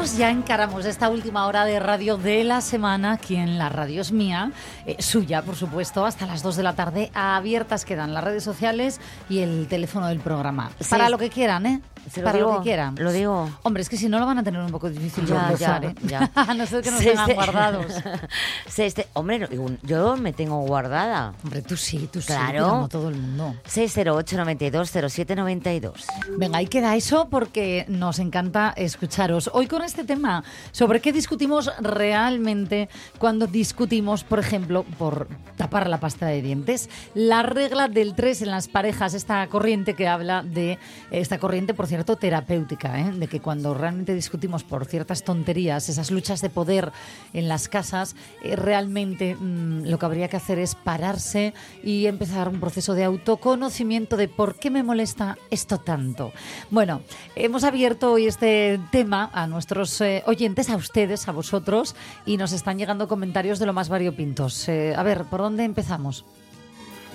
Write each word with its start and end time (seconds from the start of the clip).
Ya 0.00 0.30
encaramos 0.30 0.86
esta 0.86 1.10
última 1.10 1.46
hora 1.46 1.66
de 1.66 1.78
radio 1.78 2.16
de 2.16 2.42
la 2.42 2.62
semana 2.62 3.12
aquí 3.12 3.36
en 3.36 3.58
la 3.58 3.68
radio 3.68 4.00
es 4.00 4.12
mía, 4.12 4.50
eh, 4.86 4.96
suya 4.98 5.42
por 5.42 5.56
supuesto, 5.56 6.06
hasta 6.06 6.24
las 6.24 6.42
dos 6.42 6.56
de 6.56 6.62
la 6.62 6.74
tarde. 6.74 7.10
Abiertas 7.12 7.84
quedan 7.84 8.14
las 8.14 8.24
redes 8.24 8.42
sociales 8.42 8.98
y 9.28 9.40
el 9.40 9.68
teléfono 9.68 10.06
del 10.06 10.18
programa. 10.18 10.70
Sí. 10.80 10.88
Para 10.88 11.10
lo 11.10 11.18
que 11.18 11.28
quieran, 11.28 11.66
¿eh? 11.66 11.82
Se 12.12 12.20
lo 12.20 12.24
Para 12.26 12.38
lo 12.38 12.46
digo, 12.46 12.58
que 12.58 12.62
quieran. 12.64 12.94
Lo 12.98 13.12
digo. 13.12 13.50
Hombre, 13.62 13.82
es 13.82 13.88
que 13.88 13.96
si 13.96 14.08
no 14.08 14.18
lo 14.18 14.26
van 14.26 14.38
a 14.38 14.42
tener 14.42 14.60
un 14.60 14.70
poco 14.70 14.88
difícil 14.90 15.24
de 15.26 15.32
Ya, 15.32 15.54
ya, 15.56 15.76
¿eh? 15.82 15.94
ya. 16.06 16.30
a 16.34 16.54
no 16.54 16.66
ser 16.66 16.82
que 16.82 16.90
nos 16.90 17.00
Sí, 17.00 17.06
tengan 17.06 17.26
sí. 17.26 17.34
guardados. 17.34 17.86
Sí, 18.68 18.82
este, 18.82 19.08
hombre, 19.14 19.46
digo, 19.48 19.66
yo 19.82 20.16
me 20.16 20.32
tengo 20.32 20.60
guardada. 20.60 21.34
Hombre, 21.42 21.62
tú 21.62 21.76
sí, 21.76 22.08
tú 22.12 22.20
sí, 22.20 22.28
Claro. 22.28 22.52
pero 22.52 22.66
no 22.66 22.88
todo 22.88 23.08
el 23.08 23.16
mundo. 23.16 23.54
608 23.66 24.36
92 24.36 24.90
07 25.10 25.36
92. 25.36 26.06
Venga, 26.36 26.58
ahí 26.58 26.66
queda 26.66 26.94
eso 26.96 27.28
porque 27.28 27.84
nos 27.88 28.18
encanta 28.20 28.72
escucharos. 28.76 29.50
Hoy 29.52 29.66
con 29.66 29.82
este 29.82 30.04
tema, 30.04 30.44
sobre 30.72 31.00
qué 31.00 31.12
discutimos 31.12 31.70
realmente 31.80 32.88
cuando 33.18 33.46
discutimos, 33.46 34.24
por 34.24 34.38
ejemplo, 34.38 34.84
por 34.98 35.28
tapar 35.56 35.88
la 35.88 35.98
pasta 36.00 36.26
de 36.26 36.42
dientes. 36.42 36.88
La 37.14 37.42
regla 37.42 37.88
del 37.88 38.14
3 38.14 38.42
en 38.42 38.50
las 38.50 38.68
parejas, 38.68 39.14
esta 39.14 39.46
corriente 39.48 39.94
que 39.94 40.06
habla 40.08 40.42
de, 40.42 40.78
esta 41.10 41.38
corriente, 41.38 41.74
por 41.74 41.86
cierto, 41.90 42.16
terapéutica, 42.16 43.00
¿eh? 43.00 43.12
de 43.12 43.26
que 43.26 43.40
cuando 43.40 43.74
realmente 43.74 44.14
discutimos 44.14 44.64
por 44.64 44.86
ciertas 44.86 45.24
tonterías, 45.24 45.88
esas 45.88 46.10
luchas 46.10 46.40
de 46.40 46.48
poder 46.48 46.92
en 47.32 47.48
las 47.48 47.68
casas, 47.68 48.16
eh, 48.42 48.56
realmente 48.56 49.34
mm, 49.34 49.86
lo 49.86 49.98
que 49.98 50.06
habría 50.06 50.28
que 50.28 50.36
hacer 50.36 50.58
es 50.58 50.74
pararse 50.74 51.52
y 51.82 52.06
empezar 52.06 52.48
un 52.48 52.60
proceso 52.60 52.94
de 52.94 53.04
autoconocimiento 53.04 54.16
de 54.16 54.28
por 54.28 54.54
qué 54.54 54.70
me 54.70 54.82
molesta 54.82 55.36
esto 55.50 55.78
tanto. 55.78 56.32
Bueno, 56.70 57.02
hemos 57.34 57.64
abierto 57.64 58.12
hoy 58.12 58.26
este 58.26 58.80
tema 58.90 59.28
a 59.32 59.46
nuestros 59.46 60.00
eh, 60.00 60.22
oyentes, 60.26 60.70
a 60.70 60.76
ustedes, 60.76 61.28
a 61.28 61.32
vosotros, 61.32 61.96
y 62.24 62.36
nos 62.36 62.52
están 62.52 62.78
llegando 62.78 63.08
comentarios 63.08 63.58
de 63.58 63.66
lo 63.66 63.72
más 63.72 63.88
variopintos. 63.88 64.68
A 64.68 65.02
ver, 65.02 65.24
¿por 65.24 65.40
dónde 65.40 65.64
empezamos? 65.64 66.24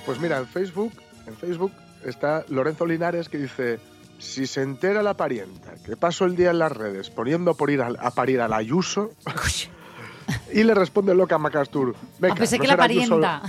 Pues 0.06 0.20
mira, 0.20 0.38
en 0.38 0.48
Facebook, 0.48 0.92
en 1.26 1.36
Facebook 1.36 1.72
está 2.04 2.46
Lorenzo 2.50 2.86
Linares 2.86 3.30
que 3.30 3.38
dice, 3.38 3.80
si 4.20 4.48
se 4.48 4.62
entera 4.62 5.04
la 5.04 5.16
parienta 5.16 5.74
que 5.86 5.96
paso 5.98 6.26
el 6.26 6.36
día 6.36 6.52
en 6.52 6.60
las 6.60 6.72
redes 6.72 7.10
poniendo 7.10 7.54
por 7.56 7.70
ir 7.70 7.82
al- 7.82 7.98
a, 8.00 8.12
parir 8.12 8.42
al 8.42 8.54
Ayuso, 8.54 9.12
y 10.54 10.64
le 10.64 10.74
responde 10.74 11.14
loca 11.14 11.38
Macastur, 11.38 11.96
Ah, 11.96 12.06
"Venga, 12.20 12.36
pensé 12.36 12.58
no 12.58 12.62
que 12.64 12.68
la 12.68 12.74
será 12.74 12.86
Ayuso- 12.86 13.20
parienta. 13.22 13.42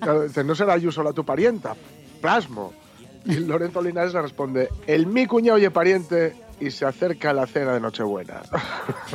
Claro, 0.00 0.22
dice, 0.22 0.44
no 0.44 0.54
será 0.54 0.72
Ayuso 0.74 1.02
la 1.02 1.12
tu 1.12 1.24
parienta, 1.24 1.74
plasmo. 2.20 2.72
Y 3.26 3.34
Lorenzo 3.34 3.82
Linares 3.82 4.14
le 4.14 4.22
responde, 4.22 4.68
el 4.86 5.06
mi 5.06 5.26
cuñado 5.26 5.56
oye 5.56 5.70
pariente 5.70 6.34
y 6.58 6.70
se 6.70 6.86
acerca 6.86 7.30
a 7.30 7.32
la 7.34 7.46
cena 7.46 7.74
de 7.74 7.80
Nochebuena. 7.80 8.40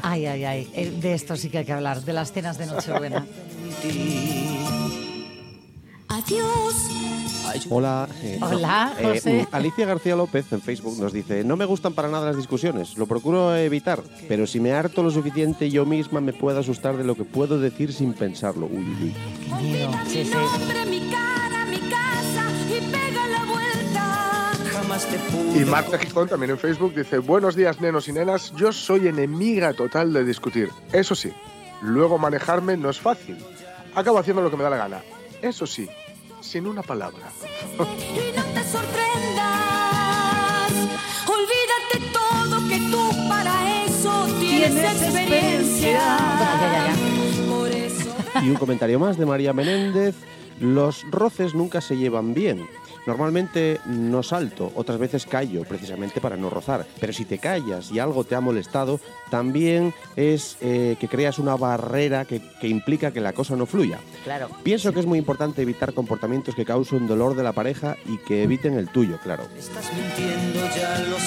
Ay, 0.03 0.28
ay, 0.28 0.44
ay. 0.46 0.72
eh, 0.75 0.91
De 1.02 1.13
esto 1.16 1.35
sí 1.35 1.50
que 1.50 1.57
hay 1.59 1.66
que 1.66 1.73
hablar, 1.73 2.02
de 2.02 2.13
las 2.13 2.31
cenas 2.31 2.57
de 2.59 2.67
Nochebuena. 2.67 3.25
Adiós. 6.07 6.75
Hola. 7.69 8.07
eh, 8.21 8.39
Hola, 8.41 8.93
eh, 8.99 9.03
José. 9.03 9.47
mm, 9.51 9.55
Alicia 9.55 9.85
García 9.85 10.16
López 10.16 10.51
en 10.51 10.61
Facebook 10.61 10.97
nos 10.99 11.13
dice, 11.13 11.43
no 11.43 11.55
me 11.55 11.66
gustan 11.66 11.93
para 11.93 12.09
nada 12.09 12.27
las 12.27 12.38
discusiones, 12.38 12.97
lo 12.97 13.05
procuro 13.07 13.55
evitar, 13.55 14.01
pero 14.27 14.45
si 14.47 14.59
me 14.59 14.73
harto 14.73 15.03
lo 15.03 15.09
suficiente 15.11 15.69
yo 15.69 15.85
misma 15.85 16.21
me 16.21 16.33
puedo 16.33 16.59
asustar 16.59 16.97
de 16.97 17.03
lo 17.03 17.16
que 17.16 17.23
puedo 17.23 17.59
decir 17.59 17.93
sin 17.93 18.13
pensarlo. 18.13 18.66
Uy, 18.67 18.79
uy. 19.01 19.13
Qué 19.47 19.63
miedo. 19.63 19.91
Sí, 20.07 20.25
sí. 20.25 20.31
Y 25.55 25.66
Marta 25.66 25.97
Gijón 25.97 26.27
también 26.27 26.51
en 26.51 26.57
Facebook 26.57 26.93
dice, 26.95 27.19
buenos 27.19 27.55
días 27.55 27.79
nenos 27.79 28.07
y 28.07 28.13
nenas, 28.13 28.51
yo 28.57 28.72
soy 28.73 29.07
enemiga 29.07 29.73
total 29.73 30.11
de 30.13 30.23
discutir. 30.25 30.69
Eso 30.91 31.16
sí, 31.16 31.31
luego 31.81 32.17
manejarme 32.17 32.75
no 32.75 32.89
es 32.89 32.99
fácil. 32.99 33.37
Acabo 33.95 34.17
haciendo 34.19 34.41
lo 34.41 34.51
que 34.51 34.57
me 34.57 34.63
da 34.63 34.69
la 34.69 34.77
gana. 34.77 35.01
Eso 35.45 35.66
sí, 35.67 35.88
sin 36.41 36.66
una 36.66 36.81
palabra. 36.81 37.31
Y 37.78 38.35
no 38.35 38.44
te 38.45 38.63
sorprendas. 38.63 40.72
Olvídate 41.28 42.00
todo 42.11 42.67
que 42.67 42.79
tú 42.89 43.11
para 43.29 43.85
eso 43.85 44.25
tienes, 44.39 44.73
Tienes 44.73 45.03
experiencia. 45.03 46.01
Por 47.47 47.69
eso. 47.69 48.09
Y 48.41 48.50
un 48.50 48.55
comentario 48.55 48.97
más 48.97 49.19
de 49.19 49.28
María 49.28 49.53
Menéndez, 49.53 50.16
los 50.59 51.03
roces 51.11 51.53
nunca 51.53 51.79
se 51.79 51.95
llevan 51.95 52.34
bien. 52.34 52.67
Normalmente 53.05 53.79
no 53.85 54.23
salto, 54.23 54.71
otras 54.75 54.97
veces 54.97 55.25
callo, 55.25 55.63
precisamente 55.63 56.21
para 56.21 56.38
no 56.38 56.49
rozar. 56.49 56.85
Pero 56.99 57.13
si 57.13 57.25
te 57.25 57.38
callas 57.38 57.91
y 57.91 57.99
algo 57.99 58.23
te 58.23 58.35
ha 58.35 58.41
molestado, 58.41 58.99
también 59.29 59.93
es 60.16 60.57
eh, 60.61 60.95
que 60.99 61.07
creas 61.07 61.39
una 61.39 61.55
barrera 61.55 62.25
que, 62.25 62.41
que 62.59 62.67
implica 62.67 63.11
que 63.11 63.21
la 63.21 63.33
cosa 63.33 63.55
no 63.55 63.66
fluya. 63.66 63.99
Claro. 64.23 64.49
Pienso 64.63 64.91
que 64.93 64.99
es 64.99 65.05
muy 65.05 65.19
importante 65.19 65.61
evitar 65.61 65.93
comportamientos 65.93 66.55
que 66.55 66.66
causen 66.66 67.07
dolor 67.07 67.35
de 67.35 67.43
la 67.43 67.53
pareja 67.53 67.95
y 68.05 68.17
que 68.17 68.43
eviten 68.43 68.77
el 68.77 68.89
tuyo, 68.89 69.19
claro. 69.22 69.43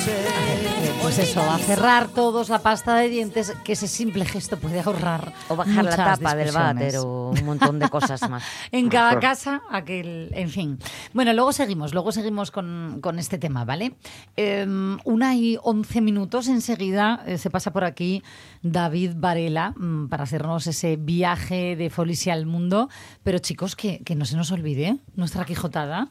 Eh, 0.08 0.92
Pues 1.02 1.18
eso, 1.18 1.40
a 1.40 1.58
cerrar 1.58 2.08
todos 2.08 2.48
la 2.48 2.58
pasta 2.60 2.96
de 2.96 3.08
dientes, 3.08 3.52
que 3.64 3.72
ese 3.72 3.88
simple 3.88 4.24
gesto 4.24 4.58
puede 4.58 4.80
ahorrar. 4.80 5.32
O 5.48 5.56
bajar 5.56 5.84
la 5.84 5.96
tapa 5.96 6.34
del 6.34 6.52
váter 6.52 6.96
o 6.98 7.30
un 7.30 7.44
montón 7.44 7.78
de 7.78 7.88
cosas 7.88 8.28
más. 8.28 8.42
En 8.72 8.88
cada 8.88 9.18
casa, 9.18 9.62
aquel, 9.70 10.30
en 10.34 10.50
fin. 10.50 10.78
Bueno, 11.12 11.32
luego 11.32 11.52
luego 11.74 12.12
seguimos 12.12 12.50
con, 12.50 12.98
con 13.00 13.18
este 13.18 13.38
tema, 13.38 13.64
¿vale? 13.64 13.94
Eh, 14.36 14.66
una 15.04 15.34
y 15.34 15.58
once 15.62 16.00
minutos 16.00 16.48
enseguida 16.48 17.22
eh, 17.26 17.38
se 17.38 17.50
pasa 17.50 17.72
por 17.72 17.84
aquí 17.84 18.22
David 18.62 19.12
Varela 19.16 19.74
mm, 19.76 20.08
para 20.08 20.24
hacernos 20.24 20.66
ese 20.66 20.96
viaje 20.96 21.76
de 21.76 21.90
Folicia 21.90 22.32
al 22.32 22.46
mundo. 22.46 22.88
Pero 23.22 23.38
chicos, 23.38 23.76
que, 23.76 24.02
que 24.04 24.14
no 24.14 24.24
se 24.24 24.36
nos 24.36 24.52
olvide 24.52 24.98
nuestra 25.14 25.44
quijotada. 25.44 26.08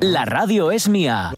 La 0.00 0.24
radio 0.24 0.70
es 0.70 0.88
mía. 0.88 1.32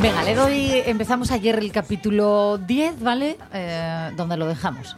Venga, 0.00 0.22
le 0.22 0.34
doy. 0.36 0.82
Empezamos 0.86 1.32
ayer 1.32 1.58
el 1.58 1.72
capítulo 1.72 2.58
10, 2.58 3.00
¿vale? 3.00 3.36
Eh, 3.52 4.12
donde 4.16 4.36
lo 4.36 4.46
dejamos. 4.46 4.96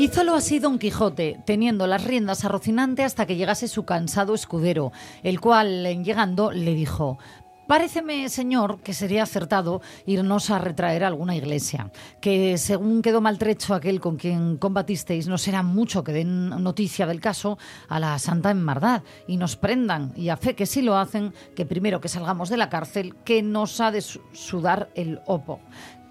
Hízolo 0.00 0.34
así 0.34 0.58
Don 0.58 0.80
Quijote, 0.80 1.38
teniendo 1.46 1.86
las 1.86 2.02
riendas 2.02 2.44
a 2.44 2.48
Rocinante 2.48 3.04
hasta 3.04 3.24
que 3.24 3.36
llegase 3.36 3.68
su 3.68 3.84
cansado 3.84 4.34
escudero, 4.34 4.90
el 5.22 5.40
cual, 5.40 5.86
en 5.86 6.04
llegando, 6.04 6.50
le 6.50 6.74
dijo: 6.74 7.18
Paréceme, 7.66 8.28
señor, 8.28 8.80
que 8.82 8.92
sería 8.92 9.22
acertado 9.22 9.80
irnos 10.04 10.50
a 10.50 10.58
retraer 10.58 11.02
a 11.02 11.06
alguna 11.08 11.34
iglesia, 11.34 11.90
que 12.20 12.58
según 12.58 13.00
quedó 13.00 13.22
maltrecho 13.22 13.74
aquel 13.74 14.00
con 14.00 14.16
quien 14.16 14.58
combatisteis, 14.58 15.28
no 15.28 15.38
será 15.38 15.62
mucho 15.62 16.04
que 16.04 16.12
den 16.12 16.50
noticia 16.62 17.06
del 17.06 17.20
caso 17.22 17.56
a 17.88 17.98
la 17.98 18.18
Santa 18.18 18.50
Enmardad 18.50 19.02
y 19.26 19.38
nos 19.38 19.56
prendan, 19.56 20.12
y 20.14 20.28
a 20.28 20.36
fe 20.36 20.54
que 20.54 20.66
si 20.66 20.82
lo 20.82 20.98
hacen, 20.98 21.32
que 21.56 21.64
primero 21.64 22.02
que 22.02 22.08
salgamos 22.08 22.50
de 22.50 22.58
la 22.58 22.68
cárcel, 22.68 23.14
que 23.24 23.42
nos 23.42 23.80
ha 23.80 23.90
de 23.90 24.02
su- 24.02 24.20
sudar 24.34 24.90
el 24.94 25.20
opo. 25.24 25.60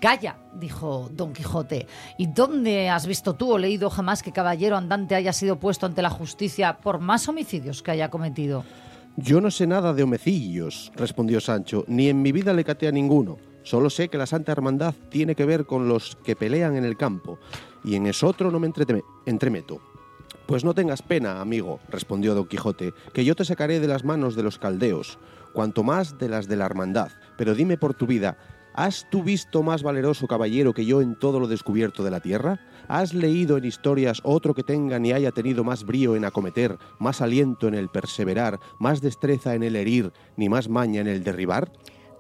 Calla, 0.02 0.38
dijo 0.60 1.08
Don 1.14 1.34
Quijote. 1.34 1.88
¿Y 2.18 2.28
dónde 2.28 2.90
has 2.90 3.06
visto 3.06 3.36
tú 3.36 3.54
o 3.54 3.58
leído 3.60 3.90
jamás 3.92 4.22
que 4.24 4.34
caballero 4.34 4.76
andante 4.76 5.16
haya 5.16 5.32
sido 5.32 5.60
puesto 5.60 5.86
ante 5.86 6.02
la 6.02 6.10
justicia 6.10 6.78
por 6.78 7.00
más 7.00 7.30
homicidios 7.30 7.84
que 7.84 7.92
haya 7.92 8.10
cometido? 8.10 8.66
Yo 9.16 9.42
no 9.42 9.52
sé 9.52 9.68
nada 9.68 9.94
de 9.94 10.02
homecillos, 10.02 10.92
respondió 10.96 11.40
Sancho, 11.40 11.86
ni 11.88 12.10
en 12.10 12.24
mi 12.24 12.32
vida 12.32 12.52
le 12.52 12.64
caté 12.64 12.88
a 12.88 12.92
ninguno. 12.92 13.38
Solo 13.62 13.92
sé 13.92 14.10
que 14.10 14.18
la 14.18 14.26
Santa 14.26 14.52
Hermandad 14.52 14.96
tiene 15.10 15.36
que 15.36 15.46
ver 15.46 15.68
con 15.68 15.88
los 15.88 16.18
que 16.24 16.36
pelean 16.36 16.76
en 16.76 16.84
el 16.84 16.98
campo, 16.98 17.38
y 17.84 17.96
en 17.96 18.08
eso 18.08 18.28
otro 18.28 18.50
no 18.50 18.60
me 18.60 18.72
entremeto. 19.28 19.82
Pues 20.48 20.64
no 20.66 20.74
tengas 20.74 21.04
pena, 21.04 21.42
amigo, 21.42 21.80
respondió 21.90 22.34
Don 22.34 22.48
Quijote, 22.48 22.96
que 23.14 23.24
yo 23.24 23.36
te 23.36 23.46
sacaré 23.46 23.80
de 23.80 23.88
las 23.88 24.04
manos 24.04 24.36
de 24.36 24.42
los 24.42 24.58
caldeos, 24.58 25.20
cuanto 25.54 25.84
más 25.84 26.18
de 26.18 26.30
las 26.30 26.48
de 26.48 26.56
la 26.56 26.66
Hermandad. 26.66 27.12
Pero 27.38 27.54
dime 27.54 27.78
por 27.78 27.94
tu 27.94 28.08
vida, 28.08 28.40
¿has 28.74 29.08
tú 29.12 29.22
visto 29.22 29.62
más 29.62 29.84
valeroso 29.84 30.28
caballero 30.28 30.74
que 30.74 30.86
yo 30.86 31.02
en 31.02 31.20
todo 31.20 31.40
lo 31.40 31.48
descubierto 31.48 32.04
de 32.04 32.12
la 32.12 32.20
tierra? 32.20 32.60
¿Has 32.88 33.14
leído 33.14 33.58
en 33.58 33.66
historias 33.66 34.22
otro 34.24 34.54
que 34.54 34.64
tenga 34.64 35.00
ni 35.00 35.12
haya 35.12 35.32
tenido 35.32 35.64
más 35.64 35.84
brío 35.86 36.16
en 36.16 36.26
acometer, 36.26 36.78
más 37.00 37.22
aliento 37.22 37.68
en 37.68 37.76
el 37.76 37.90
perseverar, 37.90 38.60
más 38.80 39.02
destreza 39.02 39.56
en 39.56 39.64
el 39.64 39.76
herir, 39.76 40.12
ni 40.36 40.50
más 40.50 40.70
maña 40.70 41.02
en 41.02 41.08
el 41.08 41.24
derribar? 41.24 41.72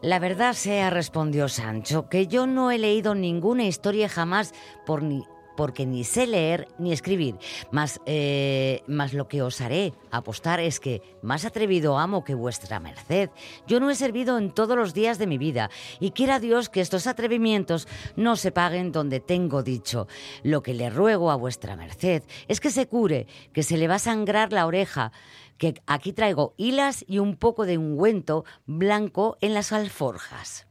La 0.01 0.19
verdad 0.19 0.53
sea, 0.53 0.89
respondió 0.89 1.47
Sancho, 1.47 2.09
que 2.09 2.27
yo 2.27 2.45
no 2.45 2.71
he 2.71 2.77
leído 2.77 3.15
ninguna 3.15 3.65
historia 3.65 4.09
jamás 4.09 4.53
por 4.85 5.01
ni, 5.01 5.23
porque 5.55 5.85
ni 5.85 6.03
sé 6.03 6.27
leer 6.27 6.67
ni 6.77 6.91
escribir. 6.91 7.35
Mas, 7.71 8.01
eh, 8.05 8.83
mas 8.87 9.13
lo 9.13 9.27
que 9.27 9.41
os 9.41 9.61
haré 9.61 9.93
apostar 10.11 10.59
es 10.59 10.79
que, 10.79 11.01
más 11.21 11.45
atrevido 11.45 11.97
amo 11.97 12.23
que 12.23 12.35
vuestra 12.35 12.79
merced, 12.79 13.29
yo 13.67 13.79
no 13.79 13.89
he 13.89 13.95
servido 13.95 14.37
en 14.37 14.51
todos 14.51 14.77
los 14.77 14.93
días 14.93 15.17
de 15.17 15.27
mi 15.27 15.37
vida, 15.37 15.69
y 15.99 16.11
quiera 16.11 16.39
Dios 16.39 16.69
que 16.69 16.81
estos 16.81 17.07
atrevimientos 17.07 17.87
no 18.15 18.35
se 18.35 18.51
paguen 18.51 18.91
donde 18.91 19.19
tengo 19.19 19.63
dicho. 19.63 20.07
Lo 20.43 20.63
que 20.63 20.73
le 20.73 20.89
ruego 20.89 21.31
a 21.31 21.35
vuestra 21.35 21.75
merced 21.75 22.23
es 22.47 22.59
que 22.59 22.69
se 22.69 22.87
cure, 22.87 23.27
que 23.53 23.63
se 23.63 23.77
le 23.77 23.87
va 23.87 23.95
a 23.95 23.99
sangrar 23.99 24.51
la 24.51 24.65
oreja, 24.65 25.11
que 25.57 25.75
aquí 25.87 26.13
traigo 26.13 26.53
hilas 26.57 27.05
y 27.07 27.19
un 27.19 27.37
poco 27.37 27.65
de 27.65 27.77
ungüento 27.77 28.45
blanco 28.65 29.37
en 29.41 29.53
las 29.53 29.71
alforjas. 29.71 30.67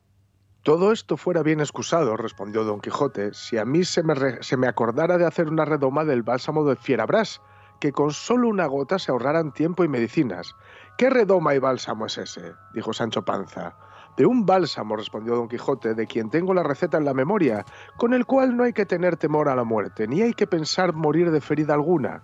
Todo 0.63 0.93
esto 0.93 1.17
fuera 1.17 1.43
bien 1.43 1.59
excusado, 1.59 2.17
respondió 2.17 2.63
Don 2.63 2.81
Quijote, 2.81 3.35
si 3.35 3.59
a 3.59 3.65
mí 3.65 3.83
se 3.83 4.05
me, 4.05 4.15
se 4.43 4.57
me 4.57 4.69
acordara 4.69 5.19
de 5.19 5.27
hacer 5.27 5.49
una 5.49 5.65
redoma 5.65 6.05
del 6.05 6.23
bálsamo 6.23 6.65
de 6.65 6.77
Fierabras, 6.77 7.43
que 7.81 7.91
con 7.91 8.13
solo 8.13 8.47
una 8.47 8.67
gota 8.67 9.01
se 9.01 9.11
ahorraran 9.11 9.51
tiempo 9.51 9.83
y 9.83 9.89
medicinas. 9.89 10.55
¿Qué 10.97 11.11
redoma 11.11 11.57
y 11.57 11.59
bálsamo 11.59 12.07
es 12.07 12.17
ese? 12.17 12.55
dijo 12.75 12.93
Sancho 12.93 13.25
Panza. 13.25 13.75
De 14.17 14.25
un 14.25 14.47
bálsamo, 14.47 14.95
respondió 14.95 15.35
Don 15.35 15.49
Quijote, 15.49 15.95
de 15.95 16.07
quien 16.07 16.31
tengo 16.31 16.55
la 16.55 16.63
receta 16.63 16.97
en 16.97 17.07
la 17.07 17.15
memoria, 17.15 17.65
con 17.97 18.15
el 18.15 18.25
cual 18.25 18.57
no 18.57 18.63
hay 18.63 18.73
que 18.73 18.87
tener 18.87 19.17
temor 19.17 19.49
a 19.49 19.57
la 19.57 19.65
muerte, 19.65 20.07
ni 20.07 20.23
hay 20.23 20.33
que 20.33 20.47
pensar 20.47 20.93
morir 20.93 21.33
de 21.33 21.41
ferida 21.41 21.75
alguna. 21.75 22.23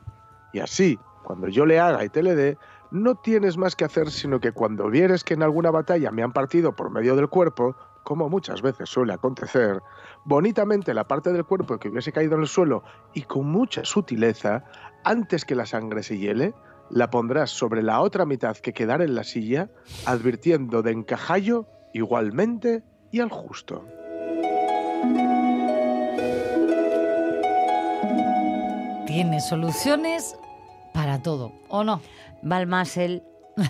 Y 0.53 0.61
así, 0.61 0.97
cuando 1.25 1.49
yo 1.49 1.67
le 1.67 1.81
haga 1.81 2.05
y 2.05 2.09
te 2.09 2.23
le 2.23 2.37
dé, 2.37 2.57
no 2.91 3.17
tienes 3.17 3.59
más 3.59 3.77
que 3.77 3.85
hacer 3.85 4.11
sino 4.11 4.41
que 4.41 4.53
cuando 4.53 4.89
vieres 4.89 5.25
que 5.25 5.35
en 5.35 5.43
alguna 5.43 5.71
batalla 5.71 6.11
me 6.11 6.23
han 6.23 6.33
partido 6.33 6.75
por 6.75 6.91
medio 6.91 7.17
del 7.17 7.29
cuerpo, 7.29 7.77
como 8.09 8.31
muchas 8.31 8.63
veces 8.63 8.89
suele 8.89 9.13
acontecer, 9.13 9.83
bonitamente 10.25 10.95
la 10.95 11.07
parte 11.07 11.31
del 11.31 11.45
cuerpo 11.45 11.79
que 11.79 11.91
hubiese 11.91 12.11
caído 12.11 12.37
en 12.37 12.41
el 12.41 12.49
suelo 12.49 12.83
y 13.13 13.21
con 13.25 13.47
mucha 13.47 13.85
sutileza, 13.85 14.65
antes 15.05 15.45
que 15.45 15.55
la 15.55 15.67
sangre 15.67 16.03
se 16.03 16.17
hiele, 16.17 16.55
la 16.89 17.11
pondrás 17.11 17.51
sobre 17.51 17.83
la 17.83 18.01
otra 18.01 18.25
mitad 18.25 18.57
que 18.57 18.73
quedara 18.73 19.05
en 19.05 19.15
la 19.15 19.25
silla, 19.25 19.69
advirtiendo 20.07 20.81
de 20.81 20.93
encajallo 20.93 21.67
igualmente 21.93 22.83
y 23.11 23.21
al 23.21 23.29
justo. 23.29 23.85
Tiene 29.07 29.39
soluciones 29.43 30.35
para 30.95 31.23
todo, 31.23 31.53
¿o 31.69 31.85
no? 31.85 32.01
Balmasel, 32.41 33.23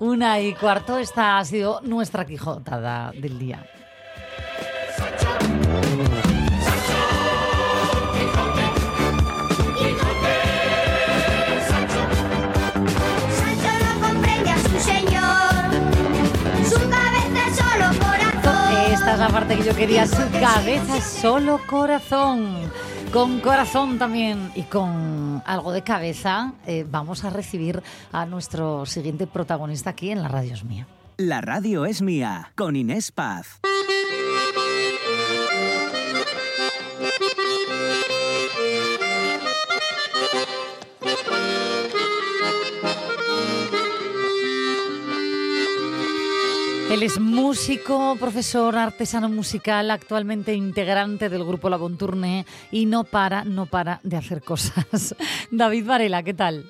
Una 0.00 0.40
y 0.40 0.54
cuarto, 0.54 0.98
esta 0.98 1.38
ha 1.38 1.44
sido 1.44 1.80
nuestra 1.82 2.24
quijotada 2.26 3.12
del 3.12 3.38
día. 3.38 3.64
Esta 18.90 19.12
es 19.12 19.18
la 19.18 19.28
parte 19.28 19.56
que 19.56 19.62
yo 19.62 19.74
quería, 19.74 20.06
su 20.06 20.30
cabeza 20.40 20.96
es 20.96 21.04
solo 21.04 21.60
corazón. 21.66 22.70
Con 23.14 23.38
corazón 23.38 23.96
también 23.96 24.50
y 24.56 24.62
con 24.62 25.40
algo 25.46 25.70
de 25.70 25.82
cabeza 25.82 26.54
eh, 26.66 26.84
vamos 26.90 27.22
a 27.22 27.30
recibir 27.30 27.80
a 28.10 28.26
nuestro 28.26 28.86
siguiente 28.86 29.28
protagonista 29.28 29.90
aquí 29.90 30.10
en 30.10 30.20
la 30.20 30.26
radio 30.26 30.52
es 30.52 30.64
mía. 30.64 30.88
La 31.16 31.40
radio 31.40 31.86
es 31.86 32.02
mía, 32.02 32.50
con 32.56 32.74
Inés 32.74 33.12
Paz. 33.12 33.60
Él 46.94 47.02
es 47.02 47.18
músico, 47.18 48.16
profesor, 48.20 48.76
artesano 48.76 49.28
musical, 49.28 49.90
actualmente 49.90 50.54
integrante 50.54 51.28
del 51.28 51.42
grupo 51.44 51.68
La 51.68 51.76
Bonturne 51.76 52.46
y 52.70 52.86
no 52.86 53.02
para, 53.02 53.42
no 53.42 53.66
para 53.66 53.98
de 54.04 54.16
hacer 54.16 54.42
cosas. 54.42 55.16
David 55.50 55.86
Varela, 55.86 56.22
¿qué 56.22 56.34
tal? 56.34 56.66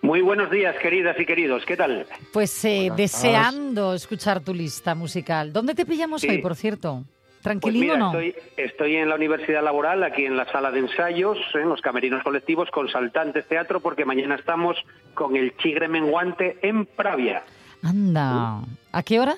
Muy 0.00 0.20
buenos 0.20 0.48
días, 0.52 0.76
queridas 0.80 1.18
y 1.18 1.26
queridos. 1.26 1.64
¿Qué 1.66 1.76
tal? 1.76 2.06
Pues 2.32 2.64
eh, 2.64 2.92
deseando 2.96 3.94
escuchar 3.94 4.44
tu 4.44 4.54
lista 4.54 4.94
musical. 4.94 5.52
¿Dónde 5.52 5.74
te 5.74 5.84
pillamos 5.84 6.20
Sí. 6.20 6.28
hoy, 6.28 6.38
por 6.38 6.54
cierto? 6.54 7.02
Pues 7.08 7.42
¿Tranquilín 7.42 7.80
mira, 7.80 7.94
o 7.94 7.98
no? 7.98 8.06
estoy, 8.20 8.34
estoy 8.56 8.94
en 8.94 9.08
la 9.08 9.16
Universidad 9.16 9.64
Laboral, 9.64 10.04
aquí 10.04 10.24
en 10.24 10.36
la 10.36 10.44
sala 10.52 10.70
de 10.70 10.78
ensayos, 10.78 11.36
en 11.54 11.68
los 11.68 11.80
camerinos 11.80 12.22
colectivos 12.22 12.70
con 12.70 12.88
Saltantes 12.88 13.44
Teatro, 13.48 13.80
porque 13.80 14.04
mañana 14.04 14.36
estamos 14.36 14.76
con 15.14 15.34
el 15.34 15.56
Chigre 15.56 15.88
Menguante 15.88 16.58
en 16.62 16.86
Pravia. 16.86 17.42
Anda. 17.82 18.60
¿A 18.92 19.02
qué 19.02 19.20
hora? 19.20 19.36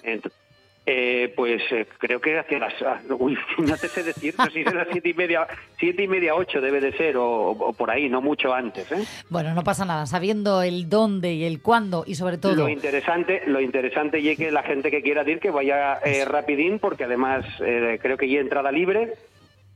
Eh, 0.86 1.32
pues 1.36 1.62
eh, 1.70 1.86
creo 1.98 2.20
que 2.20 2.38
hacia 2.38 2.58
las... 2.58 2.72
ah, 2.82 3.00
Uy, 3.18 3.38
no 3.58 3.76
te 3.76 3.86
sé 3.86 4.02
decir, 4.02 4.34
sé 4.34 4.50
si 4.50 4.64
de 4.64 4.74
las 4.74 4.88
siete 4.90 5.10
y 5.10 5.14
media, 5.14 5.46
siete 5.78 6.02
y 6.04 6.08
media, 6.08 6.34
ocho 6.34 6.60
debe 6.60 6.80
de 6.80 6.92
ser, 6.96 7.16
o, 7.16 7.50
o 7.50 7.72
por 7.74 7.90
ahí, 7.90 8.08
no 8.08 8.20
mucho 8.20 8.52
antes. 8.52 8.90
¿eh? 8.90 9.04
Bueno, 9.28 9.54
no 9.54 9.62
pasa 9.62 9.84
nada. 9.84 10.06
Sabiendo 10.06 10.62
el 10.62 10.88
dónde 10.88 11.34
y 11.34 11.44
el 11.44 11.62
cuándo 11.62 12.02
y 12.06 12.14
sobre 12.14 12.38
todo... 12.38 12.54
Lo 12.56 12.68
interesante, 12.68 13.42
lo 13.46 13.60
interesante 13.60 14.18
y 14.18 14.34
que 14.36 14.50
la 14.50 14.62
gente 14.62 14.90
que 14.90 15.02
quiera 15.02 15.28
ir 15.30 15.38
que 15.38 15.50
vaya 15.50 15.98
eh, 15.98 16.24
rapidín, 16.24 16.78
porque 16.78 17.04
además 17.04 17.44
eh, 17.60 17.98
creo 18.02 18.16
que 18.16 18.28
ya 18.28 18.40
entrada 18.40 18.72
libre 18.72 19.14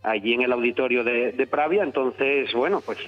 allí 0.02 0.34
en 0.34 0.42
el 0.42 0.52
auditorio 0.52 1.04
de, 1.04 1.32
de 1.32 1.46
Pravia, 1.46 1.82
entonces 1.82 2.52
bueno, 2.54 2.80
pues 2.84 2.98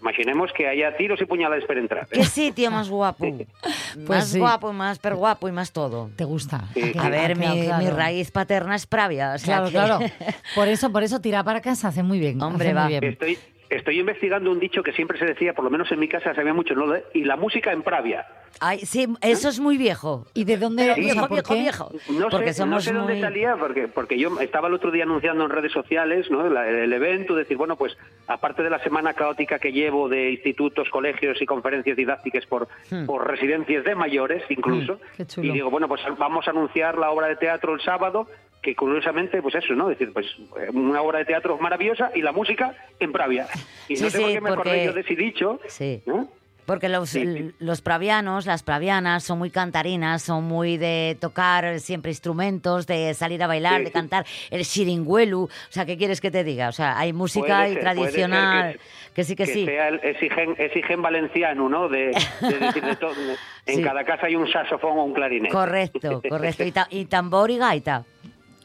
imaginemos 0.00 0.50
que 0.52 0.66
haya 0.68 0.96
tiros 0.96 1.20
y 1.20 1.24
puñaladas 1.26 1.64
para 1.64 1.80
entrar. 1.80 2.04
¿eh? 2.04 2.08
¿qué 2.12 2.24
sitio 2.24 2.70
más 2.70 2.88
guapo? 2.88 3.26
Pues 3.26 4.08
más 4.08 4.28
sí. 4.28 4.38
guapo, 4.38 4.72
más 4.72 4.98
per 4.98 5.14
guapo 5.14 5.48
y 5.48 5.52
más 5.52 5.72
todo. 5.72 6.10
¿Te 6.16 6.24
gusta? 6.24 6.64
Sí. 6.74 6.92
A 6.98 7.08
ver, 7.08 7.36
mi, 7.36 7.44
quedado 7.46 7.64
claro? 7.64 7.84
mi 7.84 7.90
raíz 7.90 8.30
paterna 8.30 8.74
es 8.76 8.86
Pravia. 8.86 9.32
O 9.34 9.38
sea 9.38 9.62
Claro, 9.62 9.66
que- 9.66 9.72
claro. 9.72 9.98
Por 10.54 10.68
eso, 10.68 10.90
por 10.92 11.02
eso 11.02 11.20
tira 11.20 11.42
para 11.44 11.60
casa 11.60 11.88
hace 11.88 12.02
muy 12.02 12.18
bien. 12.18 12.40
Hombre, 12.40 12.68
hace 12.70 12.74
muy 12.74 12.82
va. 12.82 12.88
bien. 12.88 13.04
Estoy, 13.04 13.38
estoy 13.70 14.00
investigando 14.00 14.50
un 14.50 14.58
dicho 14.60 14.82
que 14.82 14.92
siempre 14.92 15.18
se 15.18 15.24
decía, 15.26 15.52
por 15.54 15.64
lo 15.64 15.70
menos 15.70 15.90
en 15.92 15.98
mi 15.98 16.08
casa 16.08 16.34
se 16.34 16.40
había 16.40 16.54
mucho, 16.54 16.74
¿no? 16.74 16.88
De- 16.88 17.04
y 17.14 17.24
la 17.24 17.36
música 17.36 17.72
en 17.72 17.82
Pravia. 17.82 18.26
Ay, 18.60 18.80
sí, 18.80 19.06
eso 19.20 19.48
es 19.50 19.60
muy 19.60 19.76
viejo. 19.76 20.26
¿Y 20.34 20.44
de 20.44 20.56
dónde? 20.56 20.82
O 20.82 20.86
sea, 20.86 20.94
viejo, 20.96 21.20
¿por 21.28 21.30
viejo, 21.30 21.54
viejo. 21.54 21.92
No 22.18 22.28
Porque 22.28 22.52
sé, 22.54 22.66
no 22.66 22.80
sé 22.80 22.92
dónde 22.92 23.20
salía, 23.20 23.56
porque, 23.56 23.86
porque 23.88 24.18
yo 24.18 24.40
estaba 24.40 24.68
el 24.68 24.74
otro 24.74 24.90
día 24.90 25.04
anunciando 25.04 25.44
en 25.44 25.50
redes 25.50 25.70
sociales 25.70 26.28
¿no? 26.30 26.48
La- 26.48 26.66
el, 26.68 26.92
evento, 26.92 27.34
decir, 27.34 27.56
bueno, 27.56 27.76
pues 27.76 27.96
aparte 28.26 28.62
de 28.62 28.70
la 28.70 28.78
semana 28.82 29.12
caótica 29.14 29.58
que 29.58 29.70
llevo 29.70 30.08
de 30.08 30.30
institutos, 30.32 30.88
colegios 30.90 31.40
y 31.40 31.46
conferencias 31.46 31.96
didácticas 31.96 32.46
por, 32.46 32.68
por 33.06 33.28
residencias 33.28 33.84
de 33.84 33.94
mayores 33.94 34.42
incluso, 34.48 34.94
Hmm, 34.94 35.16
qué 35.18 35.26
chulo. 35.26 35.46
y 35.46 35.52
digo, 35.52 35.70
bueno, 35.70 35.86
pues 35.86 36.00
vamos 36.18 36.48
a 36.48 36.50
anunciar 36.50 36.96
la 36.98 37.10
obra 37.10 37.28
de 37.28 37.36
teatro 37.36 37.74
el 37.74 37.80
sábado, 37.82 38.26
que 38.62 38.74
curiosamente, 38.74 39.40
pues 39.42 39.54
eso, 39.54 39.74
¿no? 39.74 39.88
decir, 39.88 40.12
pues 40.12 40.26
eh, 40.60 40.70
una 40.72 41.00
obra 41.02 41.20
de 41.20 41.24
teatro 41.26 41.56
maravillosa 41.58 42.10
y 42.14 42.22
la 42.22 42.32
música 42.32 42.74
en 42.98 43.12
Pravia. 43.12 43.46
Y 43.88 43.94
no 43.94 43.98
Sí, 44.00 44.10
sé 44.10 44.18
por 44.20 44.28
sí, 44.28 44.34
qué 44.34 44.40
me 44.40 44.48
porque- 44.54 44.70
acordé 44.70 44.84
yo 44.86 44.92
de 44.92 45.00
ese 45.02 45.14
dicho, 45.14 45.60
Sí. 45.68 46.02
¿no? 46.06 46.28
Porque 46.66 46.90
los, 46.90 47.08
Sí, 47.08 47.52
los 47.60 47.80
pravianos, 47.80 48.44
las 48.44 48.62
pravianas, 48.62 49.24
son 49.24 49.38
muy 49.38 49.48
cantarinas, 49.48 50.20
son 50.22 50.44
muy 50.44 50.76
de 50.76 51.16
tocar 51.18 51.80
siempre 51.80 52.10
instrumentos, 52.10 52.86
de 52.86 53.14
salir 53.14 53.42
a 53.42 53.46
bailar, 53.46 53.78
Sí, 53.78 53.84
de 53.84 53.90
cantar 53.90 54.26
el 54.50 54.66
xiringuelu. 54.66 55.44
O 55.44 55.48
sea, 55.70 55.86
¿qué 55.86 55.96
quieres 55.96 56.20
que 56.20 56.30
te 56.30 56.44
diga? 56.44 56.68
O 56.68 56.72
sea, 56.72 56.98
hay 56.98 57.14
música 57.14 57.60
Puede 57.60 57.70
y 57.70 57.72
ser 57.72 57.82
tradicional. 57.84 58.72
que- 58.74 58.78
Que, 59.14 59.24
sí, 59.24 59.34
que, 59.34 59.46
que 59.46 59.52
sí. 59.52 59.64
sea 59.64 59.88
el 59.88 60.00
exigen, 60.04 60.54
exigen 60.58 61.00
valenciano, 61.00 61.70
¿no? 61.70 61.88
De, 61.88 62.12
de 62.42 62.58
decir 62.58 62.84
de 62.84 62.96
todo. 62.96 63.14
En 63.68 63.76
Sí. 63.76 63.82
cada 63.82 64.02
casa 64.04 64.26
hay 64.26 64.34
un 64.36 64.50
saxofón 64.50 64.96
o 64.98 65.04
un 65.04 65.12
clarinete. 65.12 65.52
Correcto, 65.52 66.22
correcto. 66.26 66.64
Y, 66.64 66.72
ta- 66.72 66.86
y 66.90 67.04
tambor 67.04 67.50
y 67.50 67.58
gaita. 67.58 68.02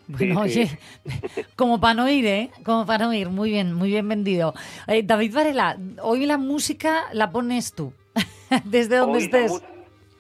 Bueno, 0.08 0.46
Sí, 0.48 0.60
oye, 0.60 0.68
sí. 0.68 1.42
como 1.56 1.80
para 1.80 1.94
no 1.94 2.10
ir, 2.10 2.26
¿eh? 2.26 2.50
Como 2.66 2.86
para 2.86 3.06
no 3.06 3.14
ir. 3.14 3.30
Muy 3.30 3.50
bien, 3.52 3.74
muy 3.74 3.90
bien 3.90 4.08
vendido. 4.08 4.54
Eh, 4.88 5.02
David 5.04 5.34
Varela, 5.34 5.78
hoy 6.02 6.26
la 6.26 6.38
música 6.38 7.06
la 7.14 7.32
pones 7.32 7.74
tú, 7.74 7.94
desde 8.66 8.98
donde 8.98 9.20
Hoy 9.20 9.24
estés. 9.24 9.64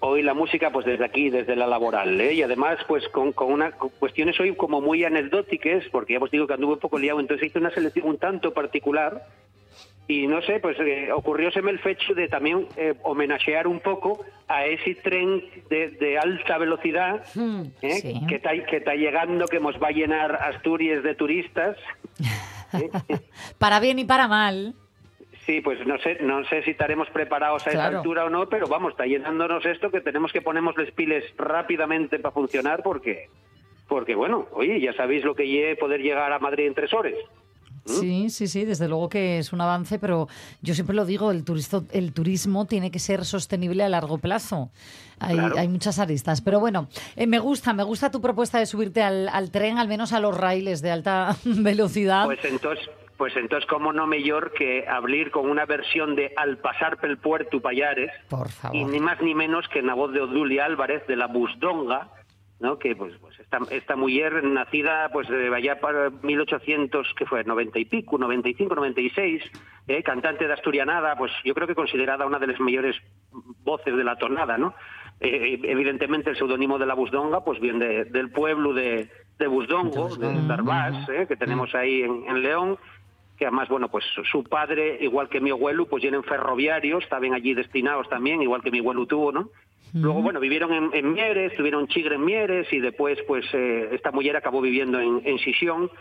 Hoy 0.05 0.21
la 0.21 0.33
música, 0.33 0.69
pues 0.71 0.85
desde 0.85 1.05
aquí, 1.05 1.29
desde 1.29 1.55
la 1.55 1.65
laboral, 1.65 2.19
¿eh? 2.19 2.33
y 2.33 2.41
además, 2.43 2.77
pues 2.89 3.07
con, 3.09 3.31
con 3.31 3.51
unas 3.53 3.73
cuestiones 3.75 4.37
hoy 4.37 4.53
como 4.53 4.81
muy 4.81 5.03
anecdóticas, 5.05 5.83
porque 5.93 6.13
ya 6.13 6.19
os 6.19 6.29
digo 6.29 6.45
que 6.45 6.53
anduve 6.55 6.73
un 6.73 6.79
poco 6.79 6.99
liado, 6.99 7.21
entonces 7.21 7.47
hice 7.47 7.59
una 7.59 7.71
selección 7.71 8.07
un 8.07 8.17
tanto 8.17 8.53
particular, 8.53 9.25
y 10.07 10.27
no 10.27 10.41
sé, 10.41 10.59
pues 10.59 10.77
eh, 10.79 11.09
ocurrióseme 11.13 11.71
el 11.71 11.79
fecho 11.79 12.13
de 12.13 12.27
también 12.27 12.67
eh, 12.75 12.93
homenajear 13.03 13.67
un 13.67 13.79
poco 13.79 14.25
a 14.47 14.65
ese 14.65 14.95
tren 14.95 15.41
de, 15.69 15.89
de 15.91 16.17
alta 16.17 16.57
velocidad 16.57 17.23
Hmm, 17.33 17.63
¿eh? 17.81 17.91
sí. 18.01 18.21
que 18.27 18.35
está 18.35 18.51
que 18.65 18.77
está 18.77 18.95
llegando, 18.95 19.47
que 19.47 19.59
nos 19.59 19.81
va 19.81 19.87
a 19.87 19.91
llenar 19.91 20.35
Asturias 20.35 21.03
de 21.03 21.15
turistas. 21.15 21.77
¿eh? 22.73 22.89
Para 23.57 23.79
bien 23.79 23.99
y 23.99 24.05
para 24.05 24.27
mal. 24.27 24.73
Sí, 25.45 25.59
pues 25.61 25.85
no 25.85 25.97
sé, 25.99 26.19
no 26.21 26.43
sé 26.45 26.63
si 26.63 26.71
estaremos 26.71 27.09
preparados 27.09 27.67
a 27.67 27.71
Claro. 27.71 27.89
esa 27.89 27.97
altura 27.97 28.25
o 28.25 28.29
no, 28.29 28.47
pero 28.47 28.67
vamos, 28.67 28.91
está 28.91 29.05
llenándonos 29.05 29.65
esto 29.65 29.91
que 29.91 29.99
tenemos 29.99 30.31
que 30.31 30.41
ponernos 30.41 30.75
los 30.77 30.89
piles 30.91 31.23
rápidamente 31.37 32.17
para 32.19 32.31
funcionar 32.33 32.81
porque, 32.81 33.27
porque 33.89 34.15
bueno, 34.15 34.47
oye, 34.53 34.79
ya 34.79 34.93
sabéis 34.93 35.23
lo 35.25 35.35
que 35.35 35.45
lle 35.47 35.75
poder 35.75 36.01
llegar 36.01 36.31
a 36.31 36.39
Madrid 36.39 36.67
en 36.67 36.73
tres 36.73 36.93
horas. 36.93 37.13
¿Mm? 37.85 37.91
Sí, 37.91 38.29
sí, 38.29 38.47
sí, 38.47 38.65
desde 38.65 38.87
luego 38.87 39.09
que 39.09 39.39
es 39.39 39.51
un 39.53 39.59
avance, 39.61 39.99
pero 39.99 40.27
yo 40.61 40.73
siempre 40.73 40.95
lo 40.95 41.05
digo, 41.05 41.31
el, 41.31 41.43
turisto, 41.43 41.83
el 41.91 42.13
turismo 42.13 42.65
tiene 42.65 42.91
que 42.91 42.99
ser 42.99 43.25
sostenible 43.25 43.83
a 43.83 43.89
largo 43.89 44.17
plazo. 44.17 44.69
Hay, 45.19 45.35
Claro. 45.35 45.55
hay 45.57 45.67
muchas 45.67 45.99
aristas, 45.99 46.41
pero 46.41 46.59
bueno, 46.59 46.87
eh, 47.15 47.27
me 47.27 47.39
gusta, 47.39 47.73
me 47.73 47.83
gusta 47.83 48.09
tu 48.11 48.21
propuesta 48.21 48.57
de 48.59 48.65
subirte 48.65 49.01
al, 49.03 49.27
al 49.29 49.51
tren, 49.51 49.77
al 49.77 49.87
menos 49.87 50.13
a 50.13 50.19
los 50.19 50.35
raíles 50.37 50.81
de 50.81 50.91
alta 50.91 51.35
velocidad. 51.45 52.25
Pues 52.25 52.43
entonces, 52.45 52.89
pues 53.17 53.35
entonces, 53.37 53.67
¿cómo 53.69 53.93
no 53.93 54.07
mejor 54.07 54.53
que 54.53 54.85
abrir 54.87 55.29
con 55.31 55.49
una 55.49 55.65
versión 55.65 56.15
de 56.15 56.33
Al 56.35 56.57
pasar 56.57 56.99
pel 56.99 57.17
puerto 57.17 57.61
Payares? 57.61 58.11
Por 58.29 58.47
y 58.47 58.51
favor. 58.51 58.89
ni 58.89 58.99
más 58.99 59.21
ni 59.21 59.35
menos 59.35 59.65
que 59.71 59.79
en 59.79 59.87
la 59.87 59.93
voz 59.93 60.11
de 60.13 60.21
Odulia 60.21 60.65
Álvarez 60.65 61.05
de 61.07 61.15
la 61.15 61.27
Busdonga, 61.27 62.09
¿no? 62.59 62.77
que 62.79 62.95
pues, 62.95 63.13
pues 63.19 63.39
esta, 63.39 63.59
esta 63.71 63.95
mujer 63.95 64.43
nacida 64.43 65.09
pues 65.11 65.27
de 65.27 65.53
allá 65.53 65.79
para 65.79 66.09
1800, 66.09 67.13
que 67.17 67.25
fue 67.25 67.43
90 67.43 67.79
y 67.79 67.85
pico, 67.85 68.17
95, 68.17 68.75
96, 68.75 69.43
eh, 69.87 70.03
cantante 70.03 70.47
de 70.47 70.53
asturianada, 70.53 71.15
pues 71.17 71.31
yo 71.43 71.53
creo 71.53 71.67
que 71.67 71.75
considerada 71.75 72.25
una 72.25 72.39
de 72.39 72.47
las 72.47 72.59
mayores 72.59 72.95
voces 73.63 73.95
de 73.95 74.03
la 74.03 74.15
tonada, 74.17 74.57
¿no? 74.57 74.73
Eh, 75.19 75.59
evidentemente 75.63 76.29
el 76.29 76.35
seudónimo 76.37 76.77
de 76.77 76.85
la 76.85 76.93
Busdonga 76.95 77.43
pues 77.43 77.59
viene 77.59 77.85
de- 77.85 78.05
del 78.05 78.31
pueblo 78.31 78.73
de, 78.73 79.09
de 79.39 79.47
Busdongo, 79.47 80.15
de 80.17 80.47
Darbás, 80.47 81.07
eh, 81.09 81.25
que 81.27 81.35
tenemos 81.35 81.73
ahí 81.75 82.01
en, 82.01 82.25
en 82.27 82.41
León, 82.41 82.77
que 83.37 83.45
además, 83.45 83.67
bueno, 83.69 83.89
pues 83.89 84.05
su 84.31 84.43
padre, 84.43 84.97
igual 85.01 85.27
que 85.29 85.41
mi 85.41 85.49
abuelo, 85.49 85.85
pues 85.87 86.01
vienen 86.03 86.23
ferroviarios, 86.23 87.03
estaban 87.03 87.33
allí 87.33 87.53
destinados 87.53 88.07
también, 88.09 88.41
igual 88.41 88.61
que 88.61 88.71
mi 88.71 88.79
abuelo 88.79 89.05
tuvo, 89.05 89.31
¿no? 89.31 89.49
Luego, 89.93 90.23
bueno, 90.23 90.39
vivieron 90.39 90.73
en, 90.73 90.89
en 90.93 91.13
Mieres, 91.13 91.55
tuvieron 91.55 91.87
chigre 91.87 92.15
en 92.15 92.25
Mieres 92.25 92.67
y 92.73 92.79
después, 92.79 93.19
pues, 93.27 93.45
eh, 93.53 93.89
esta 93.91 94.11
mujer 94.11 94.35
acabó 94.35 94.59
viviendo 94.59 94.99
en, 94.99 95.21
en 95.23 95.37
Sisión. 95.37 95.91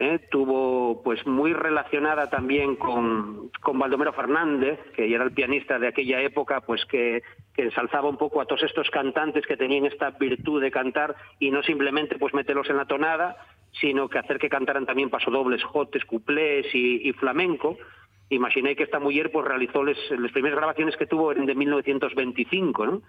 ¿eh? 0.00 0.18
Tuvo, 0.30 1.00
pues, 1.04 1.24
muy 1.26 1.52
relacionada 1.52 2.28
también 2.28 2.74
con, 2.74 3.50
con 3.60 3.78
Baldomero 3.78 4.12
Fernández, 4.12 4.80
que 4.96 5.08
ya 5.08 5.16
era 5.16 5.24
el 5.24 5.32
pianista 5.32 5.78
de 5.78 5.86
aquella 5.86 6.20
época, 6.20 6.62
pues, 6.62 6.84
que, 6.86 7.22
que 7.54 7.62
ensalzaba 7.62 8.08
un 8.08 8.16
poco 8.16 8.40
a 8.40 8.46
todos 8.46 8.64
estos 8.64 8.90
cantantes 8.90 9.46
que 9.46 9.56
tenían 9.56 9.86
esta 9.86 10.10
virtud 10.10 10.60
de 10.60 10.72
cantar 10.72 11.14
y 11.38 11.52
no 11.52 11.62
simplemente, 11.62 12.18
pues, 12.18 12.34
meterlos 12.34 12.68
en 12.68 12.78
la 12.78 12.86
tonada, 12.86 13.36
sino 13.80 14.08
que 14.08 14.18
hacer 14.18 14.40
que 14.40 14.48
cantaran 14.48 14.86
también 14.86 15.10
pasodobles, 15.10 15.62
jotes, 15.62 16.04
cuplés 16.04 16.66
y, 16.74 17.08
y 17.08 17.12
flamenco. 17.12 17.78
Imaginé 18.30 18.76
que 18.76 18.84
esta 18.84 18.98
mujer 19.00 19.30
pues 19.32 19.46
realizó 19.46 19.82
les, 19.84 19.98
las 20.10 20.30
primeras 20.32 20.56
grabaciones 20.58 20.96
que 20.96 21.06
tuvo 21.06 21.32
eran 21.32 21.46
de 21.46 21.54
1925, 21.54 22.86
¿no? 22.86 23.02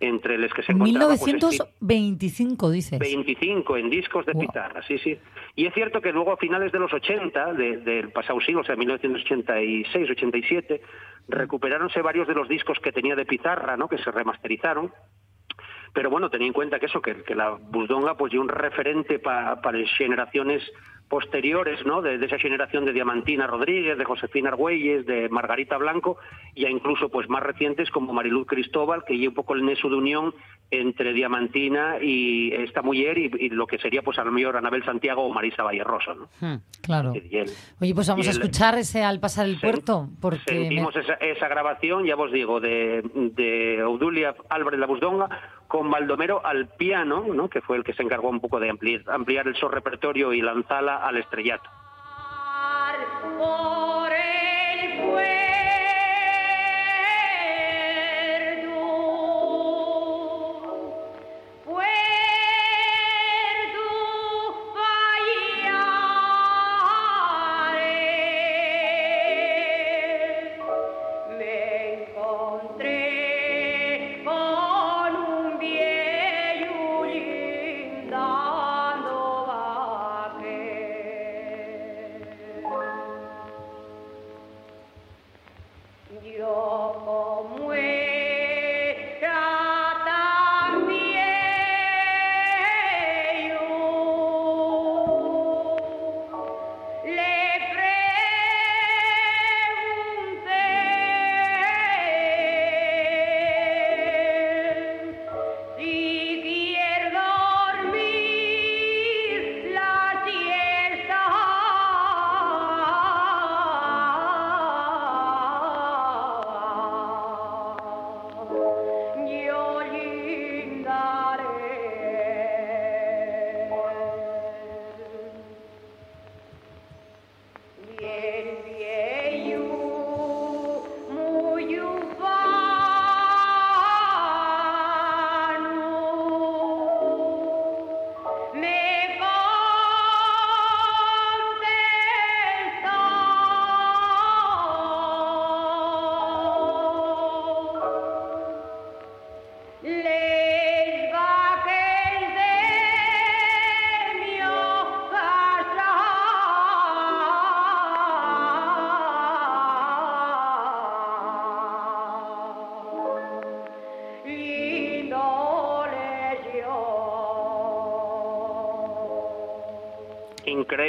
Entre 0.00 0.38
las 0.38 0.52
que 0.52 0.62
se 0.62 0.70
encontraba 0.72 1.08
pues, 1.08 1.20
Steve- 1.22 1.34
1925, 1.80 2.70
dices. 2.70 2.98
25 3.00 3.76
en 3.78 3.90
discos 3.90 4.24
de 4.26 4.32
Wow. 4.34 4.42
sí, 4.86 4.98
sí. 4.98 5.18
Y 5.56 5.66
es 5.66 5.74
cierto 5.74 6.00
que 6.00 6.12
luego 6.12 6.32
a 6.32 6.36
finales 6.36 6.70
de 6.70 6.78
los 6.78 6.92
80, 6.92 7.52
de- 7.54 7.78
del 7.78 8.12
pasado 8.12 8.40
siglo, 8.40 8.60
o 8.60 8.64
sea, 8.64 8.76
1986, 8.76 10.10
87, 10.10 10.80
recuperáronse 11.28 12.00
varios 12.00 12.28
de 12.28 12.34
los 12.34 12.48
discos 12.48 12.78
que 12.80 12.92
tenía 12.92 13.16
de 13.16 13.26
pizarra, 13.26 13.76
¿no? 13.76 13.88
Que 13.88 13.98
se 13.98 14.10
remasterizaron. 14.12 14.92
Pero 15.92 16.10
bueno, 16.10 16.30
tenía 16.30 16.46
en 16.46 16.52
cuenta 16.52 16.78
que 16.78 16.86
eso, 16.86 17.00
que, 17.02 17.22
que 17.22 17.34
la 17.34 17.50
Busdonga 17.50 18.16
pues 18.16 18.32
dio 18.32 18.40
un 18.40 18.48
referente 18.48 19.18
pa- 19.18 19.60
para 19.62 19.78
las 19.78 19.90
generaciones 19.96 20.62
posteriores, 21.08 21.84
¿no? 21.86 22.02
De, 22.02 22.18
de 22.18 22.26
esa 22.26 22.38
generación 22.38 22.84
de 22.84 22.92
Diamantina 22.92 23.46
Rodríguez, 23.46 23.96
de 23.96 24.04
Josefina 24.04 24.50
Argüelles, 24.50 25.06
de 25.06 25.28
Margarita 25.30 25.78
Blanco, 25.78 26.18
y 26.54 26.62
ya 26.62 26.68
incluso 26.68 27.08
pues 27.08 27.28
más 27.30 27.42
recientes 27.42 27.90
como 27.90 28.12
Mariluz 28.12 28.46
Cristóbal, 28.46 29.04
que 29.06 29.16
lleva 29.16 29.30
un 29.30 29.34
poco 29.34 29.54
el 29.54 29.64
neso 29.64 29.88
de 29.88 29.96
unión 29.96 30.34
entre 30.70 31.14
Diamantina 31.14 31.96
y 32.02 32.52
esta 32.52 32.82
mujer 32.82 33.16
y, 33.16 33.30
y 33.40 33.48
lo 33.48 33.66
que 33.66 33.78
sería 33.78 34.02
pues 34.02 34.18
a 34.18 34.24
lo 34.24 34.30
mejor 34.32 34.58
Anabel 34.58 34.84
Santiago 34.84 35.22
o 35.24 35.32
Marisa 35.32 35.62
Valleroso, 35.62 36.14
¿no? 36.14 36.28
Hmm. 36.46 36.58
Claro. 36.82 37.12
Oye, 37.12 37.94
pues 37.94 38.06
vamos 38.08 38.26
a 38.26 38.30
el- 38.30 38.36
escuchar 38.36 38.74
ese 38.76 39.02
al 39.02 39.18
pasar 39.18 39.46
el 39.46 39.56
Sen- 39.56 39.60
puerto, 39.62 40.08
porque 40.20 40.52
me- 40.52 40.58
Sentimos 40.60 40.94
esa, 40.94 41.14
esa 41.14 41.48
grabación, 41.48 42.04
ya 42.04 42.16
os 42.16 42.30
digo, 42.30 42.60
de, 42.60 43.00
de 43.34 43.82
Obdulia 43.82 44.34
Álvarez 44.50 44.78
La 44.78 44.86
Busdonga 44.86 45.28
con 45.68 45.90
Baldomero 45.90 46.44
al 46.44 46.66
piano, 46.66 47.24
¿no? 47.32 47.48
que 47.48 47.60
fue 47.60 47.76
el 47.76 47.84
que 47.84 47.92
se 47.92 48.02
encargó 48.02 48.30
un 48.30 48.40
poco 48.40 48.58
de 48.58 48.70
ampliar, 48.70 49.02
ampliar 49.06 49.46
el 49.46 49.54
su 49.54 49.68
repertorio 49.68 50.32
y 50.32 50.40
lanzarla 50.40 51.06
al 51.06 51.18
estrellato. 51.18 51.68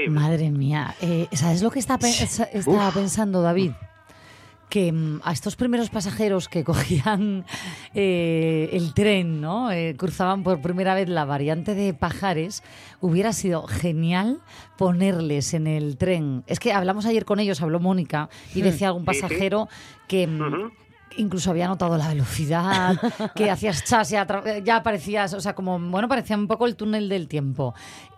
Madre 0.09 0.49
mía, 0.51 0.95
eh, 1.01 1.27
¿sabes 1.33 1.61
lo 1.61 1.71
que 1.71 1.79
está 1.79 1.97
pe- 1.97 2.11
sa- 2.11 2.43
estaba 2.43 2.91
pensando 2.91 3.41
David? 3.41 3.71
Que 4.69 4.91
mm, 4.91 5.21
a 5.23 5.31
estos 5.31 5.55
primeros 5.55 5.89
pasajeros 5.89 6.47
que 6.47 6.63
cogían 6.63 7.43
eh, 7.95 8.69
el 8.73 8.93
tren, 8.93 9.41
¿no? 9.41 9.71
Eh, 9.71 9.95
cruzaban 9.97 10.43
por 10.43 10.61
primera 10.61 10.93
vez 10.93 11.09
la 11.09 11.25
variante 11.25 11.73
de 11.73 11.93
Pajares, 11.93 12.61
hubiera 13.01 13.33
sido 13.33 13.63
genial 13.63 14.39
ponerles 14.77 15.53
en 15.55 15.65
el 15.67 15.97
tren. 15.97 16.43
Es 16.47 16.59
que 16.59 16.71
hablamos 16.73 17.05
ayer 17.07 17.25
con 17.25 17.39
ellos, 17.39 17.61
habló 17.61 17.79
Mónica, 17.79 18.29
y 18.53 18.61
decía 18.61 18.87
algún 18.89 19.05
pasajero 19.05 19.67
que 20.07 20.27
mm. 20.27 20.71
Incluso 21.17 21.51
había 21.51 21.67
notado 21.67 21.97
la 21.97 22.09
velocidad, 22.09 22.95
que 23.35 23.49
hacías 23.49 23.83
chas, 23.83 24.09
ya, 24.09 24.25
ya 24.63 24.83
parecías, 24.83 25.33
o 25.33 25.41
sea, 25.41 25.53
como, 25.53 25.79
bueno, 25.79 26.07
parecía 26.07 26.37
un 26.37 26.47
poco 26.47 26.65
el 26.65 26.75
túnel 26.75 27.09
del 27.09 27.27
tiempo. 27.27 27.73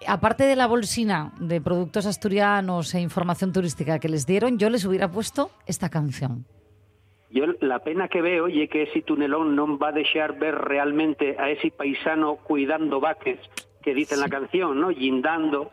Aparte 0.07 0.43
de 0.43 0.55
la 0.55 0.67
bolsina 0.67 1.33
de 1.39 1.61
productos 1.61 2.05
asturianos 2.05 2.93
e 2.93 3.01
información 3.01 3.51
turística 3.51 3.99
que 3.99 4.09
les 4.09 4.25
dieron, 4.25 4.57
yo 4.57 4.69
les 4.69 4.85
hubiera 4.85 5.09
puesto 5.09 5.51
esta 5.65 5.89
canción. 5.89 6.45
Yo 7.29 7.45
la 7.61 7.79
pena 7.79 8.09
que 8.09 8.21
veo 8.21 8.49
y 8.49 8.67
que 8.67 8.83
ese 8.83 9.01
tunelón 9.01 9.55
no 9.55 9.77
va 9.77 9.89
a 9.89 9.93
dejar 9.93 10.37
ver 10.37 10.55
realmente 10.55 11.37
a 11.39 11.49
ese 11.49 11.71
paisano 11.71 12.35
cuidando 12.35 12.99
vaques 12.99 13.39
que 13.81 13.93
dice 13.93 14.15
en 14.15 14.21
la 14.21 14.29
canción, 14.29 14.79
¿no? 14.79 14.89
Guindando, 14.89 15.71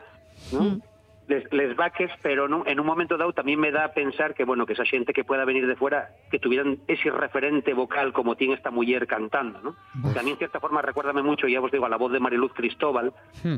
¿no? 0.52 0.60
Mm. 0.60 0.80
Les, 1.28 1.44
les 1.52 1.76
vaques, 1.76 2.10
pero 2.22 2.48
no, 2.48 2.64
en 2.66 2.80
un 2.80 2.86
momento 2.86 3.16
dado 3.18 3.32
también 3.34 3.60
me 3.60 3.70
da 3.70 3.84
a 3.84 3.92
pensar 3.92 4.34
que, 4.34 4.44
bueno, 4.44 4.64
que 4.64 4.72
esa 4.72 4.86
gente 4.86 5.12
que 5.12 5.24
pueda 5.24 5.44
venir 5.44 5.66
de 5.66 5.76
fuera, 5.76 6.08
que 6.30 6.38
tuvieran 6.38 6.78
ese 6.88 7.10
referente 7.10 7.74
vocal 7.74 8.12
como 8.14 8.34
tiene 8.34 8.54
esta 8.54 8.70
mujer 8.70 9.06
cantando, 9.06 9.60
¿no? 9.60 9.76
Mí 10.24 10.30
en 10.30 10.38
cierta 10.38 10.58
forma 10.58 10.80
recuérdame 10.80 11.22
mucho, 11.22 11.46
ya 11.46 11.60
os 11.60 11.70
digo, 11.70 11.84
a 11.84 11.88
la 11.90 11.96
voz 11.98 12.12
de 12.12 12.18
Mariluz 12.20 12.52
Cristóbal, 12.54 13.12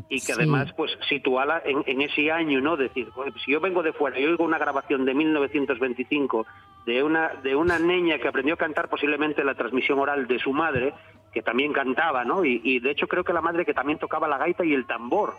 y 0.09 0.17
que 0.17 0.21
Sí. 0.21 0.33
además, 0.33 0.73
pues, 0.77 0.91
situala 1.09 1.63
en, 1.65 1.83
en 1.87 2.01
ese 2.03 2.31
año, 2.33 2.61
¿no? 2.61 2.77
Decir, 2.77 3.09
"Joder, 3.11 3.33
si 3.45 3.53
yo 3.53 3.61
vengo 3.61 3.83
de 3.85 3.93
fuera 3.93 4.19
y 4.19 4.25
oigo 4.27 4.45
una 4.45 4.59
grabación 4.59 5.05
de 5.05 5.15
1925 5.15 6.47
de 6.87 7.03
una, 7.03 7.29
de 7.43 7.55
una 7.55 7.79
niña 7.79 8.19
que 8.19 8.29
aprendió 8.29 8.55
a 8.55 8.59
cantar 8.59 8.89
posiblemente 8.89 9.45
la 9.45 9.55
transmisión 9.55 9.99
oral 9.99 10.27
de 10.27 10.39
su 10.39 10.53
madre, 10.53 10.93
que 11.33 11.43
también 11.43 11.73
cantaba, 11.73 12.25
¿no? 12.25 12.45
Y, 12.45 12.61
y 12.65 12.81
de 12.81 12.91
hecho 12.91 13.07
creo 13.07 13.23
que 13.23 13.33
la 13.33 13.41
madre 13.41 13.65
que 13.65 13.75
también 13.75 13.99
tocaba 13.99 14.27
la 14.27 14.39
gaita 14.39 14.65
y 14.65 14.75
el 14.75 14.87
tambor, 14.87 15.35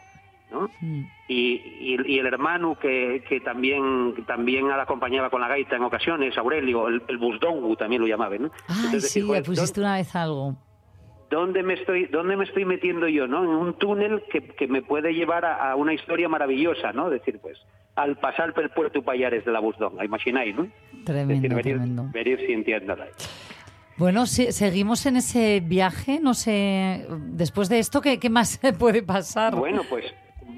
¿no? 0.52 0.70
Mm. 0.82 1.02
Y, 1.28 1.54
y- 1.80 1.98
y 2.16 2.20
el 2.20 2.26
hermano 2.28 2.78
que, 2.80 3.24
que 3.28 3.40
también 3.40 4.14
que 4.16 4.22
también 4.24 4.68
la 4.68 4.82
acompañaba 4.84 5.30
con 5.30 5.42
la 5.42 5.48
gaita 5.48 5.76
en 5.78 5.84
ocasiones, 5.84 6.38
Aurelio, 6.38 6.88
el, 6.88 7.02
el 7.08 7.18
busdongu 7.18 7.76
también 7.76 8.02
lo 8.02 8.08
llamaban, 8.08 8.44
¿no? 8.44 8.52
Ay, 8.68 8.76
Entonces, 8.86 9.12
sí, 9.12 9.22
joder, 9.22 9.44
pusiste 9.44 9.80
una 9.80 9.96
vez 9.96 10.16
algo. 10.16 10.56
¿dónde 11.30 11.64
me 11.64 11.76
estoy 11.76 12.08
dónde 12.08 12.36
me 12.36 12.44
estoy 12.44 12.66
metiendo 12.66 13.08
yo 13.08 13.26
no 13.26 13.44
en 13.46 13.50
un 13.52 13.74
túnel 13.78 14.22
que, 14.30 14.42
que 14.50 14.68
me 14.68 14.82
puede 14.82 15.14
llevar 15.14 15.46
a, 15.46 15.72
a 15.72 15.76
una 15.78 15.94
historia 15.94 16.28
maravillosa 16.28 16.92
no 16.92 17.10
decir 17.10 17.40
pues 17.42 17.58
al 17.96 18.18
pasar 18.18 18.54
por 18.54 18.66
el 18.66 18.70
puerto 18.72 19.02
Payares 19.02 19.46
de 19.46 19.52
la 19.54 19.62
Busdonga 19.62 20.04
imagináis 20.04 20.54
no 20.54 20.68
Tremendo, 21.06 21.34
decir, 21.34 21.50
venir, 21.56 21.64
tremendo. 21.78 22.06
venir 22.12 22.38
sintiéndola 22.46 23.08
Bueno, 23.96 24.26
sí, 24.26 24.52
seguimos 24.52 25.06
en 25.06 25.16
ese 25.18 25.62
viaje, 25.62 26.20
no 26.22 26.34
sé, 26.34 27.08
después 27.28 27.70
de 27.70 27.80
esto, 27.80 28.02
¿qué, 28.02 28.20
qué 28.20 28.30
más 28.30 28.60
puede 28.80 29.02
pasar? 29.02 29.56
bueno 29.56 29.84
pues 29.90 30.04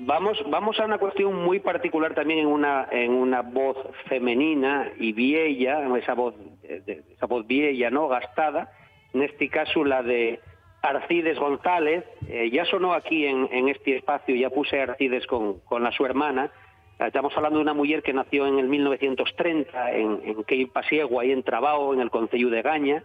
vamos 0.05 0.37
vamos 0.49 0.79
a 0.79 0.85
una 0.85 0.97
cuestión 0.97 1.43
muy 1.43 1.59
particular 1.59 2.13
también 2.13 2.39
en 2.39 2.47
una 2.47 2.87
en 2.91 3.11
una 3.11 3.41
voz 3.41 3.77
femenina 4.07 4.91
y 4.97 5.13
vieja 5.13 5.85
esa 5.97 6.13
voz 6.13 6.35
eh, 6.63 7.03
esa 7.15 7.25
voz 7.25 7.45
vieja 7.47 7.89
no 7.89 8.07
gastada 8.07 8.71
en 9.13 9.21
este 9.21 9.49
caso 9.49 9.83
la 9.83 10.01
de 10.01 10.39
Arcides 10.83 11.39
González, 11.39 12.03
eh, 12.27 12.49
ya 12.51 12.65
sonó 12.65 12.93
aquí 12.93 13.25
en, 13.25 13.47
en 13.53 13.69
este 13.69 13.95
espacio, 13.95 14.35
ya 14.35 14.49
puse 14.49 14.81
Arcides 14.81 15.25
con, 15.27 15.59
con 15.61 15.81
la 15.81 15.93
su 15.93 16.05
hermana. 16.05 16.51
Estamos 16.99 17.33
hablando 17.37 17.59
de 17.59 17.63
una 17.63 17.73
mujer 17.73 18.03
que 18.03 18.11
nació 18.11 18.45
en 18.47 18.59
el 18.59 18.67
1930 18.67 19.91
en, 19.93 20.21
en 20.25 20.43
Quei 20.43 20.65
Pasiego, 20.65 21.21
ahí 21.21 21.31
en 21.31 21.41
Trabao, 21.41 21.93
en 21.93 22.01
el 22.01 22.11
Concello 22.11 22.49
de 22.49 22.61
Gaña. 22.61 23.03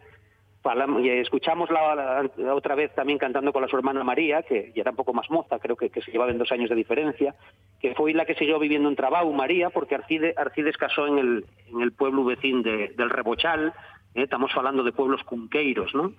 Y 1.01 1.09
escuchamos 1.09 1.71
la, 1.71 1.95
la- 1.95 2.31
la 2.37 2.55
otra 2.55 2.75
vez 2.75 2.95
también 2.95 3.19
cantando 3.19 3.53
con 3.53 3.63
la 3.63 3.69
su 3.69 3.77
hermana 3.77 4.05
María, 4.05 4.43
que 4.43 4.73
ya 4.75 4.83
era 4.83 4.91
un 4.91 4.97
poco 4.97 5.13
más 5.15 5.31
moza, 5.31 5.59
creo 5.59 5.77
que, 5.77 5.91
que 5.91 6.03
se 6.03 6.11
llevaban 6.11 6.37
dos 6.39 6.53
años 6.53 6.69
de 6.69 6.77
diferencia, 6.77 7.35
que 7.81 7.95
fue 7.95 8.13
la 8.13 8.25
que 8.25 8.35
siguió 8.35 8.59
viviendo 8.59 8.89
en 8.89 8.97
Trabau, 8.97 9.33
María, 9.33 9.71
porque 9.71 9.95
Arcides, 9.95 10.37
Arcides 10.37 10.77
casó 10.77 11.07
en 11.07 11.19
el, 11.19 11.45
en 11.73 11.81
el 11.83 11.93
pueblo 11.93 12.25
vecino 12.25 12.63
de- 12.63 12.89
del 12.97 13.11
Rebochal, 13.11 13.73
eh, 14.15 14.23
estamos 14.25 14.51
hablando 14.57 14.83
de 14.83 14.93
pueblos 14.93 15.23
cunqueiros, 15.25 15.95
¿no? 15.95 16.13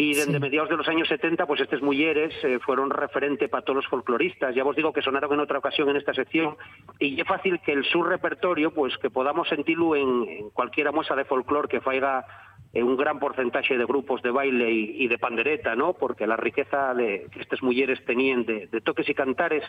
Y 0.00 0.14
desde 0.14 0.32
Sí. 0.34 0.38
mediados 0.38 0.68
de 0.70 0.76
los 0.76 0.86
años 0.86 1.08
70, 1.08 1.44
pues 1.46 1.60
estas 1.60 1.82
mujeres 1.82 2.32
eh, 2.44 2.60
fueron 2.60 2.88
referente 2.88 3.48
para 3.48 3.64
todos 3.64 3.78
los 3.78 3.86
folcloristas. 3.88 4.54
Ya 4.54 4.62
os 4.64 4.76
digo 4.76 4.92
que 4.92 5.02
sonaron 5.02 5.32
en 5.32 5.40
otra 5.40 5.58
ocasión 5.58 5.88
en 5.88 5.96
esta 5.96 6.14
sección. 6.14 6.56
Y 7.00 7.20
es 7.20 7.26
fácil 7.26 7.58
que 7.58 7.72
el 7.72 7.84
su 7.84 8.04
repertorio, 8.04 8.72
pues 8.72 8.96
que 8.98 9.10
podamos 9.10 9.48
sentirlo 9.48 9.96
en, 9.96 10.28
en 10.28 10.50
cualquiera 10.50 10.92
muestra 10.92 11.16
de 11.16 11.24
folclore 11.24 11.66
que 11.66 11.80
faiga 11.80 12.24
un 12.74 12.96
gran 12.96 13.18
porcentaje 13.18 13.76
de 13.78 13.84
grupos 13.86 14.22
de 14.22 14.30
baile 14.30 14.70
y, 14.70 15.04
y 15.04 15.08
de 15.08 15.18
pandereta, 15.18 15.74
¿no? 15.74 15.94
Porque 15.94 16.26
la 16.26 16.36
riqueza 16.36 16.94
de, 16.94 17.26
que 17.32 17.40
estas 17.40 17.62
mujeres 17.62 18.04
tenían 18.04 18.44
de, 18.44 18.66
de 18.66 18.80
toques 18.80 19.08
y 19.08 19.14
cantares 19.14 19.64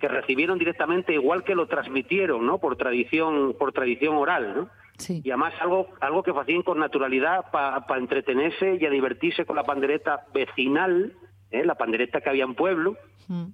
que 0.00 0.08
recibieron 0.08 0.58
directamente, 0.58 1.12
igual 1.14 1.44
que 1.44 1.54
lo 1.54 1.66
transmitieron, 1.66 2.46
¿no? 2.46 2.58
Por 2.58 2.76
tradición, 2.76 3.54
por 3.58 3.72
tradición 3.72 4.16
oral, 4.16 4.54
¿no? 4.56 4.68
Sí. 4.96 5.20
Y 5.24 5.30
además 5.30 5.54
algo, 5.60 5.88
algo 6.00 6.22
que 6.24 6.32
hacían 6.32 6.62
con 6.62 6.78
naturalidad 6.80 7.50
para 7.52 7.84
entretenerse 7.98 8.78
y 8.80 8.84
a 8.86 8.90
divertirse 8.90 9.44
con 9.44 9.54
la 9.54 9.62
pandereta 9.62 10.26
vecinal, 10.34 11.12
¿eh? 11.52 11.64
la 11.64 11.76
pandereta 11.76 12.20
que 12.20 12.30
había 12.30 12.44
en 12.44 12.54
pueblo, 12.54 12.96
Mm. 13.28 13.48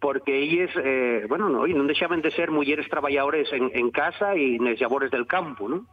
porque 0.00 0.38
ellos, 0.38 0.70
eh, 0.82 1.24
bueno, 1.28 1.48
no, 1.48 1.66
y 1.66 1.72
no 1.72 1.84
dejaban 1.84 2.20
de 2.20 2.30
ser 2.32 2.50
mujeres 2.50 2.88
trabajadores 2.88 3.52
en, 3.52 3.70
en 3.74 3.90
casa 3.92 4.34
y 4.36 4.56
en 4.56 4.64
los 4.64 4.80
labores 4.80 5.10
del 5.12 5.26
campo, 5.26 5.68
¿no? 5.68 5.86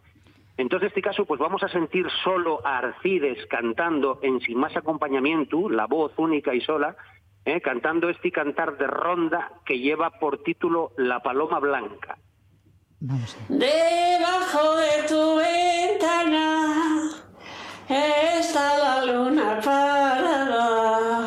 Entonces, 0.58 0.88
en 0.88 0.90
este 0.90 1.02
caso, 1.02 1.26
pues 1.26 1.40
vamos 1.40 1.64
a 1.64 1.70
sentir 1.70 2.08
solo 2.24 2.66
a 2.66 2.80
Arcides 2.80 3.46
cantando 3.48 4.20
en 4.24 4.40
sin 4.42 4.58
más 4.58 4.76
acompañamiento, 4.76 5.70
la 5.70 5.86
voz 5.86 6.12
única 6.18 6.56
y 6.56 6.62
sola, 6.62 6.96
¿eh? 7.46 7.62
cantando 7.62 8.10
este 8.10 8.32
cantar 8.32 8.78
de 8.78 8.88
ronda 8.88 9.52
que 9.66 9.80
lleva 9.80 10.10
por 10.20 10.44
título 10.44 10.92
La 10.98 11.22
Paloma 11.22 11.60
Blanca. 11.60 12.18
Vamos 13.00 13.38
Debajo 13.48 14.76
de 14.76 15.08
tu 15.08 15.36
ventana 15.38 16.58
está 17.88 18.78
la 18.78 19.06
luna 19.06 19.62
parada 19.64 21.27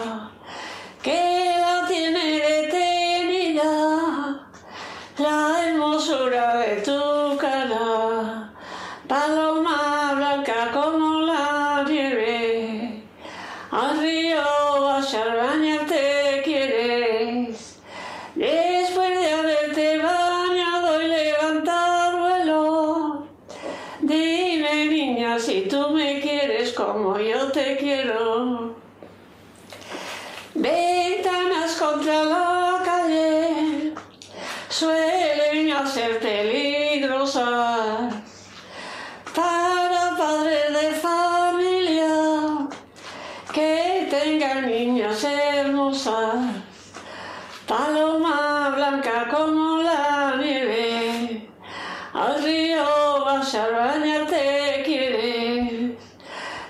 bañarte 53.58 54.82
quieres. 54.84 55.92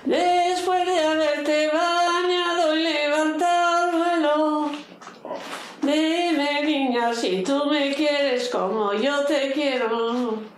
Después 0.03 0.85
de 0.85 0.99
haberte 0.99 1.67
bañado 1.67 2.75
y 2.75 2.83
levantado 2.83 3.97
vuelo, 3.97 4.71
dime 5.81 6.63
niña 6.63 7.13
si 7.13 7.43
tú 7.43 7.65
me 7.65 7.93
quieres 7.93 8.49
como 8.49 8.93
yo 8.93 9.23
te 9.25 9.51
quiero. 9.51 10.50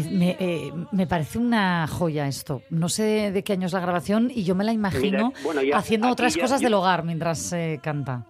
David, 0.00 0.10
me, 0.18 0.36
eh, 0.40 0.72
me 0.92 1.06
parece 1.06 1.38
una 1.38 1.86
joya 1.86 2.26
esto. 2.26 2.62
No 2.70 2.88
sé 2.88 3.30
de 3.32 3.42
qué 3.44 3.52
año 3.54 3.66
es 3.66 3.72
la 3.72 3.80
grabación 3.80 4.30
y 4.34 4.44
yo 4.44 4.54
me 4.54 4.64
la 4.64 4.72
imagino 4.72 5.28
Mira, 5.28 5.42
bueno, 5.44 5.62
ya 5.62 5.76
haciendo 5.76 6.08
otras 6.10 6.34
ya- 6.34 6.42
cosas 6.42 6.60
yo- 6.60 6.66
del 6.66 6.74
hogar 6.74 7.04
mientras 7.04 7.52
eh, 7.52 7.78
canta. 7.82 8.26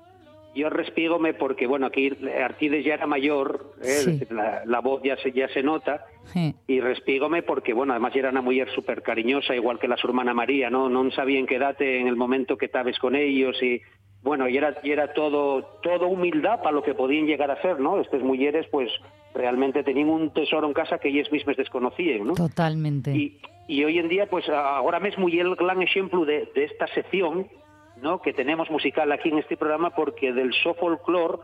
Yo 0.54 0.68
respígome 0.68 1.32
porque, 1.32 1.66
bueno, 1.66 1.86
aquí 1.86 2.12
Artides 2.44 2.84
ya 2.84 2.92
era 2.92 3.06
mayor, 3.06 3.72
¿eh? 3.82 3.86
Sí. 4.04 4.20
la, 4.28 4.62
la 4.66 4.80
voz 4.80 5.00
ya 5.02 5.16
se, 5.16 5.32
ya 5.32 5.48
se 5.48 5.62
nota, 5.62 6.04
Sí. 6.34 6.54
y 6.66 6.78
respígome 6.80 7.42
porque, 7.42 7.72
bueno, 7.72 7.94
además 7.94 8.14
era 8.14 8.28
una 8.28 8.42
mujer 8.42 8.68
súper 8.74 9.00
cariñosa, 9.02 9.54
igual 9.54 9.78
que 9.78 9.88
la 9.88 9.96
su 9.96 10.08
hermana 10.08 10.34
María, 10.34 10.68
¿no? 10.68 10.90
No 10.90 11.10
sabía 11.12 11.38
en 11.38 11.46
qué 11.46 11.58
date 11.58 12.00
en 12.00 12.06
el 12.06 12.16
momento 12.16 12.58
que 12.58 12.66
estabas 12.66 12.98
con 12.98 13.16
ellos 13.16 13.56
y, 13.62 13.80
bueno, 14.22 14.46
y 14.46 14.58
era, 14.58 14.76
y 14.82 14.90
era 14.90 15.14
todo, 15.14 15.62
todo 15.82 16.08
humildad 16.08 16.58
para 16.60 16.72
lo 16.72 16.82
que 16.82 16.92
podían 16.94 17.24
llegar 17.24 17.50
a 17.50 17.60
ser, 17.62 17.80
¿no? 17.80 17.98
Estas 18.02 18.20
mujeres, 18.20 18.66
pues, 18.70 18.90
realmente 19.34 19.82
tenían 19.82 20.08
un 20.08 20.30
tesoro 20.30 20.66
en 20.66 20.72
casa 20.72 20.98
que 20.98 21.08
ellas 21.08 21.30
mismas 21.32 21.56
desconocían, 21.56 22.26
¿no? 22.26 22.34
Totalmente. 22.34 23.10
Y, 23.12 23.38
y 23.68 23.84
hoy 23.84 23.98
en 23.98 24.08
día, 24.08 24.26
pues 24.26 24.48
ahora 24.48 25.00
mismo 25.00 25.28
y 25.28 25.38
el 25.38 25.54
gran 25.54 25.82
ejemplo 25.82 26.24
de, 26.24 26.50
de 26.54 26.64
esta 26.64 26.86
sección 26.88 27.48
¿no? 28.02 28.20
que 28.20 28.32
tenemos 28.32 28.70
musical 28.70 29.10
aquí 29.12 29.28
en 29.28 29.38
este 29.38 29.56
programa, 29.56 29.90
porque 29.90 30.32
del 30.32 30.52
so 30.52 30.74
folclore, 30.74 31.38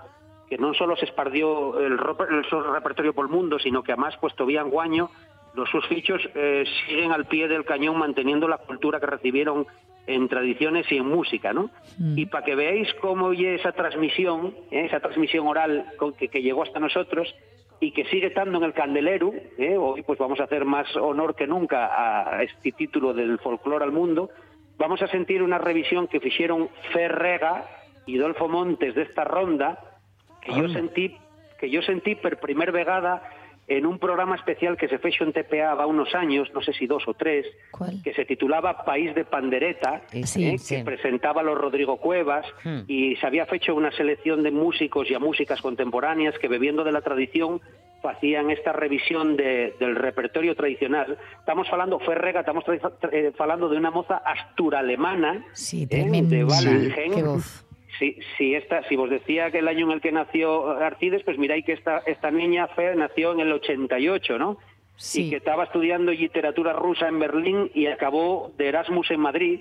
que 0.48 0.59
no 0.59 0.74
solo 0.74 0.96
se 0.96 1.05
esparció 1.05 1.79
el, 1.79 1.92
el 1.92 2.72
repertorio 2.72 3.14
por 3.14 3.27
el 3.27 3.33
mundo, 3.33 3.59
sino 3.59 3.83
que 3.83 3.92
además, 3.92 4.16
pues 4.20 4.35
todavía 4.35 4.62
en 4.62 4.70
Guaño, 4.70 5.11
los 5.55 5.68
sus 5.70 5.87
fichos 5.87 6.20
eh, 6.35 6.64
siguen 6.87 7.12
al 7.12 7.27
pie 7.27 7.48
del 7.48 7.64
cañón 7.64 7.98
manteniendo 7.98 8.48
la 8.48 8.59
cultura 8.59 9.01
que 9.01 9.07
recibieron 9.07 9.66
en 10.07 10.29
tradiciones 10.29 10.90
y 10.90 10.96
en 10.96 11.07
música, 11.07 11.53
¿no? 11.53 11.70
Y 11.98 12.27
para 12.27 12.44
que 12.44 12.55
veáis 12.55 12.88
cómo 12.94 13.27
oye 13.27 13.57
esa 13.57 13.72
transmisión, 13.72 14.55
¿eh? 14.70 14.87
esa 14.87 15.01
transmisión 15.01 15.46
oral 15.46 15.85
con 15.98 16.14
que, 16.14 16.29
que 16.29 16.40
llegó 16.42 16.62
hasta 16.62 16.81
nosotros 16.81 17.35
y 17.80 17.92
que 17.92 18.04
sigue 18.06 18.28
estando 18.28 18.58
en 18.58 18.64
el 18.64 18.72
candelero, 18.72 19.32
¿eh? 19.56 19.76
hoy 19.76 20.02
pues 20.02 20.18
vamos 20.18 20.40
a 20.40 20.44
hacer 20.44 20.64
más 20.64 20.94
honor 20.96 21.34
que 21.36 21.46
nunca 21.46 21.90
a 22.36 22.42
este 22.42 22.72
título 22.72 23.12
del 23.12 23.38
folclore 23.38 23.84
al 23.84 23.92
mundo, 23.92 24.30
vamos 24.76 25.00
a 25.02 25.08
sentir 25.08 25.42
una 25.42 25.58
revisión 25.58 26.08
que 26.08 26.20
hicieron 26.22 26.68
Ferrega 26.92 27.64
y 28.06 28.16
Dolfo 28.16 28.48
Montes 28.48 28.94
de 28.94 29.02
esta 29.02 29.24
ronda, 29.24 29.78
que 30.40 30.54
yo 30.54 30.68
sentí 30.68 31.16
que 31.58 31.68
yo 31.70 31.82
sentí 31.82 32.14
per 32.14 32.38
primer 32.38 32.70
vegada 32.70 33.22
en 33.68 33.85
un 33.87 33.98
programa 33.98 34.35
especial 34.37 34.76
que 34.76 34.88
se 34.88 34.98
fechó 34.98 35.24
en 35.24 35.33
TPA 35.33 35.74
va 35.74 35.87
unos 35.87 36.14
años, 36.14 36.48
no 36.54 36.62
sé 36.62 36.72
si 36.72 36.87
dos 36.87 37.07
o 37.07 37.14
tres, 37.14 37.46
¿Cuál? 37.70 38.02
que 38.02 38.14
se 38.14 38.24
titulaba 38.24 38.85
País 38.85 39.14
de 39.14 39.24
Pandereta, 39.24 40.02
Sí, 40.24 40.46
eh, 40.48 40.59
sí. 40.59 40.76
que 40.76 40.85
presentaba 40.85 41.42
a 41.42 41.44
los 41.44 41.59
Rodrigo 41.59 41.98
Cuevas 41.98 42.46
Hmm. 42.64 42.81
y 42.88 43.16
se 43.16 43.26
había 43.26 43.46
hecho 43.52 43.74
una 43.74 43.92
selección 43.92 44.42
de 44.42 44.50
músicos 44.50 45.11
y 45.11 45.14
a 45.14 45.18
músicas 45.18 45.61
contemporáneas 45.61 46.38
que 46.38 46.48
bebiendo 46.48 46.83
de 46.83 46.92
la 46.92 47.02
tradición 47.02 47.61
hacían 48.04 48.50
esta 48.50 48.72
revisión 48.72 49.37
de- 49.37 49.74
del 49.81 49.96
repertorio 49.96 50.54
tradicional. 50.54 51.18
Estamos 51.40 51.66
hablando, 51.70 51.98
Ferrega, 51.98 52.40
estamos 52.40 52.64
eh, 53.12 53.33
hablando 53.38 53.68
de 53.68 53.76
una 53.76 53.90
moza 53.90 54.22
astura-alemana 54.24 55.44
Sí, 55.52 55.87
eh, 55.90 56.22
de 56.22 56.44
Wallengen. 56.44 57.12
Si, 57.98 58.18
si, 58.37 58.54
esta, 58.54 58.87
si 58.88 58.96
vos 58.96 59.11
decía 59.11 59.50
que 59.50 59.58
el 59.58 59.68
año 59.68 59.87
en 59.87 59.92
el 59.92 60.00
que 60.00 60.12
nació 60.12 60.70
Arcides, 60.70 61.22
pues 61.24 61.38
miráis 61.38 61.64
que 61.64 61.72
esta, 61.72 61.98
esta 62.06 62.30
niña 62.30 62.68
Fer 62.68 62.96
nació 62.96 63.32
en 63.32 63.40
el 63.40 63.52
88, 63.52 64.38
¿no? 64.38 64.58
Sí. 64.96 65.26
Y 65.26 65.30
que 65.30 65.37
estaba 65.37 65.64
estudiando 65.64 66.12
literatura 66.12 66.72
rusa 66.72 67.08
en 67.08 67.18
Berlín 67.18 67.70
y 67.74 67.87
acabó 67.87 68.52
de 68.56 68.68
Erasmus 68.68 69.11
en 69.11 69.20
Madrid. 69.20 69.61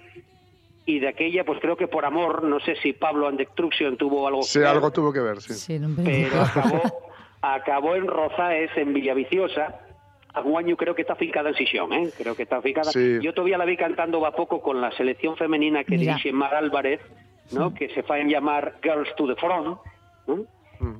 Y 0.86 1.00
de 1.00 1.10
aquella, 1.10 1.44
pues 1.44 1.60
creo 1.60 1.76
que 1.76 1.88
por 1.88 2.06
amor, 2.06 2.44
no 2.44 2.60
sé 2.62 2.76
si 2.78 2.94
Pablo 2.94 3.28
and 3.28 3.38
Destruction 3.38 3.98
tuvo 3.98 4.28
algo 4.28 4.42
Sí, 4.44 4.54
que 4.54 4.60
ver, 4.60 4.68
algo 4.70 4.92
tuvo 4.92 5.12
que 5.12 5.20
ver, 5.20 5.42
sí. 5.42 5.54
Sí, 5.54 5.80
pero 6.04 6.42
acabó, 6.42 6.82
acabó 7.42 7.96
en 7.96 8.08
Rozaes, 8.08 8.72
en 8.78 8.94
Villaviciosa. 8.94 9.82
Algún 10.34 10.58
año 10.58 10.78
creo 10.78 10.96
que 10.96 11.02
está 11.02 11.16
ficada 11.16 11.50
en 11.50 11.56
Sisión, 11.56 11.92
¿eh? 11.94 12.10
Creo 12.18 12.36
que 12.36 12.44
está 12.44 12.62
ficada. 12.62 12.92
Sí. 12.92 13.18
Yo 13.22 13.34
todavía 13.34 13.58
la 13.58 13.66
vi 13.66 13.76
cantando 13.76 14.22
va 14.22 14.32
poco 14.32 14.62
con 14.62 14.80
la 14.80 14.92
selección 14.92 15.36
femenina 15.36 15.84
que 15.84 15.98
Mira. 15.98 16.14
dirige 16.14 16.32
Mar 16.32 16.54
Álvarez, 16.56 17.02
¿no? 17.52 17.74
Que 17.74 17.90
se 17.90 18.04
faen 18.04 18.30
llamar 18.30 18.76
Girls 18.82 19.14
to 19.16 19.28
the 19.28 19.36
Front, 19.36 19.80
¿no? 20.28 20.46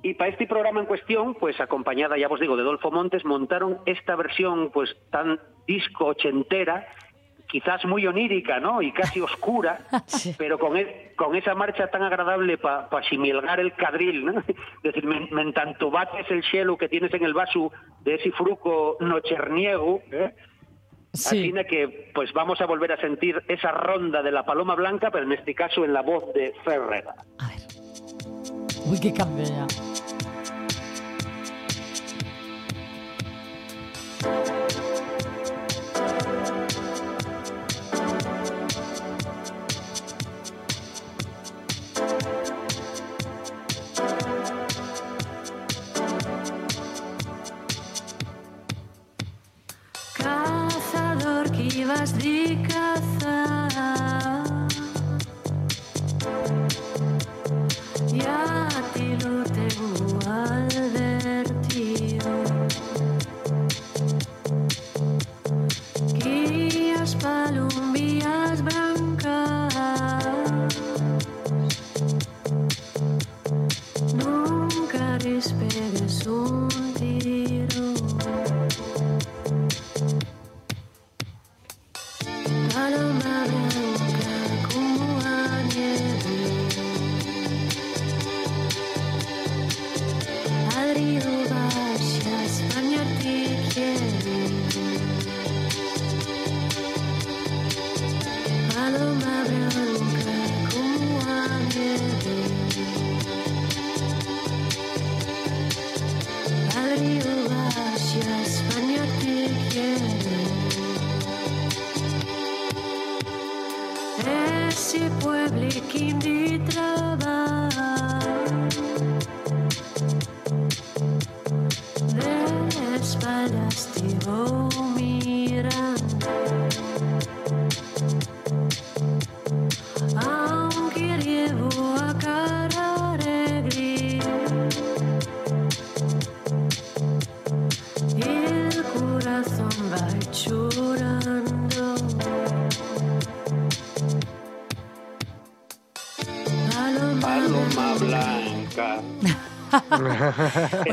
Y 0.02 0.16
para 0.16 0.32
este 0.32 0.48
programa 0.48 0.80
en 0.80 0.88
cuestión, 0.88 1.36
pues 1.36 1.60
acompañada, 1.62 2.18
ya 2.18 2.28
os 2.28 2.40
digo, 2.40 2.58
de 2.58 2.64
Dolfo 2.64 2.90
Montes, 2.90 3.24
montaron 3.26 3.78
esta 3.86 4.16
versión 4.16 4.72
pues 4.72 4.96
tan 5.12 5.40
disco 5.68 6.06
ochentera, 6.08 6.88
quizás 7.48 7.86
muy 7.86 8.08
onírica, 8.08 8.60
¿no? 8.60 8.82
Y 8.82 8.92
casi 8.92 9.22
oscura, 9.22 9.80
pero 10.38 10.58
con, 10.58 10.78
e- 10.78 11.14
con 11.16 11.36
esa 11.36 11.54
marcha 11.54 11.88
tan 11.92 12.02
agradable 12.02 12.58
para 12.58 12.90
pa 12.90 13.04
similgar 13.04 13.60
el 13.60 13.74
cadril, 13.74 14.26
¿no? 14.26 14.40
Es 14.40 14.84
decir, 14.84 15.06
men, 15.06 15.28
men 15.32 15.54
tanto 15.54 15.92
bates 15.92 16.30
el 16.32 16.44
cielo 16.44 16.76
que 16.76 16.90
tienes 16.90 17.14
en 17.14 17.24
el 17.24 17.34
vaso 17.36 17.72
de 18.02 18.16
ese 18.16 18.32
fruco 18.32 18.98
nocherniego, 19.00 20.02
¿eh? 20.12 20.34
Sí. 21.18 21.52
Así 21.54 21.68
que 21.68 22.12
pues 22.14 22.32
vamos 22.34 22.62
a 22.62 22.66
volver 22.66 22.92
a 22.92 22.98
sentir 22.98 23.42
esa 23.48 23.72
ronda 23.72 24.22
de 24.22 24.32
la 24.32 24.46
paloma 24.46 24.76
blanca, 24.76 25.10
pero 25.12 25.26
en 25.26 25.34
este 25.34 25.56
caso 25.56 25.84
en 25.84 25.94
la 25.94 26.02
voz 26.02 26.34
de 26.34 26.54
Ferrera. 26.64 27.16
A 27.40 27.48
ver. 27.48 27.58
Uy, 28.86 29.00
qué 29.00 29.14
cambio 29.14 29.44
ya. 29.44 29.68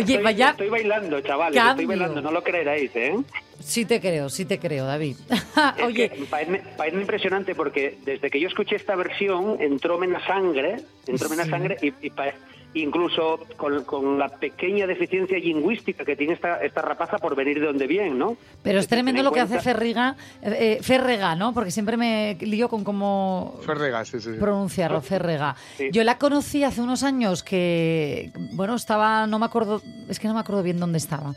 Oye, 0.05 0.13
Estoy- 0.15 0.25
vaya 0.25 0.51
Estoy 0.51 0.69
bailando, 0.69 1.21
chavales, 1.21 1.57
estoy 1.57 1.69
cambio. 1.69 1.89
bailando, 1.89 2.21
no 2.23 2.31
lo 2.31 2.43
creeráis, 2.43 2.91
¿eh? 2.95 3.15
Sí 3.61 3.85
te 3.85 4.01
creo, 4.01 4.29
sí 4.29 4.45
te 4.45 4.59
creo, 4.59 4.85
David. 4.87 5.17
Oye, 5.85 6.11
parece, 6.29 6.63
parece 6.77 6.97
impresionante 7.01 7.55
porque 7.55 7.99
desde 8.05 8.31
que 8.31 8.41
yo 8.41 8.49
escuché 8.49 8.77
esta 8.77 8.95
versión 8.97 9.57
entróme 9.61 10.07
en 10.07 10.13
la 10.13 10.27
sangre, 10.27 10.77
entróme 11.07 11.35
en 11.35 11.39
la 11.39 11.45
Sí. 11.45 11.51
sangre 11.51 11.77
y, 11.81 11.93
y, 12.07 12.11
pa- 12.11 12.35
incluso 12.75 13.41
con, 13.57 13.85
con 13.85 14.19
la 14.19 14.29
pequeña 14.29 14.87
deficiencia 14.87 15.39
lingüística 15.39 16.05
que 16.05 16.17
tiene 16.17 16.35
esta, 16.35 16.63
esta 16.63 16.83
rapaza 16.83 17.19
por 17.19 17.35
venir 17.37 17.61
de 17.61 17.67
donde 17.67 17.87
viene, 17.87 18.11
¿no? 18.11 18.37
Pero 18.63 18.79
es 18.79 18.89
tremendo 18.89 19.21
en 19.21 19.25
lo 19.25 19.33
que 19.33 19.41
hace 19.41 19.61
Ferriga, 19.61 20.17
eh, 20.43 20.79
eh, 20.79 20.83
Ferrega, 20.83 21.35
¿no? 21.37 21.55
Porque 21.55 21.71
siempre 21.71 21.97
me 21.97 22.37
lío 22.41 22.69
con 22.69 22.85
cómo 22.85 23.59
Ferrega, 23.65 24.05
sí, 24.05 24.21
sí. 24.21 24.33
sí. 24.33 24.39
pronunciarlo, 24.41 25.01
Ferrega. 25.01 25.55
Sí. 25.77 25.89
Yo 25.93 26.03
la 26.05 26.19
conocí 26.19 26.65
hace 26.65 26.81
unos 26.83 27.03
años 27.03 27.43
que, 27.43 28.31
bueno, 28.53 28.75
estaba, 28.75 29.27
no 29.27 29.39
me 29.39 29.47
acuerdo, 29.47 29.81
es 30.09 30.19
que 30.19 30.29
no 30.29 30.35
me 30.35 30.41
acuerdo 30.41 30.63
bien 30.63 30.79
dónde 30.81 30.99
estaba. 30.99 31.35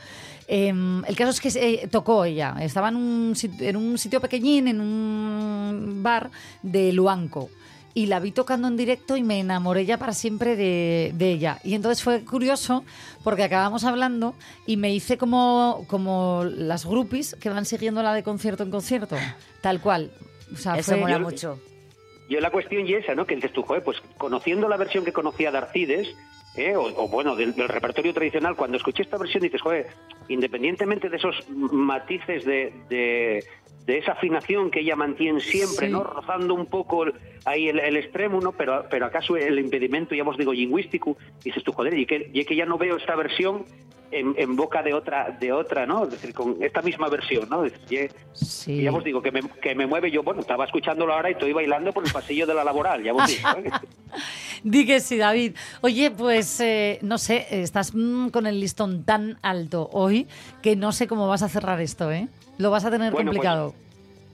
Em, 0.50 1.04
el 1.06 1.16
caso 1.18 1.32
es 1.32 1.42
que 1.42 1.50
eh, 1.84 1.88
tocó 1.90 2.24
ella, 2.24 2.56
estaba 2.62 2.88
en 2.90 2.96
un, 2.96 3.36
sit- 3.36 3.62
en 3.62 3.76
un 3.76 3.98
sitio 3.98 4.22
pequeñín, 4.22 4.70
en 4.70 4.80
un 4.82 6.00
bar 6.02 6.30
de 6.64 6.94
Luanco. 6.94 7.50
Y 7.98 8.06
la 8.06 8.20
vi 8.20 8.32
tocando 8.32 8.68
en 8.68 8.78
directo 8.78 9.18
y 9.18 9.24
me 9.24 9.40
enamoré 9.40 9.86
ya 9.86 9.98
para 9.98 10.14
siempre 10.14 10.56
de, 10.56 11.12
de 11.16 11.32
ella. 11.32 11.60
Y 11.64 11.74
entonces 11.74 12.04
fue 12.04 12.24
curioso 12.24 12.84
porque 13.24 13.44
acabamos 13.44 13.84
hablando 13.86 14.36
y 14.68 14.78
me 14.78 14.94
hice 14.94 15.18
como, 15.18 15.84
como 15.88 16.44
las 16.46 16.86
groupies 16.86 17.36
que 17.42 17.50
van 17.50 17.66
siguiéndola 17.66 18.14
de 18.14 18.22
concierto 18.22 18.62
en 18.62 18.70
concierto. 18.70 19.16
Tal 19.62 19.82
cual. 19.82 20.12
O 20.54 20.58
sea, 20.58 20.78
Eso 20.78 20.92
fue- 20.92 21.02
mola 21.02 21.18
mucho. 21.18 21.60
Yo 22.30 22.40
la 22.40 22.52
cuestión 22.52 22.86
y 22.86 22.94
esa, 22.94 23.16
¿no? 23.16 23.26
Que 23.26 23.36
dices 23.36 23.52
tú, 23.54 23.64
joder, 23.64 23.84
pues 23.84 23.98
conociendo 24.18 24.68
la 24.68 24.78
versión 24.78 25.04
que 25.04 25.14
conocía 25.14 25.50
de 25.52 25.58
Arcides, 25.58 26.08
¿eh? 26.56 26.76
o, 26.76 26.84
o, 27.04 27.08
bueno, 27.08 27.36
del, 27.36 27.56
del 27.56 27.68
repertorio 27.70 28.14
tradicional, 28.14 28.56
cuando 28.56 28.78
escuché 28.78 29.02
esta 29.04 29.18
versión 29.18 29.42
dices, 29.44 29.62
joder, 29.62 29.88
independientemente 30.28 31.10
de 31.10 31.18
esos 31.18 31.36
matices 31.50 32.44
de, 32.46 32.74
de, 32.90 33.44
de 33.88 33.98
esa 33.98 34.12
afinación 34.12 34.70
que 34.70 34.82
ella 34.82 34.96
mantiene 34.96 35.40
siempre, 35.40 35.88
Sí. 35.88 35.92
¿no? 35.94 36.04
Rozando 36.04 36.54
un 36.54 36.66
poco 36.68 37.06
el- 37.06 37.14
ahí 37.46 37.70
el, 37.70 37.80
el 37.80 37.96
extremo, 37.98 38.40
¿no? 38.42 38.52
Pero, 38.52 38.86
pero 38.92 39.06
acaso 39.08 39.36
el 39.38 39.58
impedimento, 39.58 40.14
ya 40.14 40.24
os 40.24 40.38
digo, 40.38 40.54
lingüístico, 40.54 41.18
dices 41.44 41.64
tú, 41.64 41.72
joder, 41.72 41.98
y 41.98 42.06
que, 42.06 42.30
y 42.34 42.44
que 42.46 42.56
ya 42.56 42.66
no 42.66 42.78
veo 42.78 42.98
esta 42.98 43.16
versión 43.16 43.66
en, 44.12 44.36
en 44.38 44.56
boca 44.56 44.84
de 44.84 44.94
otra, 44.94 45.36
de 45.40 45.52
otra, 45.52 45.86
¿no? 45.86 46.04
Es 46.04 46.12
decir, 46.12 46.34
con 46.34 46.58
esta 46.62 46.82
misma 46.82 47.08
versión, 47.10 47.48
¿no? 47.50 47.62
Decir, 47.64 48.12
Sí. 48.34 48.82
ya 48.82 48.92
os 48.92 49.04
digo, 49.04 49.22
que 49.22 49.32
me, 49.32 49.42
que 49.62 49.74
me 49.76 49.88
mueve 49.88 50.12
yo, 50.12 50.22
bueno, 50.24 50.42
estaba 50.42 50.66
escuchándolo 50.66 51.14
ahora 51.14 51.30
y 51.30 51.34
estoy 51.34 51.54
bailando 51.54 51.92
por 51.94 52.06
el 52.06 52.12
pasillo 52.12 52.46
de 52.46 52.54
la 52.54 52.64
laboral, 52.66 53.02
ya 53.04 53.14
os 53.14 53.26
digo. 53.28 53.48
¿eh? 53.64 53.72
Di 54.64 54.86
que 54.86 55.00
sí, 55.00 55.18
David. 55.18 55.56
Oye, 55.82 56.12
pues 56.12 56.60
eh, 56.60 57.00
no 57.04 57.18
sé, 57.18 57.48
estás 57.52 57.94
mm, 57.94 58.30
con 58.30 58.48
el 58.48 58.60
listón 58.60 59.04
tan 59.06 59.38
alto 59.42 59.90
hoy 59.94 60.28
que 60.62 60.76
no 60.76 60.92
sé 60.92 61.08
cómo 61.08 61.28
vas 61.28 61.42
a 61.44 61.50
cerrar 61.50 61.80
esto, 61.82 62.12
¿eh? 62.12 62.28
Lo 62.58 62.72
vas 62.72 62.86
a 62.86 62.92
tener 62.92 63.12
Bueno, 63.12 63.32
pues, 63.32 63.38
complicado. 63.38 63.74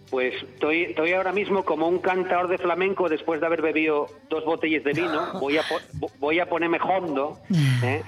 Pues 0.10 0.36
estoy, 0.44 0.84
estoy 0.84 1.14
ahora 1.14 1.32
mismo 1.32 1.64
como 1.64 1.88
un 1.88 2.00
cantador 2.00 2.48
de 2.48 2.58
flamenco 2.58 3.10
después 3.10 3.40
de 3.40 3.48
haber 3.48 3.62
bebido 3.62 4.08
dos 4.30 4.46
botellas 4.46 4.84
de 4.84 4.94
vino. 4.94 5.34
Voy 5.40 5.58
a, 5.58 5.64
voy 6.20 6.40
a 6.40 6.48
ponerme 6.48 6.78
hondo. 6.82 7.40
¿eh? 7.84 8.04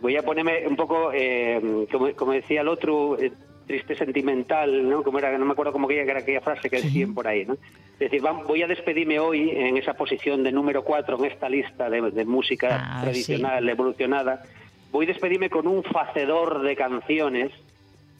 Voy 0.00 0.16
a 0.16 0.22
ponerme 0.22 0.66
un 0.68 0.76
poco, 0.76 1.10
eh, 1.14 1.86
como, 1.90 2.12
como 2.12 2.32
decía 2.32 2.60
el 2.60 2.68
otro, 2.68 3.18
eh, 3.18 3.32
triste 3.66 3.96
sentimental, 3.96 4.88
¿no? 4.88 5.02
Como 5.02 5.18
era, 5.18 5.36
no 5.38 5.46
me 5.46 5.52
acuerdo 5.52 5.72
cómo 5.72 5.90
era 5.90 6.18
aquella 6.18 6.42
frase 6.42 6.68
que 6.68 6.82
decían 6.82 7.14
por 7.14 7.26
ahí, 7.26 7.46
¿no? 7.46 7.54
Es 7.54 8.10
decir, 8.10 8.20
voy 8.20 8.62
a 8.62 8.66
despedirme 8.66 9.18
hoy 9.18 9.50
en 9.50 9.76
esa 9.76 9.94
posición 9.94 10.42
de 10.42 10.52
número 10.52 10.84
cuatro 10.84 11.16
en 11.18 11.30
esta 11.30 11.48
lista 11.48 11.88
de, 11.88 12.10
de 12.10 12.24
música 12.24 12.82
Ah, 12.82 13.02
tradicional, 13.02 13.66
evolucionada. 13.66 14.42
Voy 14.92 15.06
a 15.06 15.08
despedirme 15.08 15.48
con 15.48 15.66
un 15.66 15.82
facedor 15.82 16.62
de 16.62 16.76
canciones 16.76 17.52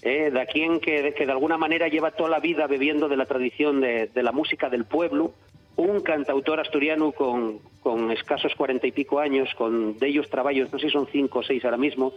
eh, 0.05 0.31
de 0.31 0.47
quien 0.47 0.81
que, 0.81 1.14
que 1.14 1.25
de 1.25 1.33
alguna 1.33 1.57
manera 1.57 1.88
lleva 1.88 2.11
toda 2.11 2.29
la 2.29 2.38
vida 2.38 2.67
bebiendo 2.67 3.09
de 3.09 3.17
la 3.17 3.25
tradición 3.25 3.81
de, 3.81 4.11
la 4.14 4.33
música 4.33 4.69
del 4.69 4.85
pueblo, 4.85 5.33
un 5.77 6.01
cantautor 6.03 6.61
asturiano 6.61 7.12
con, 7.12 7.61
con 7.83 8.11
escasos 8.11 8.55
cuarenta 8.55 8.87
y 8.87 8.93
pico 8.93 9.19
años, 9.19 9.49
con 9.57 9.99
de 9.99 10.09
ellos 10.09 10.29
trabajos, 10.29 10.71
no 10.71 10.79
sé 10.79 10.87
si 10.87 10.93
son 10.93 11.09
cinco 11.11 11.38
o 11.38 11.43
seis 11.43 11.64
ahora 11.64 11.79
mismo, 11.79 12.12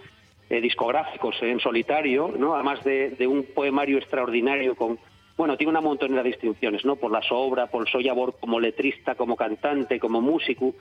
eh, 0.50 0.60
discográficos 0.60 1.38
en 1.42 1.62
solitario, 1.62 2.34
¿no? 2.38 2.56
además 2.56 2.84
de, 2.84 3.26
un 3.26 3.44
poemario 3.56 3.98
extraordinario 3.98 4.76
con, 4.76 5.00
bueno, 5.38 5.56
tiene 5.56 5.72
una 5.72 5.82
montonera 5.82 6.24
de 6.24 6.30
distinciones, 6.30 6.84
¿no? 6.84 6.98
Por 6.98 7.12
la 7.12 7.22
obra, 7.32 7.68
por 7.68 7.90
Soy 7.90 8.10
Abor 8.10 8.36
como 8.38 8.60
letrista, 8.60 9.16
como 9.16 9.38
cantante, 9.38 9.98
como 9.98 10.20
músico. 10.20 10.74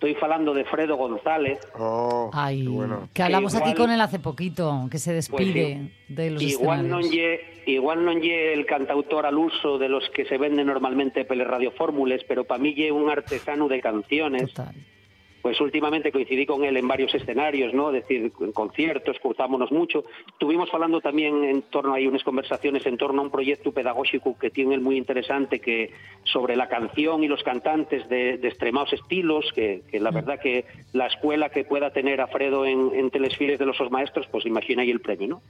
Estoy 0.00 0.14
falando 0.14 0.54
de 0.54 0.64
Fredo 0.64 0.96
González, 0.96 1.58
Oh, 1.78 2.30
Ay, 2.32 2.62
qué 2.62 2.68
bueno. 2.70 3.10
que 3.12 3.22
hablamos 3.22 3.54
aquí 3.54 3.74
con 3.74 3.90
él 3.90 4.00
hace 4.00 4.18
poquito, 4.18 4.88
que 4.90 4.96
se 4.98 5.12
despide 5.12 5.90
de 6.08 6.30
los 6.30 6.42
Igual 6.42 6.88
lle, 7.04 7.60
igual 7.66 8.00
non 8.00 8.16
lle 8.16 8.56
el 8.56 8.64
cantautor 8.64 9.28
al 9.28 9.36
uso 9.36 9.76
de 9.76 9.92
los 9.92 10.08
que 10.16 10.24
se 10.24 10.40
venden 10.40 10.72
normalmente 10.72 11.28
pele 11.28 11.44
radiofórmules, 11.44 12.24
pero 12.24 12.48
para 12.48 12.56
mí 12.64 12.72
lle 12.72 12.88
un 12.88 13.12
artesano 13.12 13.68
de 13.68 13.84
canciones. 13.84 14.48
Total. 14.56 14.72
Pues 15.42 15.60
últimamente 15.60 16.12
coincidí 16.12 16.44
con 16.44 16.64
él 16.64 16.76
en 16.76 16.86
varios 16.86 17.14
escenarios, 17.14 17.72
¿no? 17.72 17.88
Es 17.88 18.02
decir, 18.02 18.32
en 18.40 18.52
conciertos, 18.52 19.18
cruzámonos 19.20 19.72
mucho. 19.72 20.04
Estuvimos 20.28 20.68
hablando 20.72 21.00
también 21.00 21.44
en 21.44 21.62
torno, 21.62 21.94
hay 21.94 22.06
unas 22.06 22.22
conversaciones 22.24 22.84
en 22.86 22.96
torno 22.96 23.22
a 23.22 23.24
un 23.24 23.30
proyecto 23.30 23.72
pedagógico 23.72 24.38
que 24.38 24.50
tiene 24.50 24.74
él 24.74 24.80
muy 24.80 24.96
interesante 24.96 25.60
que 25.60 25.92
sobre 26.24 26.56
la 26.56 26.68
canción 26.68 27.24
y 27.24 27.28
los 27.28 27.42
cantantes 27.42 28.08
de, 28.08 28.38
de 28.38 28.48
extremados 28.48 28.92
estilos, 28.92 29.50
que, 29.54 29.82
que 29.90 29.98
la 29.98 30.10
verdad 30.10 30.38
que 30.40 30.66
la 30.92 31.06
escuela 31.06 31.48
que 31.48 31.64
pueda 31.64 31.90
tener 31.90 32.20
a 32.20 32.26
Fredo 32.26 32.66
en, 32.66 32.90
en 32.94 33.10
Telesfiles 33.10 33.58
de 33.58 33.66
los 33.66 33.80
maestros, 33.90 34.26
pues 34.30 34.46
imagina 34.46 34.82
ahí 34.82 34.90
el 34.90 35.00
premio, 35.00 35.28
¿no? 35.28 35.42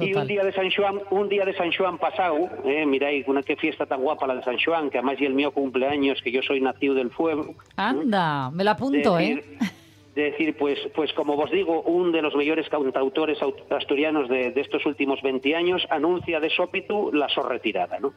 Y 0.00 0.14
un 0.14 0.26
día 0.26 0.44
de 0.44 0.52
San 0.52 0.70
Juan, 0.70 1.00
un 1.10 1.28
día 1.28 1.44
de 1.44 1.54
San 1.54 1.72
Juan 1.72 1.98
pasado, 1.98 2.48
eh, 2.64 2.84
miráis, 2.86 3.26
una 3.28 3.42
qué 3.42 3.56
fiesta 3.56 3.86
tan 3.86 4.00
guapa 4.00 4.26
la 4.26 4.36
de 4.36 4.42
San 4.42 4.58
Juan, 4.58 4.90
que 4.90 4.98
además 4.98 5.16
y 5.20 5.24
el 5.26 5.34
mío 5.34 5.50
cumpleaños, 5.52 6.20
que 6.22 6.30
yo 6.32 6.42
soy 6.42 6.60
nacido 6.60 6.94
del 6.94 7.10
fuego. 7.10 7.54
Anda, 7.76 8.50
me 8.50 8.64
la 8.64 8.72
apunto, 8.72 9.16
decir, 9.16 9.38
¿eh? 9.60 9.66
de 10.14 10.22
decir, 10.30 10.56
pues, 10.58 10.78
pues 10.94 11.12
como 11.12 11.36
vos 11.36 11.50
digo, 11.50 11.82
un 11.82 12.10
de 12.12 12.22
los 12.22 12.34
mayores 12.34 12.68
cantautores 12.68 13.38
aut- 13.40 13.70
asturianos 13.70 14.28
de, 14.28 14.50
de 14.50 14.60
estos 14.60 14.84
últimos 14.86 15.22
20 15.22 15.54
años 15.54 15.86
anuncia 15.90 16.40
de 16.40 16.50
sópitu 16.50 17.12
la 17.12 17.28
sorretirada, 17.28 17.98
¿no? 18.00 18.12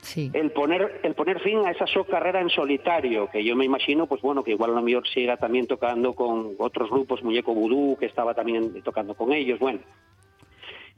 Sí. 0.00 0.30
El 0.32 0.52
poner, 0.52 1.00
el 1.02 1.14
poner 1.14 1.38
fin 1.40 1.58
a 1.66 1.70
esa 1.72 1.86
so 1.86 2.04
carrera 2.04 2.40
en 2.40 2.48
solitario, 2.48 3.28
que 3.30 3.44
yo 3.44 3.54
me 3.56 3.64
imagino, 3.64 4.06
pues 4.06 4.22
bueno, 4.22 4.42
que 4.42 4.52
igual 4.52 4.70
a 4.70 4.74
lo 4.74 4.82
mejor 4.82 5.06
siga 5.06 5.36
también 5.36 5.66
tocando 5.66 6.14
con 6.14 6.54
otros 6.58 6.88
grupos, 6.90 7.22
Muñeco 7.22 7.52
Vudú, 7.52 7.96
que 7.98 8.06
estaba 8.06 8.32
también 8.34 8.80
tocando 8.82 9.14
con 9.14 9.32
ellos, 9.32 9.58
bueno. 9.58 9.80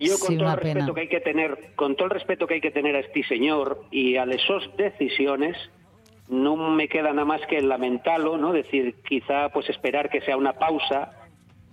Yo 0.01 0.17
Sí, 0.17 0.27
con 0.27 0.39
todo 0.39 0.49
el 0.49 0.57
respeto 0.57 0.81
pena. 0.81 0.95
que 0.95 1.01
hay 1.03 1.09
que 1.09 1.21
tener, 1.21 1.59
con 1.77 1.95
todo 1.95 2.07
el 2.07 2.11
respeto 2.11 2.47
que 2.47 2.55
hay 2.55 2.61
que 2.61 2.71
tener 2.71 2.97
a 2.97 3.01
este 3.01 3.23
señor 3.25 3.85
y 3.91 4.17
a 4.17 4.25
esas 4.25 4.75
decisiones, 4.77 5.57
no 6.29 6.57
me 6.57 6.89
queda 6.89 7.13
nada 7.13 7.27
más 7.27 7.43
que 7.49 7.61
lamentarlo, 7.61 8.39
¿no? 8.39 8.53
Decir, 8.53 8.95
quizá 9.07 9.51
pues 9.51 9.69
esperar 9.69 10.09
que 10.09 10.23
sea 10.23 10.37
una 10.37 10.55
pausa. 10.55 11.13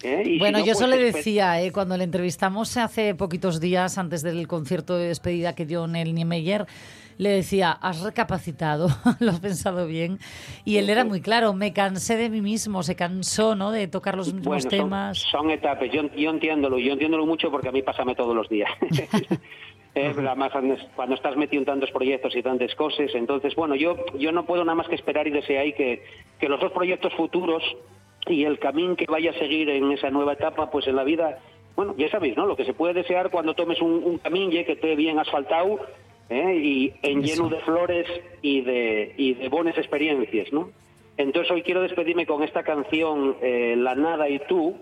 ¿eh? 0.04 0.24
Y 0.26 0.34
si 0.34 0.40
Bueno, 0.40 0.60
no, 0.60 0.66
yo 0.66 0.74
pues, 0.74 0.82
eso 0.82 0.88
le 0.88 0.98
decía, 0.98 1.62
¿eh? 1.62 1.72
cuando 1.72 1.96
le 1.96 2.04
entrevistamos 2.04 2.76
hace 2.76 3.16
poquitos 3.16 3.62
días 3.62 3.98
antes 3.98 4.24
del 4.24 4.48
concierto 4.48 4.98
de 4.98 5.08
despedida 5.08 5.56
que 5.56 5.66
dio 5.66 5.86
en 5.86 5.96
el 5.96 6.13
Niemeyer, 6.13 6.66
le 7.17 7.30
decía, 7.30 7.71
has 7.71 8.01
recapacitado, 8.01 8.88
lo 9.19 9.32
has 9.32 9.39
pensado 9.39 9.88
bien. 9.88 10.19
Y 10.65 10.77
él 10.77 10.89
era 10.89 11.03
muy 11.03 11.21
claro, 11.21 11.53
me 11.53 11.73
cansé 11.73 12.17
de 12.17 12.30
mí 12.30 12.41
mismo, 12.41 12.84
se 12.84 12.95
cansó 12.95 13.56
¿no? 13.56 13.71
de 13.71 13.88
tocar 13.88 14.15
los 14.15 14.27
mismos 14.34 14.45
Bueno, 14.45 14.62
son- 14.62 14.69
temas. 14.69 15.17
Son, 15.19 15.49
etapas, 15.49 15.89
yo, 15.91 16.03
yo 16.15 16.30
entiéndolo, 16.30 16.77
yo 16.80 16.93
entiéndolo 16.93 17.25
mucho 17.25 17.49
porque 17.51 17.69
a 17.69 17.71
mí 17.71 17.82
pásame 17.82 18.15
todos 18.15 18.36
los 18.36 18.47
días. 18.49 18.69
Eh, 19.95 20.13
además, 20.15 20.51
cuando 20.95 21.15
estás 21.15 21.36
metido 21.38 21.62
en 21.62 21.65
tantos 21.65 21.89
proyectos 21.89 22.36
y 22.36 22.43
tantas 22.43 22.75
cosas, 22.75 23.10
entonces, 23.15 23.56
bueno, 23.56 23.73
yo, 23.73 23.95
yo 24.19 24.32
no 24.32 24.45
puedo 24.45 24.63
nada 24.63 24.75
más 24.75 24.88
que 24.88 24.93
esperar 24.93 25.25
y 25.27 25.32
desear 25.32 25.73
que, 25.73 26.03
que 26.39 26.47
los 26.47 26.60
dos 26.60 26.71
proyectos 26.71 27.12
futuros 27.15 27.63
y 28.27 28.43
el 28.43 28.60
camino 28.60 28.95
que 28.95 29.08
vaya 29.08 29.32
a 29.32 29.39
seguir 29.39 29.69
en 29.71 29.91
esa 29.91 30.12
nueva 30.12 30.34
etapa, 30.34 30.69
pues 30.69 30.86
en 30.86 30.97
la 30.97 31.03
vida, 31.03 31.39
bueno, 31.75 31.95
ya 31.97 32.12
sabéis, 32.12 32.38
¿no? 32.38 32.45
Lo 32.45 32.56
que 32.56 32.65
se 32.65 32.75
puede 32.75 32.93
desear 32.93 33.32
cuando 33.32 33.56
tomes 33.56 33.82
un, 33.82 34.03
un 34.03 34.19
camino 34.19 34.51
que 34.51 34.73
esté 34.73 34.95
bien 34.95 35.17
asfaltado 35.17 35.80
¿eh? 36.30 36.56
y 36.56 36.94
en 37.02 37.24
lleno 37.24 37.50
de 37.50 37.60
flores 37.62 38.08
y 38.42 38.62
de, 38.62 39.13
y 39.18 39.34
de 39.36 39.50
buenas 39.50 39.78
experiencias, 39.78 40.52
¿no? 40.52 40.70
Entonces 41.18 41.52
hoy 41.52 41.63
quiero 41.63 41.82
despedirme 41.82 42.26
con 42.26 42.44
esta 42.44 42.63
canción, 42.63 43.38
eh, 43.42 43.76
La 43.76 43.96
Nada 43.96 44.30
y 44.30 44.40
Tú, 44.48 44.76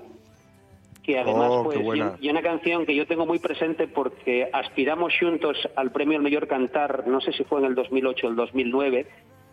que 1.01 1.19
además 1.19 1.49
Oh, 1.49 1.63
pues 1.63 1.79
y 2.19 2.29
una 2.29 2.41
canción 2.41 2.85
que 2.85 2.95
yo 2.95 3.05
tengo 3.05 3.25
muy 3.25 3.39
presente 3.39 3.87
porque 3.87 4.49
aspiramos 4.51 5.13
juntos 5.17 5.57
al 5.75 5.91
premio 5.91 6.17
al 6.17 6.23
mejor 6.23 6.47
cantar, 6.47 7.07
no 7.07 7.21
sé 7.21 7.31
si 7.31 7.43
fue 7.43 7.59
en 7.59 7.67
el 7.67 7.75
2008 7.75 8.27
o 8.27 8.29
el 8.31 8.35
2009, 8.35 9.07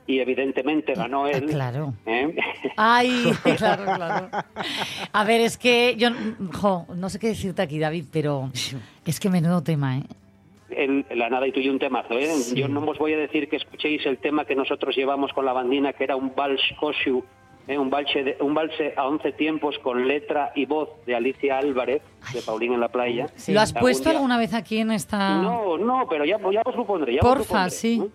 y 0.07 0.19
evidentemente 0.19 0.95
ganó 0.95 1.29
él. 1.29 1.45
Ah, 1.47 1.53
claro. 1.53 1.95
¿eh? 2.07 2.35
Ay, 2.77 3.33
claro, 3.57 3.85
claro. 3.85 4.29
A 5.13 5.25
ver, 5.25 5.41
es 5.43 5.57
que 5.57 5.95
yo, 5.97 6.09
jo, 6.55 6.87
no 6.97 7.09
sé 7.09 7.21
qué 7.21 7.29
decirte 7.29 7.63
aquí, 7.63 7.79
David, 7.79 8.07
pero 8.13 8.51
es 9.07 9.21
que 9.21 9.29
menudo 9.29 9.63
tema, 9.63 9.99
¿eh? 9.99 10.03
El- 10.77 11.07
la 11.15 11.29
nada 11.31 11.47
y 11.47 11.53
tú 11.53 11.61
y 11.61 11.69
un 11.69 11.79
temazo. 11.79 12.19
¿eh? 12.19 12.29
Yo 12.55 12.69
no 12.69 12.81
os 12.81 12.99
voy 12.99 13.13
a 13.15 13.17
decir 13.19 13.49
que 13.49 13.57
escuchéis 13.57 14.05
el 14.07 14.19
tema 14.19 14.45
que 14.45 14.55
nosotros 14.55 14.97
llevamos 14.97 15.33
con 15.33 15.45
la 15.45 15.53
bandina, 15.53 15.93
que 15.93 16.05
era 16.05 16.17
un 16.17 16.35
vals 16.35 16.61
Koshu, 16.81 17.23
¿eh? 17.69 17.79
un, 17.79 17.91
valse 17.91 18.23
de- 18.25 18.37
un 18.41 18.55
valse 18.55 18.95
a 18.97 19.07
11 19.07 19.33
tiempos 19.33 19.79
con 19.79 20.07
letra 20.09 20.53
y 20.55 20.67
voz 20.67 20.89
de 21.07 21.15
Alicia 21.15 21.59
Álvarez, 21.59 22.03
de 22.33 22.43
Paulín 22.43 22.73
en 22.73 22.81
la 22.81 22.89
playa. 22.89 23.27
¿Lo 23.49 23.61
has 23.61 23.71
Algún 23.71 23.81
puesto 23.81 24.09
día- 24.11 24.19
alguna 24.19 24.39
vez 24.39 24.55
aquí 24.55 24.79
en 24.79 24.91
esta...? 24.91 25.37
No, 25.43 25.79
no, 25.79 26.07
pero 26.09 26.25
ya, 26.25 26.39
ya 26.51 26.63
os 26.65 26.77
lo 26.77 26.85
pondré. 26.87 27.13
Ya 27.15 27.21
os 27.21 27.25
lo 27.27 27.35
Porfa, 27.35 27.53
pondré, 27.55 27.71
sí. 27.71 27.99
¿no? 27.99 28.09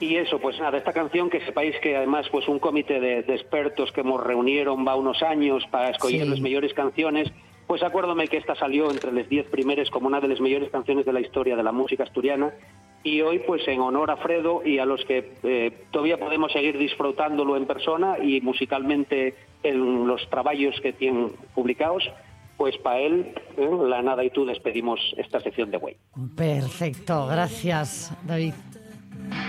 Y 0.00 0.16
eso, 0.16 0.40
pues 0.40 0.58
nada, 0.58 0.78
esta 0.78 0.92
canción 0.92 1.30
que 1.30 1.40
sepáis 1.44 1.76
que 1.80 1.96
además 1.96 2.26
pues 2.32 2.48
un 2.48 2.58
comité 2.58 2.98
de, 2.98 3.22
de 3.22 3.34
expertos 3.36 3.92
que 3.92 4.00
hemos 4.00 4.20
reunieron 4.20 4.84
va 4.84 4.96
unos 4.96 5.22
años 5.22 5.64
para 5.70 5.90
escoger 5.90 6.22
Sí. 6.24 6.28
las 6.28 6.40
mejores 6.40 6.74
canciones, 6.74 7.30
pues 7.72 7.82
acuérdome 7.82 8.28
que 8.28 8.36
esta 8.36 8.54
salió 8.54 8.90
entre 8.90 9.10
las 9.12 9.26
10 9.30 9.46
primeras 9.46 9.88
como 9.88 10.06
una 10.06 10.20
de 10.20 10.28
las 10.28 10.42
mejores 10.42 10.70
canciones 10.70 11.06
de 11.06 11.12
la 11.14 11.22
historia 11.22 11.56
de 11.56 11.62
la 11.62 11.72
música 11.72 12.02
asturiana 12.02 12.52
y 13.02 13.22
hoy 13.22 13.38
pues 13.46 13.66
en 13.66 13.80
honor 13.80 14.10
a 14.10 14.18
Fredo 14.18 14.60
y 14.62 14.78
a 14.78 14.84
los 14.84 15.02
que 15.06 15.32
eh, 15.42 15.86
todavía 15.90 16.18
podemos 16.18 16.52
seguir 16.52 16.76
disfrutándolo 16.76 17.56
en 17.56 17.64
persona 17.64 18.18
y 18.22 18.42
musicalmente 18.42 19.34
en 19.62 20.06
los 20.06 20.28
trabajos 20.28 20.78
que 20.82 20.92
tienen 20.92 21.32
publicados, 21.54 22.04
pues 22.58 22.76
para 22.76 22.98
él, 22.98 23.32
eh, 23.56 23.70
la 23.88 24.02
nada 24.02 24.22
y 24.22 24.28
tú 24.28 24.44
despedimos 24.44 25.00
esta 25.16 25.40
sección 25.40 25.70
de 25.70 25.78
Way. 25.78 25.96
Perfecto, 26.36 27.26
gracias, 27.26 28.14
David. 28.26 28.52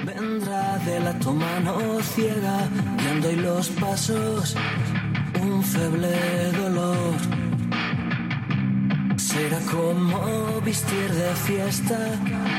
Vendrá 0.05 0.77
de 0.77 1.01
la 1.01 1.19
tu 1.19 1.33
mano 1.33 1.99
ciega, 1.99 2.69
y 3.29 3.35
los 3.35 3.67
pasos, 3.67 4.55
un 5.41 5.61
feble 5.61 6.07
dolor. 6.53 7.52
Será 9.23 9.59
como 9.71 10.59
vestir 10.65 11.09
de 11.09 11.33
fiesta, 11.47 11.97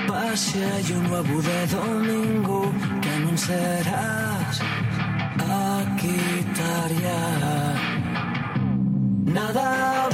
pase 0.09 0.65
y 0.89 0.93
un 0.93 1.03
nuevo 1.11 1.43
de 1.43 1.67
domingo, 1.67 2.73
que 3.03 3.37
serás 3.37 4.63
a 5.41 5.97
quitar 6.01 6.91
ya. 7.05 7.25
Nada 9.27 10.09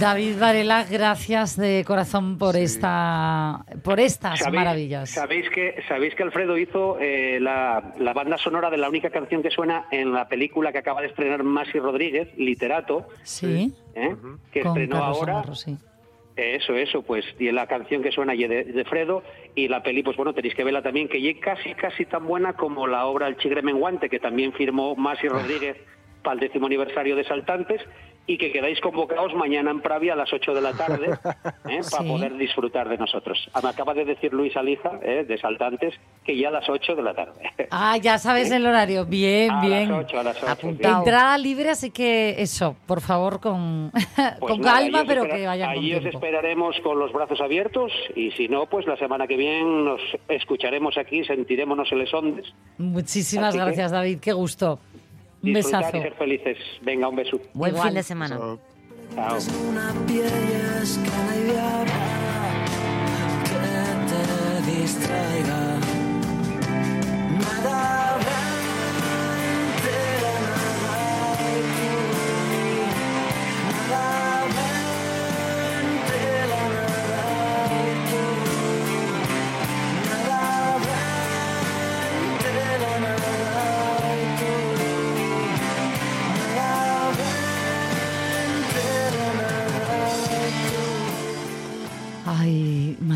David 0.00 0.38
Varela, 0.38 0.84
gracias 0.84 1.56
de 1.56 1.82
corazón 1.86 2.36
por 2.38 2.56
esta 2.56 3.64
por 3.82 3.98
estas 4.00 4.40
¿Sabéis- 4.40 4.54
maravillas. 4.54 5.10
Sabéis 5.10 5.48
que, 5.50 5.82
sabéis 5.88 6.14
que 6.14 6.22
Alfredo 6.22 6.58
hizo 6.58 6.98
eh, 7.00 7.38
la, 7.40 7.94
la 7.98 8.12
banda 8.12 8.36
sonora 8.36 8.68
de 8.70 8.76
la 8.76 8.88
única 8.88 9.10
canción 9.10 9.42
que 9.42 9.50
suena 9.50 9.86
en 9.90 10.12
la 10.12 10.28
película 10.28 10.72
que 10.72 10.78
acaba 10.78 11.00
de 11.00 11.06
estrenar 11.08 11.42
Masi 11.44 11.78
Rodríguez, 11.78 12.28
Literato, 12.36 13.08
Sí, 13.22 13.72
¿eh? 13.94 14.14
que 14.52 14.60
con 14.60 14.72
estrenó 14.72 14.96
Carlos 15.00 15.16
ahora. 15.18 15.32
Navarro, 15.34 15.54
sí. 15.54 15.76
Eso, 16.36 16.74
eso, 16.74 17.00
pues, 17.00 17.24
y 17.38 17.50
la 17.50 17.66
canción 17.66 18.02
que 18.02 18.12
suena 18.12 18.34
y 18.34 18.46
de, 18.46 18.64
de 18.64 18.84
Fredo, 18.84 19.22
y 19.54 19.68
la 19.68 19.82
peli, 19.82 20.02
pues 20.02 20.18
bueno, 20.18 20.34
tenéis 20.34 20.54
que 20.54 20.64
verla 20.64 20.82
también, 20.82 21.08
que 21.08 21.30
es 21.30 21.38
casi, 21.38 21.72
casi 21.74 22.04
tan 22.04 22.26
buena 22.26 22.52
como 22.52 22.86
la 22.86 23.06
obra 23.06 23.26
El 23.26 23.38
Chigre 23.38 23.62
Menguante, 23.62 24.10
que 24.10 24.18
también 24.20 24.52
firmó 24.52 24.94
Masi 24.96 25.28
Rodríguez 25.28 25.78
para 26.22 26.34
el 26.34 26.40
décimo 26.40 26.66
aniversario 26.66 27.16
de 27.16 27.24
Saltantes, 27.24 27.80
y 28.28 28.38
que 28.38 28.50
quedáis 28.50 28.80
convocados 28.80 29.34
mañana 29.34 29.70
en 29.70 29.80
Pravia 29.80 30.14
a 30.14 30.16
las 30.16 30.32
8 30.32 30.52
de 30.54 30.60
la 30.60 30.72
tarde 30.72 31.10
¿eh? 31.68 31.82
Sí. 31.82 31.90
para 31.90 32.04
poder 32.08 32.36
disfrutar 32.36 32.88
de 32.88 32.98
nosotros. 32.98 33.48
Ah, 33.54 33.60
Me 33.62 33.68
acaba 33.68 33.94
de 33.94 34.04
decir 34.04 34.32
Luis 34.32 34.56
Aliza, 34.56 34.90
¿eh? 35.02 35.24
de 35.26 35.38
Saltantes, 35.38 35.94
que 36.24 36.36
ya 36.36 36.48
a 36.48 36.50
las 36.50 36.68
8 36.68 36.94
de 36.96 37.02
la 37.02 37.14
tarde. 37.14 37.40
Ah, 37.70 37.96
ya 37.98 38.18
sabes 38.18 38.50
el 38.50 38.64
horario. 38.66 39.04
Bien, 39.06 39.50
a 39.50 39.60
bien. 39.60 39.90
las 39.90 40.04
8, 40.06 40.20
a 40.20 40.22
las 40.22 40.36
8. 40.42 40.50
Apuntado. 40.52 40.98
Entrada 40.98 41.36
libre, 41.38 41.70
así 41.70 41.90
que 41.90 42.36
eso, 42.40 42.76
por 42.86 43.00
favor, 43.00 43.40
con, 43.40 43.90
Pues 43.92 44.38
con 44.40 44.60
nada, 44.60 44.80
calma, 44.80 45.00
os 45.00 45.06
pero 45.06 45.22
espera- 45.22 45.36
que 45.36 45.46
vayan 45.46 45.74
con 45.74 45.84
Ahí 45.84 45.94
os 45.94 46.00
tiempo. 46.00 46.18
esperaremos 46.18 46.76
con 46.82 46.98
los 46.98 47.12
brazos 47.12 47.40
abiertos 47.40 47.92
y 48.14 48.30
si 48.32 48.48
no, 48.48 48.66
pues 48.66 48.86
la 48.86 48.96
semana 48.96 49.26
que 49.26 49.36
viene 49.36 49.62
nos 49.64 50.00
escucharemos 50.28 50.96
aquí, 50.98 51.24
sentiremos 51.24 51.78
el 51.92 52.06
ondes. 52.14 52.46
Muchísimas 52.78 53.48
Así 53.48 53.58
que- 53.58 53.64
gracias, 53.64 53.90
David. 53.90 54.18
Qué 54.20 54.32
gusto. 54.32 54.78
Un 55.46 55.54
Disfrutar 55.54 55.80
besazo. 55.82 55.96
y 55.96 56.02
ser 56.02 56.14
felices. 56.14 56.58
Venga, 56.82 57.08
un 57.08 57.16
beso. 57.16 57.40
Buen 57.54 57.72
Igual. 57.72 57.88
fin 57.88 57.94
de 57.94 58.02
semana. 58.02 58.36
Chao. 58.36 58.58
Nada 67.38 68.18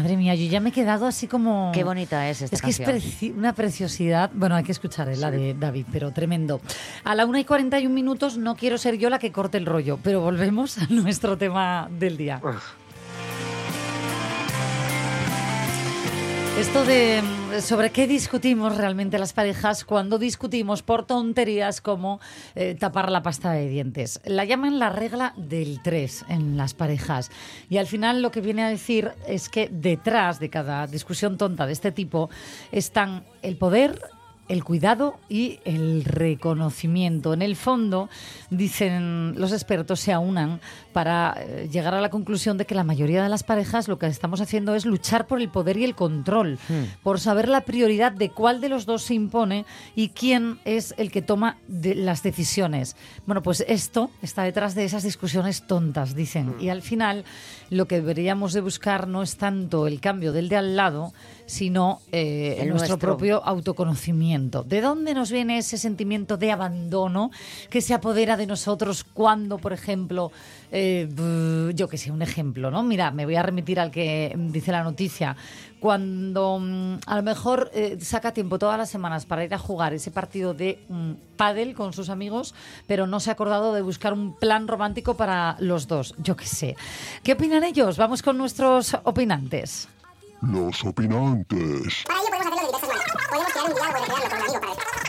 madre 0.01 0.17
mía, 0.17 0.35
yo 0.35 0.47
ya 0.51 0.61
me 0.61 0.71
he 0.71 0.73
quedado 0.73 1.07
así 1.07 1.27
como... 1.27 1.71
Qué 1.75 1.85
bonita 1.85 2.29
es 2.29 2.43
esta 2.43 2.57
Es 2.57 2.63
que 2.63 2.71
es 2.71 2.81
preci- 2.81 3.35
una 3.37 3.53
preciosidad. 3.55 4.31
Bueno, 4.35 4.55
hay 4.57 4.65
que 4.65 4.73
escuchar 4.73 5.09
eh, 5.09 5.17
la 5.17 5.31
de 5.31 5.55
David, 5.55 5.87
pero 5.93 6.11
tremendo. 6.13 6.61
A 7.05 7.15
la 7.15 7.27
1 7.27 7.39
y 7.39 7.45
41 7.45 7.95
minutos 7.95 8.37
no 8.37 8.57
quiero 8.57 8.79
ser 8.79 8.97
yo 8.99 9.11
la 9.11 9.19
que 9.19 9.33
corte 9.33 9.59
el 9.59 9.67
rollo, 9.67 9.99
pero 10.03 10.21
volvemos 10.21 10.79
a 10.79 10.87
nuestro 10.91 11.37
tema 11.37 11.89
del 11.91 12.17
día. 12.17 12.41
Esto 16.61 16.85
de 16.85 17.23
mm, 17.23 17.61
sobre 17.63 17.89
qué 17.89 18.07
discutimos 18.07 18.77
realmente 18.77 19.19
las 19.19 19.33
parejas 19.33 19.83
cuando 19.83 20.19
discutimos 20.19 20.83
por 20.83 21.07
tonterías 21.07 21.81
como 21.81 22.21
eh, 22.55 22.77
tapar 22.79 23.11
la 23.11 23.23
pasta 23.23 23.53
de 23.53 23.67
dientes. 23.67 24.21
La 24.27 24.45
llaman 24.45 24.79
la 24.79 24.91
regla 24.91 25.33
del 25.39 25.81
3 25.83 26.27
en 26.29 26.59
las 26.59 26.75
parejas. 26.75 27.31
Y 27.71 27.79
al 27.79 27.87
final 27.87 28.21
lo 28.21 28.31
que 28.31 28.43
viene 28.43 28.63
a 28.63 28.69
decir 28.69 29.13
es 29.27 29.49
que 29.49 29.71
detrás 29.73 30.39
de 30.39 30.51
cada 30.51 30.87
discusión 30.87 31.39
tonta 31.39 31.65
de 31.65 31.73
este 31.73 31.93
tipo 31.93 32.29
están 32.73 33.25
el 33.41 33.57
poder, 33.57 33.99
el 34.51 34.65
cuidado 34.65 35.19
y 35.29 35.61
el 35.65 36.05
reconocimiento. 36.05 37.33
En 37.33 37.43
el 37.43 37.57
fondo, 37.57 38.09
dicen 38.51 39.35
los 39.39 39.53
expertos, 39.53 40.01
se 40.01 40.13
aunan 40.13 40.61
para 40.93 41.37
eh, 41.39 41.69
llegar 41.71 41.95
a 41.95 42.01
la 42.01 42.11
conclusión 42.11 42.59
de 42.59 42.67
que 42.67 42.75
la 42.75 42.85
mayoría 42.85 43.23
de 43.23 43.29
las 43.29 43.43
parejas 43.45 43.89
lo 43.89 43.99
que 43.99 44.07
estamos 44.07 44.41
haciendo 44.41 44.75
es 44.75 44.85
luchar 44.85 45.27
por 45.27 45.41
el 45.41 45.49
poder 45.49 45.77
y 45.77 45.85
el 45.85 45.95
control, 45.95 46.59
por 47.03 47.21
saber 47.21 47.49
la 47.49 47.63
prioridad 47.63 48.13
de 48.13 48.31
cuál 48.31 48.61
de 48.61 48.69
los 48.69 48.87
dos 48.87 49.03
se 49.03 49.15
impone 49.15 49.65
y 49.95 50.09
quién 50.09 50.59
es 50.65 50.95
el 50.99 51.11
que 51.11 51.23
toma 51.23 51.57
de- 51.69 51.95
las 51.95 52.23
decisiones. 52.23 52.97
Bueno, 53.27 53.43
pues 53.43 53.65
esto 53.69 54.11
está 54.21 54.43
detrás 54.43 54.75
de 54.75 54.85
esas 54.85 55.03
discusiones 55.05 55.67
tontas, 55.67 56.15
dicen. 56.15 56.55
Y 56.61 56.69
al 56.71 56.83
final, 56.83 57.25
lo 57.71 57.87
que 57.87 57.97
deberíamos 57.97 58.53
de 58.53 58.61
buscar 58.61 59.07
no 59.07 59.23
es 59.23 59.37
tanto 59.37 59.87
el 59.87 60.01
cambio 60.01 60.33
del 60.33 60.49
de 60.49 60.57
al 60.57 60.77
lado, 60.77 61.13
sino 61.51 62.01
eh, 62.13 62.55
nuestro 62.59 62.75
nuestro. 62.75 62.99
propio 62.99 63.45
autoconocimiento. 63.45 64.63
¿De 64.63 64.81
dónde 64.81 65.15
nos 65.15 65.33
viene 65.33 65.59
ese 65.59 65.79
sentimiento 65.79 66.37
de 66.37 66.53
abandono 66.53 67.33
que 67.69 67.81
se 67.81 67.93
apodera 67.93 68.37
de 68.37 68.47
nosotros 68.47 69.03
cuando, 69.03 69.59
por 69.59 69.73
ejemplo, 69.73 70.31
eh, 70.71 71.09
yo 71.75 71.89
que 71.89 71.99
sé, 71.99 72.13
un 72.13 72.23
ejemplo, 72.23 72.71
¿no? 72.71 72.85
Mira, 72.85 73.11
me 73.11 73.25
voy 73.25 73.35
a 73.35 73.43
remitir 73.43 73.81
al 73.81 73.91
que 73.91 74.33
dice 74.37 74.71
la 74.71 74.85
noticia. 74.85 75.37
Cuando 75.81 76.61
mm, 76.61 76.99
a 77.07 77.17
lo 77.17 77.23
mejor 77.25 77.73
eh, 77.75 77.99
saca 78.01 78.33
tiempo 78.33 78.61
todas 78.61 78.79
las 78.79 78.89
semanas 78.89 79.27
para 79.27 79.45
ir 79.45 79.53
a 79.53 79.59
jugar 79.59 79.93
ese 79.93 80.13
partido 80.13 80.55
de 80.55 80.85
mm, 80.89 81.13
pádel 81.37 81.75
con 81.75 81.93
sus 81.93 82.11
amigos, 82.11 82.55
pero 82.87 83.09
no 83.09 83.19
se 83.19 83.31
ha 83.31 83.33
acordado 83.33 83.75
de 83.75 83.83
buscar 83.83 84.13
un 84.13 84.37
plan 84.37 84.69
romántico 84.69 85.15
para 85.15 85.57
los 85.59 85.89
dos. 85.89 86.15
Yo 86.19 86.37
qué 86.37 86.47
sé. 86.47 86.77
¿Qué 87.25 87.33
opinan 87.33 87.65
ellos? 87.65 87.97
Vamos 87.97 88.23
con 88.23 88.39
nuestros 88.39 88.97
opinantes. 89.03 89.89
Los 90.43 90.85
opinantes. 90.85 92.05
Para 92.07 92.21
ello 92.21 92.31
podemos 92.31 92.49
hacerlo 92.49 92.61
de 92.61 92.67
diversas 92.67 92.91
maneras. 92.91 93.29
Podemos 93.31 93.53
crear 93.53 93.67
un 93.69 93.75
diálogo 93.75 94.05
y 94.07 94.11
recrearlo 94.11 94.31
con 94.31 94.39
un 94.39 94.45
amigo 94.45 94.61
para 94.61 95.01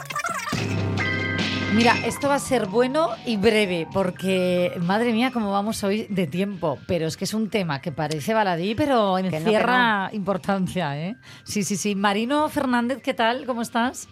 Mira, 1.73 1.95
esto 2.05 2.27
va 2.27 2.35
a 2.35 2.39
ser 2.39 2.67
bueno 2.67 3.11
y 3.25 3.37
breve, 3.37 3.87
porque 3.93 4.73
madre 4.81 5.13
mía, 5.13 5.31
cómo 5.31 5.53
vamos 5.53 5.81
hoy 5.85 6.05
de 6.09 6.27
tiempo. 6.27 6.77
Pero 6.85 7.07
es 7.07 7.15
que 7.15 7.23
es 7.23 7.33
un 7.33 7.49
tema 7.49 7.79
que 7.79 7.93
parece 7.93 8.33
baladí, 8.33 8.75
pero 8.75 9.15
que 9.29 9.37
encierra 9.37 10.09
importancia, 10.11 10.99
¿eh? 10.99 11.15
Sí, 11.45 11.63
sí, 11.63 11.77
sí. 11.77 11.95
Marino 11.95 12.49
Fernández, 12.49 13.01
¿qué 13.01 13.13
tal? 13.13 13.45
¿Cómo 13.45 13.61
estás? 13.61 14.09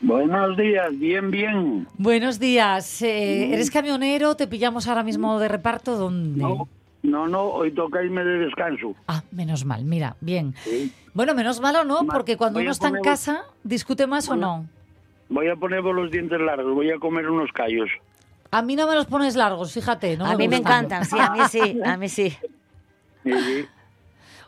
Buenos 0.00 0.56
días, 0.56 0.96
bien, 0.96 1.32
bien. 1.32 1.88
Buenos 1.98 2.38
días. 2.38 3.02
Eh, 3.02 3.52
¿Eres 3.52 3.72
camionero? 3.72 4.36
¿Te 4.36 4.46
pillamos 4.46 4.86
ahora 4.86 5.02
mismo 5.02 5.40
de 5.40 5.48
reparto? 5.48 5.96
¿Dónde? 5.96 6.40
No, 6.40 6.68
no, 7.02 7.28
no, 7.28 7.42
hoy 7.42 7.72
toca 7.72 8.02
irme 8.02 8.24
de 8.24 8.38
descanso. 8.38 8.94
Ah, 9.08 9.22
menos 9.30 9.64
mal, 9.64 9.84
mira, 9.84 10.16
bien. 10.20 10.54
Bueno, 11.14 11.34
menos 11.34 11.60
mal 11.60 11.76
o 11.76 11.84
no, 11.84 12.06
porque 12.06 12.36
cuando 12.36 12.58
voy 12.58 12.64
uno 12.64 12.72
está 12.72 12.88
en 12.88 13.00
casa, 13.02 13.42
¿discute 13.64 14.06
más 14.06 14.28
o 14.28 14.32
Voy 14.32 14.40
no? 14.40 14.66
Voy 15.28 15.48
a 15.48 15.56
poner 15.56 15.82
los 15.82 16.10
dientes 16.10 16.40
largos, 16.40 16.74
voy 16.74 16.90
a 16.90 16.98
comer 16.98 17.28
unos 17.28 17.50
callos. 17.52 17.88
A 18.50 18.60
mí 18.62 18.76
no 18.76 18.86
me 18.86 18.94
los 18.94 19.06
pones 19.06 19.34
largos, 19.34 19.72
fíjate. 19.72 20.16
No 20.16 20.26
a 20.26 20.36
mí 20.36 20.46
me 20.46 20.56
encantan, 20.56 21.04
sí, 21.06 21.16
a 21.18 21.30
mí 21.30 21.40
sí, 21.50 21.80
a 21.84 21.96
mí 21.96 22.08
sí. 22.08 22.30
Sí, 23.24 23.32
sí. 23.32 23.64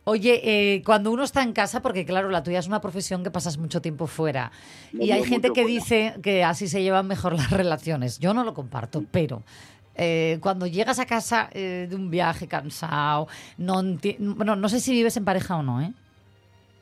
Oye, 0.07 0.41
eh, 0.75 0.83
cuando 0.85 1.11
uno 1.11 1.25
está 1.25 1.43
en 1.43 1.55
casa, 1.55 1.81
porque 1.81 2.05
claro, 2.05 2.29
la 2.29 2.43
tuya 2.43 2.59
es 2.59 2.67
una 2.67 2.83
profesión 2.83 3.25
que 3.25 3.31
pasas 3.31 3.57
mucho 3.57 3.81
tiempo 3.81 4.07
fuera, 4.07 4.53
No, 4.93 5.03
y 5.03 5.11
hay 5.11 5.25
gente 5.25 5.49
que 5.49 5.63
fuera. 5.63 5.67
dice 5.69 6.15
que 6.23 6.45
así 6.45 6.69
se 6.69 6.83
llevan 6.83 7.07
mejor 7.07 7.33
las 7.33 7.51
relaciones. 7.51 8.19
Yo 8.19 8.35
no 8.35 8.45
lo 8.45 8.53
comparto, 8.53 9.03
pero 9.11 9.43
eh, 9.97 10.39
cuando 10.41 10.67
llegas 10.67 10.99
a 10.99 11.07
casa 11.07 11.49
eh, 11.53 11.87
de 11.89 11.97
un 11.97 12.11
viaje 12.11 12.47
cansado, 12.49 13.29
no 13.59 13.83
bueno, 14.19 14.57
no 14.57 14.69
sé 14.69 14.81
si 14.81 14.93
vives 14.93 15.17
en 15.17 15.25
pareja 15.25 15.57
o 15.57 15.63
no, 15.63 15.81
¿eh? 15.81 15.93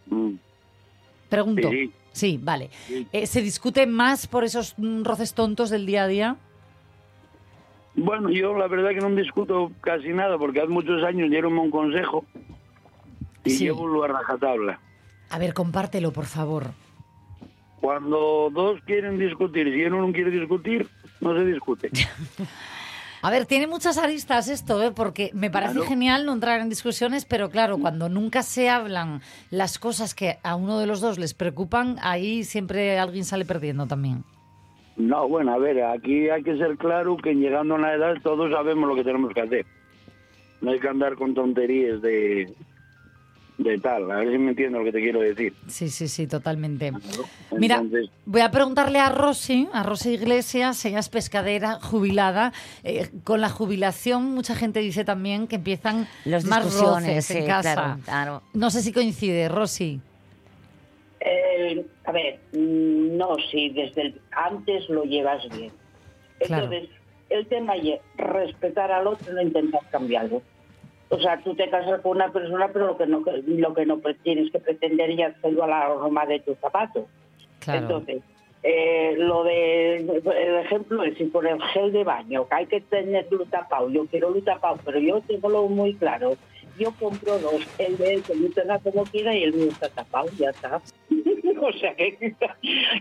Mm. 0.07 0.35
Pregunto. 1.29 1.71
Sí, 1.71 1.93
Sí, 2.13 2.39
vale. 2.43 2.69
Sí. 2.87 3.07
Eh, 3.11 3.27
¿Se 3.27 3.41
discute 3.41 3.87
más 3.87 4.27
por 4.27 4.45
esos 4.45 4.75
mm, 4.77 5.03
roces 5.03 5.33
tontos 5.33 5.71
del 5.71 5.87
día 5.87 6.05
a 6.05 6.07
día? 6.09 6.37
Bueno, 7.95 8.31
yo 8.31 8.55
la 8.57 8.69
verdad 8.69 8.91
que 8.91 8.97
no 9.01 9.09
discuto 9.15 9.73
casi 9.81 10.09
nada 10.11 10.37
porque 10.39 10.61
hace 10.61 10.69
muchos 10.69 11.03
años 11.05 11.31
dieron 11.31 11.57
un 11.59 11.71
consejo 11.71 12.25
y 13.45 13.51
Sí. 13.51 13.65
llevo 13.65 13.87
lo 13.87 14.05
a 14.05 14.09
rajatabla. 14.09 14.79
A 15.31 15.39
ver, 15.39 15.55
compártelo, 15.55 16.13
por 16.13 16.27
favor. 16.27 16.73
Cuando 17.81 18.51
dos 18.53 18.81
quieren 18.85 19.19
discutir, 19.19 19.73
si 19.73 19.83
uno 19.85 20.07
no 20.07 20.13
quiere 20.13 20.31
discutir, 20.31 20.87
no 21.21 21.35
se 21.35 21.45
discute. 21.45 21.91
A 23.25 23.31
ver, 23.31 23.47
tiene 23.47 23.69
muchas 23.69 23.99
aristas 23.99 24.49
esto, 24.49 24.83
¿eh? 24.83 24.91
porque 24.91 25.31
me 25.33 25.49
parece 25.49 25.75
Claro. 25.75 25.87
genial 25.89 26.27
no 26.27 26.33
entrar 26.33 26.61
en 26.61 26.69
discusiones, 26.69 27.25
pero 27.25 27.51
claro, 27.51 27.79
cuando 27.79 28.09
nunca 28.09 28.43
se 28.43 28.69
hablan 28.69 29.21
las 29.51 29.79
cosas 29.79 30.13
que 30.15 30.39
a 30.43 30.57
uno 30.57 30.81
de 30.81 30.87
los 30.89 31.01
dos 31.01 31.19
les 31.19 31.33
preocupan, 31.33 31.99
ahí 32.03 32.43
siempre 32.43 32.99
alguien 32.99 33.25
sale 33.25 33.45
perdiendo 33.45 33.87
también. 33.87 34.25
No, 34.97 35.29
bueno, 35.29 35.55
a 35.55 35.59
ver, 35.59 35.85
aquí 35.85 36.29
hay 36.31 36.43
que 36.43 36.57
ser 36.59 36.77
claro 36.77 37.17
que 37.17 37.33
llegando 37.35 37.75
a 37.75 37.79
una 37.79 37.95
edad 37.95 38.15
todos 38.25 38.51
sabemos 38.53 38.89
lo 38.89 38.97
que 38.97 39.05
tenemos 39.05 39.33
que 39.33 39.41
hacer. 39.41 39.67
No 40.61 40.73
hay 40.73 40.81
que 40.81 40.89
andar 40.89 41.15
con 41.15 41.33
tonterías 41.33 42.03
de, 42.03 42.53
de 43.63 43.79
tal. 43.79 44.11
A 44.11 44.17
ver 44.17 44.33
si 44.33 44.39
me 44.39 44.51
entiendo 44.51 44.79
lo 44.79 44.85
que 44.85 44.93
te 44.93 45.01
quiero 45.01 45.21
decir. 45.21 45.55
Sí, 45.69 45.89
sí, 45.89 46.09
sí, 46.09 46.27
totalmente. 46.27 46.93
Mira, 47.57 47.83
voy 48.27 48.41
a 48.41 48.51
preguntarle 48.51 48.99
a 48.99 49.09
Rosy, 49.11 49.69
a 49.73 49.83
Rosy 49.83 50.11
Iglesias, 50.15 50.85
ella 50.85 50.99
es 50.99 51.09
pescadera, 51.09 51.79
jubilada. 51.81 52.53
Eh, 52.85 53.09
con 53.25 53.41
la 53.41 53.49
jubilación, 53.49 54.33
mucha 54.35 54.55
gente 54.55 54.81
dice 54.81 55.05
también 55.05 55.47
que 55.47 55.57
empiezan 55.57 56.07
Las 56.25 56.45
más 56.45 56.65
roces 56.79 57.25
sí, 57.25 57.39
en 57.39 57.47
casa. 57.47 57.75
claro, 57.75 58.01
claro. 58.05 58.43
No 58.55 58.71
sé 58.71 58.83
si 58.83 58.93
coincide, 58.93 59.49
Rosy. 59.49 60.01
Eh, 61.21 61.85
a 62.05 62.13
ver, 62.13 62.41
mm, 62.53 63.17
no, 63.17 63.37
si 63.51 63.69
desde 63.71 64.03
el- 64.03 64.21
antes 64.33 64.89
lo 64.89 65.05
llevas 65.05 65.49
bien. 65.57 65.71
Claro. 66.47 66.65
Entonces, 66.65 66.91
el 67.31 67.47
tema 67.47 67.77
es 67.77 68.01
respetar 68.17 68.91
al 68.91 69.07
otro, 69.07 69.33
no 69.33 69.41
intentar 69.41 69.81
cambiarlo. 69.91 70.43
O 71.13 71.21
sea, 71.21 71.39
tú 71.45 71.55
te 71.55 71.69
casas 71.69 72.01
con 72.01 72.13
una 72.13 72.33
persona, 72.33 72.71
pero 72.73 72.87
lo 72.87 72.97
que 72.97 73.07
no, 73.07 73.23
lo 73.47 73.75
que 73.75 73.85
no 73.85 74.01
tienes 74.23 74.51
que 74.51 74.59
pretender 74.59 75.11
es 75.11 75.37
hacerlo 75.37 75.65
a 75.65 75.67
la 75.67 75.89
norma 75.89 76.25
de 76.25 76.41
tu 76.41 76.55
zapato. 76.55 77.07
Claro. 77.61 77.81
Entonces, 77.81 78.23
eh, 78.63 79.15
lo 79.19 79.45
de, 79.45 79.97
el 79.99 80.57
ejemplo 80.65 81.03
es 81.03 81.19
si 81.19 81.25
por 81.25 81.47
el 81.47 81.61
gel 81.61 81.93
de 81.93 82.03
baño, 82.03 82.49
que 82.49 82.55
hay 82.55 82.67
que 82.67 82.81
tenerlo 82.81 83.45
tapado, 83.45 83.91
yo 83.91 84.07
quiero 84.07 84.31
lo 84.31 84.41
tapado, 84.41 84.79
pero 84.87 85.01
yo 85.01 85.21
tengo 85.21 85.51
lo 85.51 85.69
muy 85.69 85.95
claro. 85.95 86.35
Yo 86.79 86.91
compro 86.99 87.39
dos, 87.39 87.61
el 87.77 87.99
de 87.99 88.15
él 88.15 88.23
que 88.23 88.35
lo 88.35 88.49
tenga 88.49 88.79
como 88.79 89.05
quiera 89.05 89.37
y 89.37 89.43
el 89.43 89.53
mío 89.53 89.69
está 89.69 89.91
tapado, 89.91 90.29
ya 90.39 90.49
está. 90.49 90.81
o 91.61 91.73
sea, 91.75 91.95
que, 91.95 92.35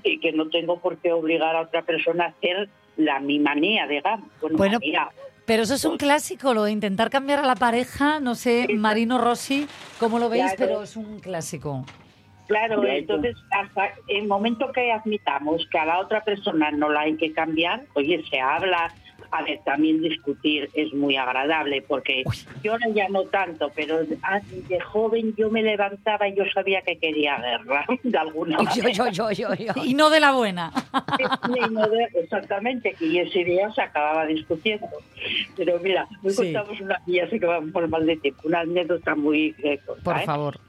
y 0.04 0.20
que 0.20 0.34
no 0.34 0.50
tengo 0.50 0.80
por 0.80 0.98
qué 0.98 1.14
obligar 1.14 1.56
a 1.56 1.62
otra 1.62 1.84
persona 1.84 2.26
a 2.26 2.28
hacer 2.28 2.68
la 2.98 3.22
mi 3.22 3.40
manía, 3.40 3.88
digamos. 3.88 4.30
Bueno, 4.42 4.58
Bueno, 4.58 4.80
manía. 4.80 5.10
Pero 5.52 5.64
eso 5.64 5.74
es 5.74 5.84
un 5.84 5.98
clásico, 5.98 6.54
lo 6.54 6.64
de 6.64 6.72
intentar 6.72 7.10
cambiar 7.10 7.40
a 7.40 7.46
la 7.46 7.56
pareja. 7.56 8.22
No 8.22 8.36
sé, 8.36 8.70
Marino 8.74 9.18
Rossi, 9.18 9.68
cómo 10.00 10.18
lo 10.18 10.30
veis, 10.30 10.44
Claro. 10.44 10.56
pero 10.60 10.82
es 10.84 10.96
un 10.96 11.20
clásico. 11.20 11.84
Claro, 12.48 12.82
entonces 12.88 13.36
hasta 13.52 13.90
el 14.08 14.28
momento 14.30 14.72
que 14.72 14.94
admitamos 14.94 15.68
que 15.70 15.78
a 15.78 15.84
la 15.84 16.00
otra 16.00 16.24
persona 16.24 16.72
no 16.72 16.88
la 16.88 17.02
hay 17.02 17.18
que 17.18 17.34
cambiar, 17.34 17.82
oye, 17.96 18.24
se 18.30 18.40
habla, 18.40 18.94
a 19.32 19.44
ver, 19.44 19.60
también 19.66 20.02
discutir 20.02 20.70
es 20.74 20.94
muy 20.94 21.16
agradable, 21.16 21.82
porque 21.88 22.24
yo 22.64 22.74
ahora 22.74 22.88
ya 22.94 23.08
no 23.10 23.24
tanto, 23.24 23.72
pero 23.76 24.00
ah, 24.24 24.40
de 24.70 24.80
joven 24.82 25.34
yo 25.38 25.50
me 25.50 25.64
levantaba 25.64 26.28
y 26.28 26.36
yo 26.36 26.44
sabía 26.54 26.82
que 26.82 26.98
quería 26.98 27.38
guerra, 27.38 27.86
de 28.04 28.18
alguna 28.18 28.58
Yo, 28.58 28.64
manera. 28.64 28.90
yo, 28.92 29.08
yo, 29.10 29.32
yo, 29.32 29.54
yo. 29.56 29.74
Y 29.86 29.94
no 29.94 30.10
de 30.10 30.20
la 30.20 30.32
buena. 30.34 30.72
Y 31.50 31.74
no 31.74 31.88
de- 31.88 32.10
exactamente, 32.16 32.94
que 32.98 33.22
ese 33.22 33.44
día 33.44 33.72
se 33.72 33.82
acababa 33.82 34.26
discutiendo. 34.26 34.88
Pero 35.56 35.80
mira, 35.80 36.08
hoy 36.24 36.32
Sí. 36.32 36.54
contamos 36.54 36.82
una, 36.82 37.02
ya 37.08 37.30
sé 37.30 37.40
que 37.40 37.46
vamos 37.46 37.72
por 37.72 37.88
mal 37.88 38.06
de 38.06 38.18
tiempo, 38.18 38.42
una 38.46 38.62
anécdota 38.62 39.16
muy 39.16 39.56
eh, 39.64 39.80
corta, 39.86 40.04
Por 40.04 40.18
¿eh? 40.18 40.26
favor. 40.26 40.60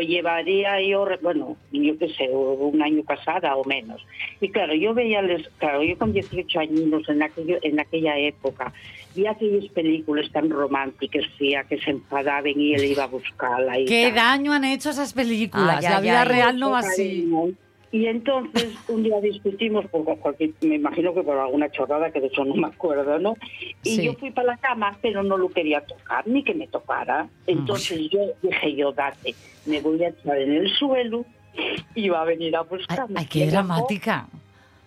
Llevaría 0.00 0.80
yo, 0.82 1.04
re- 1.04 1.18
bueno, 1.22 1.56
yo 1.72 1.98
qué 1.98 2.08
sé, 2.10 2.28
un 2.30 2.80
año 2.82 3.02
casada 3.04 3.56
o 3.56 3.64
menos. 3.64 4.04
Y 4.40 4.48
claro, 4.50 4.74
yo 4.74 4.94
veía, 4.94 5.22
les, 5.22 5.48
claro, 5.58 5.82
yo 5.82 5.96
con 5.98 6.12
18 6.12 6.60
años 6.60 7.08
en, 7.08 7.22
aquello, 7.22 7.58
en 7.62 7.80
aquella 7.80 8.16
época, 8.18 8.72
vi 9.14 9.26
aquellas 9.26 9.66
películas 9.72 10.30
tan 10.32 10.50
románticas, 10.50 11.24
fía, 11.38 11.64
que 11.64 11.78
se 11.80 11.90
enfadaban 11.90 12.52
y 12.60 12.74
él 12.74 12.84
iba 12.84 13.04
a 13.04 13.08
buscarla. 13.08 13.78
Y 13.78 13.86
Qué 13.86 14.06
tal. 14.08 14.14
daño 14.16 14.52
han 14.52 14.64
hecho 14.64 14.90
esas 14.90 15.12
películas. 15.12 15.78
Ay, 15.78 15.90
la 15.90 15.96
ay, 15.98 16.02
vida 16.02 16.22
ay. 16.22 16.28
real 16.28 16.58
no 16.58 16.70
va 16.70 16.80
así. 16.80 17.26
Y 17.90 18.06
entonces 18.06 18.68
un 18.88 19.02
día 19.02 19.18
discutimos, 19.20 19.86
por, 19.86 20.04
porque 20.18 20.52
me 20.60 20.74
imagino 20.74 21.14
que 21.14 21.22
por 21.22 21.38
alguna 21.38 21.70
chorrada, 21.70 22.10
que 22.10 22.20
de 22.20 22.26
eso 22.26 22.44
no 22.44 22.54
me 22.54 22.66
acuerdo, 22.68 23.18
¿no? 23.18 23.34
Y 23.82 23.96
Sí. 23.96 24.04
yo 24.04 24.12
fui 24.14 24.30
para 24.30 24.48
la 24.48 24.56
cama, 24.58 24.98
pero 25.00 25.22
no 25.22 25.38
lo 25.38 25.48
quería 25.48 25.80
tocar, 25.80 26.26
ni 26.26 26.44
que 26.44 26.52
me 26.54 26.66
tocara. 26.66 27.28
Entonces 27.46 28.10
yo 28.10 28.20
dije, 28.42 28.74
yo 28.76 28.92
date, 28.92 29.34
me 29.64 29.80
voy 29.80 30.04
a 30.04 30.08
echar 30.08 30.36
en 30.38 30.52
el 30.52 30.70
suelo 30.76 31.24
y 31.94 32.08
va 32.10 32.20
a 32.22 32.24
venir 32.24 32.54
a 32.56 32.60
buscarme. 32.62 33.20
ay, 33.20 33.26
qué 33.26 33.38
Me 33.40 33.44
dejó- 33.46 33.52
dramática. 33.52 34.28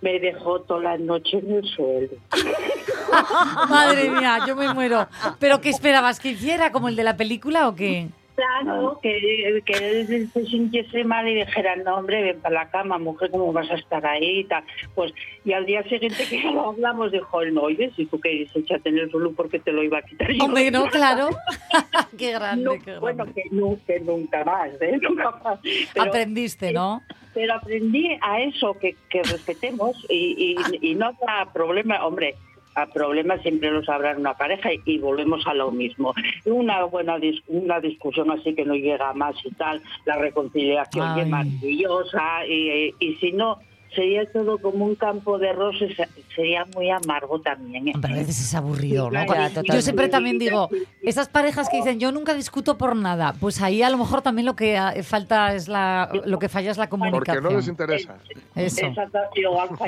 me 0.02 0.20
dejó 0.20 0.62
toda 0.62 0.82
la 0.82 0.98
noche 1.00 1.40
en 1.40 1.52
el 1.54 1.66
suelo. 1.66 2.10
Madre 3.70 4.10
mía, 4.10 4.40
yo 4.48 4.56
me 4.56 4.74
muero. 4.74 5.08
¿Pero 5.40 5.60
qué 5.62 5.70
esperabas 5.70 6.20
que 6.20 6.30
hiciera? 6.30 6.72
¿Como 6.72 6.88
el 6.88 6.96
de 6.96 7.04
la 7.04 7.18
película 7.18 7.68
o 7.68 7.76
qué? 7.76 8.10
Claro, 8.36 9.00
que, 9.02 9.62
que 9.66 9.74
él 10.02 10.30
se 10.34 10.46
sintiese 10.46 11.04
mal 11.04 11.28
y 11.28 11.36
dijera, 11.36 11.76
no, 11.76 11.98
hombre, 11.98 12.22
ven 12.24 12.40
para 12.42 12.56
la 12.64 12.70
cama, 12.72 12.98
mujer, 12.98 13.30
¿cómo 13.30 13.52
vas 13.54 13.70
a 13.70 13.76
estar 13.76 14.06
ahí? 14.06 14.40
Y, 14.40 14.44
tal. 14.46 14.64
Pues, 14.96 15.14
y 15.46 15.54
al 15.54 15.66
día 15.66 15.84
siguiente 15.84 16.24
que 16.30 16.40
lo 16.54 16.70
hablamos, 16.70 17.12
dijo 17.12 17.44
no, 17.46 17.62
oye, 17.64 17.92
si 17.96 18.06
tú 18.06 18.20
quieres 18.20 18.56
échate 18.56 18.90
en 18.90 19.00
el 19.00 19.12
suelo 19.12 19.32
porque 19.34 19.60
te 19.60 19.72
lo 19.72 19.84
iba 19.84 19.98
a 20.00 20.02
quitar 20.02 20.32
yo. 20.32 20.46
Hombre, 20.46 20.72
no, 20.72 20.86
claro. 20.92 21.30
qué 22.18 22.32
grande, 22.32 22.64
No, 22.64 22.72
qué 22.74 22.80
grande. 22.80 23.00
bueno, 23.00 23.26
que, 23.34 23.44
nu- 23.52 23.80
que 23.86 24.00
nunca 24.00 24.44
más, 24.44 24.70
¿eh? 24.82 24.98
Nunca 25.02 25.32
más. 25.44 25.60
Pero- 25.94 26.06
Aprendiste, 26.06 26.72
¿no? 26.74 27.02
pero 27.34 27.54
aprendí 27.54 28.18
a 28.22 28.42
eso, 28.42 28.74
que, 28.78 28.98
que 29.10 29.24
respetemos 29.24 29.96
y, 30.10 30.56
y, 30.82 30.90
y 30.92 30.96
no 30.96 31.06
habrá 31.08 31.50
problema, 31.54 32.06
hombre, 32.06 32.36
a 32.76 32.86
problemas 32.88 33.42
siempre 33.42 33.70
los 33.72 33.88
habrá 33.90 34.12
en 34.12 34.20
una 34.20 34.34
pareja 34.36 34.70
y, 34.86 34.98
volvemos 35.00 35.46
a 35.48 35.54
lo 35.54 35.72
mismo. 35.72 36.14
Una 36.46 36.84
buena 36.86 37.18
dis- 37.18 37.44
una 37.48 37.80
discusión 37.80 38.32
así 38.32 38.54
que 38.56 38.66
no 38.66 38.76
llega 38.76 39.14
más 39.14 39.36
y 39.44 39.52
tal, 39.52 39.82
la 40.06 40.18
reconciliación 40.18 41.08
Ay. 41.08 41.22
es 41.22 41.28
maravillosa 41.28 42.46
y, 42.48 42.94
y 43.00 43.16
si 43.16 43.32
no, 43.34 43.60
sería 43.94 44.26
todo 44.32 44.58
como 44.58 44.86
un 44.86 44.96
campo 44.96 45.38
de 45.38 45.52
rosas, 45.54 45.90
sería 46.36 46.66
muy 46.74 46.90
amargo 46.90 47.40
también. 47.42 47.88
¿eh? 47.90 47.92
Hombre, 47.96 48.14
a 48.14 48.16
veces 48.16 48.40
es 48.42 48.56
aburrido, 48.56 49.10
Sí, 49.10 49.16
¿no? 49.18 49.26
claro, 49.26 49.62
Yo 49.64 49.82
siempre 49.82 50.08
también 50.10 50.38
digo, 50.40 50.70
esas 51.02 51.28
parejas 51.30 51.68
que 51.70 51.78
dicen, 51.78 52.00
yo 52.00 52.12
nunca 52.12 52.34
discuto 52.34 52.78
por 52.78 52.96
nada, 52.96 53.34
pues 53.40 53.62
ahí 53.62 53.84
a 53.84 53.90
lo 53.90 53.98
mejor 53.98 54.22
también 54.22 54.46
lo 54.46 54.56
que 54.56 54.78
ah, 54.78 54.94
falta 55.04 55.54
es 55.54 55.68
la, 55.68 56.10
lo 56.26 56.40
que 56.40 56.48
falla 56.50 56.72
es 56.72 56.78
la 56.78 56.88
Porque 56.90 57.10
comunicación. 57.10 57.44
no 57.44 57.50
les 57.52 57.68
interesa. 57.68 58.16
Eso. 58.56 58.88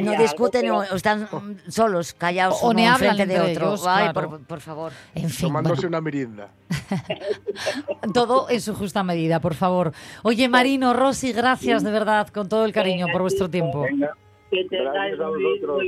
No 0.02 0.12
discuten 0.18 0.70
o 0.72 0.84
están 0.84 1.24
mm, 1.32 1.70
solos, 1.72 2.14
callados, 2.14 2.60
O 2.62 2.68
uno 2.70 2.74
ni 2.80 2.88
hablan 2.88 3.12
enfrente 3.12 3.34
de 3.34 3.40
entre 3.52 3.54
otro. 3.64 3.68
ellos, 3.76 3.88
Ay, 3.88 4.10
claro. 4.12 4.30
por, 4.30 4.40
por 4.44 4.60
favor. 4.62 4.92
En 5.16 5.30
fin, 5.30 5.48
Tomándose 5.48 5.76
bueno, 5.76 5.88
una 5.90 6.02
mirinda. 6.02 6.50
todo 8.14 8.50
en 8.50 8.62
su 8.62 8.74
justa 8.76 9.04
medida, 9.04 9.40
por 9.40 9.54
favor. 9.56 9.92
Oye, 10.24 10.48
Marino, 10.50 10.94
Rosy, 10.94 11.32
gracias 11.34 11.84
de 11.84 11.92
verdad, 11.92 12.28
con 12.30 12.50
todo 12.50 12.66
el 12.66 12.72
cariño 12.74 13.08
por 13.12 13.22
vuestro 13.22 13.50
tiempo. 13.50 13.86
que 14.52 14.66
tengáis 14.70 15.18
Gracias 15.18 15.20
a 15.20 15.28
muy, 15.30 15.44
vosotros. 15.44 15.84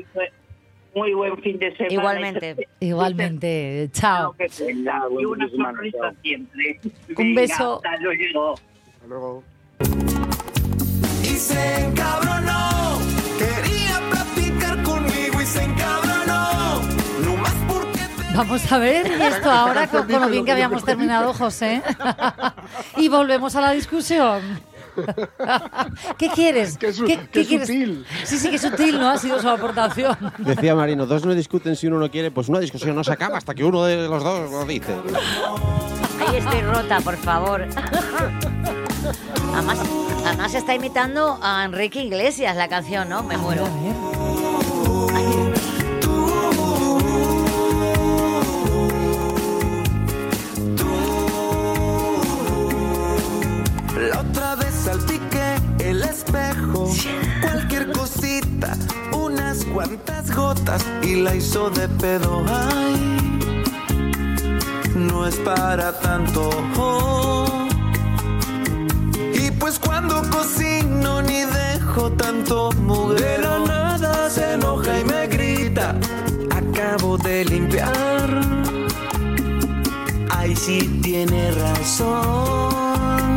muy 0.95 1.13
buen- 1.13 1.37
fin 1.41 1.59
de 1.59 1.71
semana. 1.75 1.93
Igualmente. 1.93 2.67
Igualmente, 2.79 3.89
chao. 3.91 4.35
Y 4.39 5.25
una 5.25 5.49
sonrisa 5.49 6.13
siempre. 6.21 6.79
Un 7.17 7.35
beso. 7.35 7.81
Hasta 7.83 7.97
luego. 7.97 8.53
Hasta 8.53 9.07
luego. 9.07 9.43
Vamos 18.35 18.71
a 18.71 18.77
ver, 18.79 19.07
y 19.07 19.21
esto 19.21 19.49
ahora 19.49 19.87
con, 19.87 20.07
con 20.11 20.21
lo 20.21 20.27
bien 20.29 20.45
que 20.45 20.51
habíamos 20.51 20.83
terminado, 20.83 21.33
José. 21.33 21.81
y 22.97 23.07
volvemos 23.07 23.55
a 23.55 23.61
la 23.61 23.71
discusión. 23.71 24.41
¿Qué 26.17 26.29
quieres? 26.29 26.77
Qué 26.77 26.93
su- 26.93 27.05
¿Qué, 27.05 27.17
qué 27.17 27.27
qué 27.27 27.45
quieres? 27.45 27.67
sutil. 27.67 28.05
Sí, 28.23 28.37
sí, 28.37 28.49
que 28.49 28.57
sutil, 28.57 28.97
¿no? 28.99 29.09
Ha 29.09 29.17
sido 29.17 29.41
su 29.41 29.49
aportación. 29.49 30.15
Decía 30.37 30.73
Marino, 30.75 31.05
dos 31.05 31.25
no 31.25 31.33
discuten 31.33 31.75
si 31.75 31.87
uno 31.87 31.99
no 31.99 32.09
quiere, 32.09 32.31
pues 32.31 32.47
una 32.47 32.59
discusión 32.59 32.95
no 32.95 33.03
se 33.03 33.11
acaba 33.11 33.37
hasta 33.37 33.53
que 33.53 33.63
uno 33.65 33.83
de 33.83 34.07
los 34.07 34.23
dos 34.23 34.49
lo 34.51 34.65
dice. 34.65 34.93
Ahí 36.27 36.37
estoy 36.37 36.61
rota, 36.61 37.01
por 37.01 37.17
favor. 37.17 37.65
Además, 39.53 39.79
además 40.25 40.53
está 40.53 40.73
imitando 40.75 41.39
a 41.41 41.65
Enrique 41.65 42.01
Iglesias 42.01 42.55
la 42.55 42.69
canción, 42.69 43.09
¿no? 43.09 43.21
Me 43.23 43.37
muero. 43.37 43.67
La 54.09 54.19
otra 54.19 54.55
vez 54.55 54.73
salpiqué 54.73 55.55
el 55.79 56.03
espejo. 56.03 56.91
Cualquier 57.41 57.91
cosita, 57.91 58.77
unas 59.11 59.65
cuantas 59.65 60.35
gotas 60.35 60.85
y 61.01 61.21
la 61.21 61.35
hizo 61.35 61.69
de 61.71 61.87
pedo. 61.87 62.43
Ay, 62.47 63.39
no 64.95 65.25
es 65.25 65.35
para 65.37 65.91
tanto. 65.99 66.49
Y 69.33 69.49
pues 69.51 69.79
cuando 69.79 70.21
cocino 70.29 71.21
ni 71.23 71.41
dejo 71.45 72.11
tanto 72.11 72.71
mugre. 72.73 73.21
De 73.21 73.37
la 73.39 73.59
nada 73.59 74.29
se 74.29 74.53
enoja 74.53 74.99
y 74.99 75.03
me 75.05 75.27
grita. 75.27 75.95
Acabo 76.51 77.17
de 77.17 77.45
limpiar. 77.45 78.41
Ay, 80.29 80.55
sí 80.55 80.99
tiene 81.01 81.51
razón. 81.51 83.34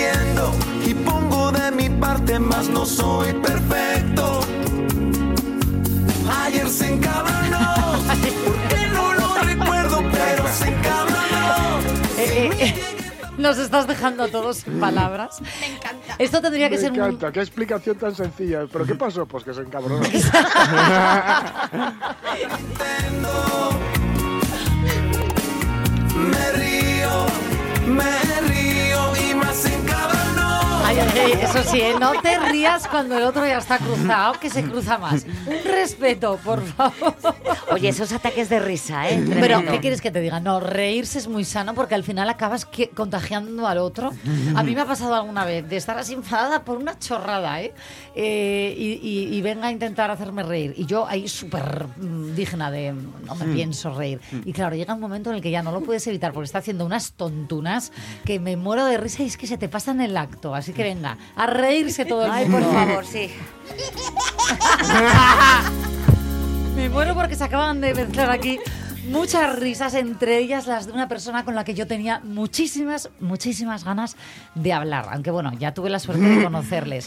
Entiendo 0.00 0.52
y 0.86 0.94
pongo 0.94 1.52
de 1.52 1.70
mi 1.72 1.90
parte, 1.90 2.38
más 2.38 2.68
no 2.68 2.86
soy 2.86 3.34
perfecto. 3.34 4.40
Ayer 6.42 6.66
se 6.70 6.94
encabronó, 6.94 7.98
porque 8.46 8.86
no 8.94 9.12
lo 9.12 9.34
recuerdo, 9.42 10.02
pero 10.10 10.48
se 10.48 10.68
encabronó. 10.68 11.80
Eh, 12.16 12.50
eh, 12.60 12.74
nos 13.36 13.58
estás 13.58 13.86
dejando 13.86 14.22
a 14.24 14.28
todos 14.28 14.56
sin 14.58 14.80
palabras. 14.80 15.38
Me 15.60 15.66
encanta. 15.66 16.14
Esto 16.18 16.40
tendría 16.40 16.70
que 16.70 16.76
Me 16.76 16.80
ser 16.80 16.92
un, 16.92 16.98
encanta, 16.98 17.30
qué 17.30 17.40
explicación 17.40 17.98
tan 17.98 18.14
sencilla. 18.14 18.60
¿Pero 18.72 18.86
qué 18.86 18.94
pasó? 18.94 19.26
Pues 19.26 19.44
que 19.44 19.52
se 19.52 19.60
encabronó. 19.60 20.00
eso 31.42 31.62
sí, 31.62 31.80
¿eh? 31.80 31.94
no 31.98 32.12
te 32.20 32.38
rías 32.38 32.86
cuando 32.88 33.16
el 33.16 33.24
otro 33.24 33.46
ya 33.46 33.58
está 33.58 33.78
cruzado, 33.78 34.34
que 34.40 34.50
se 34.50 34.62
cruza 34.64 34.98
más. 34.98 35.24
Un 35.46 35.70
respeto, 35.72 36.38
por 36.44 36.62
favor. 36.64 37.14
Oye, 37.72 37.88
esos 37.88 38.12
ataques 38.12 38.48
de 38.48 38.60
risa, 38.60 39.08
¿eh? 39.10 39.22
Pero. 39.40 39.62
¿qué 39.64 39.80
quieres 39.80 40.00
que 40.00 40.10
te 40.10 40.20
diga? 40.20 40.40
No, 40.40 40.60
reírse 40.60 41.18
es 41.18 41.28
muy 41.28 41.44
sano 41.44 41.74
porque 41.74 41.94
al 41.94 42.04
final 42.04 42.28
acabas 42.28 42.64
que- 42.64 42.88
contagiando 42.90 43.66
al 43.66 43.78
otro. 43.78 44.10
A 44.56 44.62
mí 44.62 44.74
me 44.74 44.80
ha 44.82 44.86
pasado 44.86 45.14
alguna 45.14 45.44
vez 45.44 45.68
de 45.68 45.76
estar 45.76 45.98
así 45.98 46.14
enfadada 46.14 46.64
por 46.64 46.78
una 46.78 46.98
chorrada, 46.98 47.60
¿eh? 47.62 47.72
Eh, 48.14 48.74
y, 48.76 48.92
y- 49.06 49.34
y 49.36 49.42
venga 49.42 49.68
a 49.68 49.70
intentar 49.70 50.10
hacerme 50.10 50.42
reír. 50.42 50.74
Y 50.76 50.86
yo 50.86 51.06
ahí 51.06 51.28
súper 51.28 51.86
mm, 51.96 52.34
digna 52.34 52.70
de 52.70 52.92
no 52.92 53.34
me 53.34 53.46
pienso 53.46 53.94
reír. 53.94 54.20
Y 54.44 54.52
claro, 54.52 54.74
llega 54.76 54.94
un 54.94 55.00
momento 55.00 55.30
en 55.30 55.36
el 55.36 55.42
que 55.42 55.50
ya 55.50 55.62
no 55.62 55.72
lo 55.72 55.80
puedes 55.80 56.06
evitar 56.06 56.32
porque 56.32 56.46
está 56.46 56.58
haciendo 56.58 56.84
unas 56.84 57.12
tontunas 57.12 57.92
que 58.24 58.40
me 58.40 58.56
muero 58.56 58.84
de 58.86 58.96
risa 58.98 59.22
y 59.22 59.26
es 59.26 59.36
que 59.36 59.46
se 59.46 59.58
te 59.58 59.68
pasa 59.68 59.90
en 59.92 60.00
el 60.00 60.16
acto. 60.16 60.54
Así 60.54 60.72
que 60.72 60.82
venga, 60.82 61.09
a 61.36 61.46
reírse 61.46 62.04
todo 62.04 62.26
el 62.26 62.30
Ay, 62.30 62.46
mundo. 62.48 62.66
por 62.68 62.74
favor, 62.76 63.06
sí. 63.06 63.30
Me 66.76 66.88
muero 66.88 67.14
porque 67.14 67.36
se 67.36 67.44
acaban 67.44 67.80
de 67.80 67.94
mezclar 67.94 68.30
aquí 68.30 68.58
muchas 69.10 69.58
risas, 69.58 69.94
entre 69.94 70.38
ellas 70.38 70.66
las 70.66 70.86
de 70.86 70.92
una 70.92 71.08
persona 71.08 71.44
con 71.44 71.54
la 71.54 71.64
que 71.64 71.74
yo 71.74 71.86
tenía 71.86 72.20
muchísimas, 72.24 73.10
muchísimas 73.20 73.84
ganas 73.84 74.16
de 74.54 74.72
hablar. 74.72 75.06
Aunque 75.12 75.30
bueno, 75.30 75.52
ya 75.58 75.74
tuve 75.74 75.90
la 75.90 75.98
suerte 75.98 76.22
de 76.24 76.42
conocerles. 76.44 77.06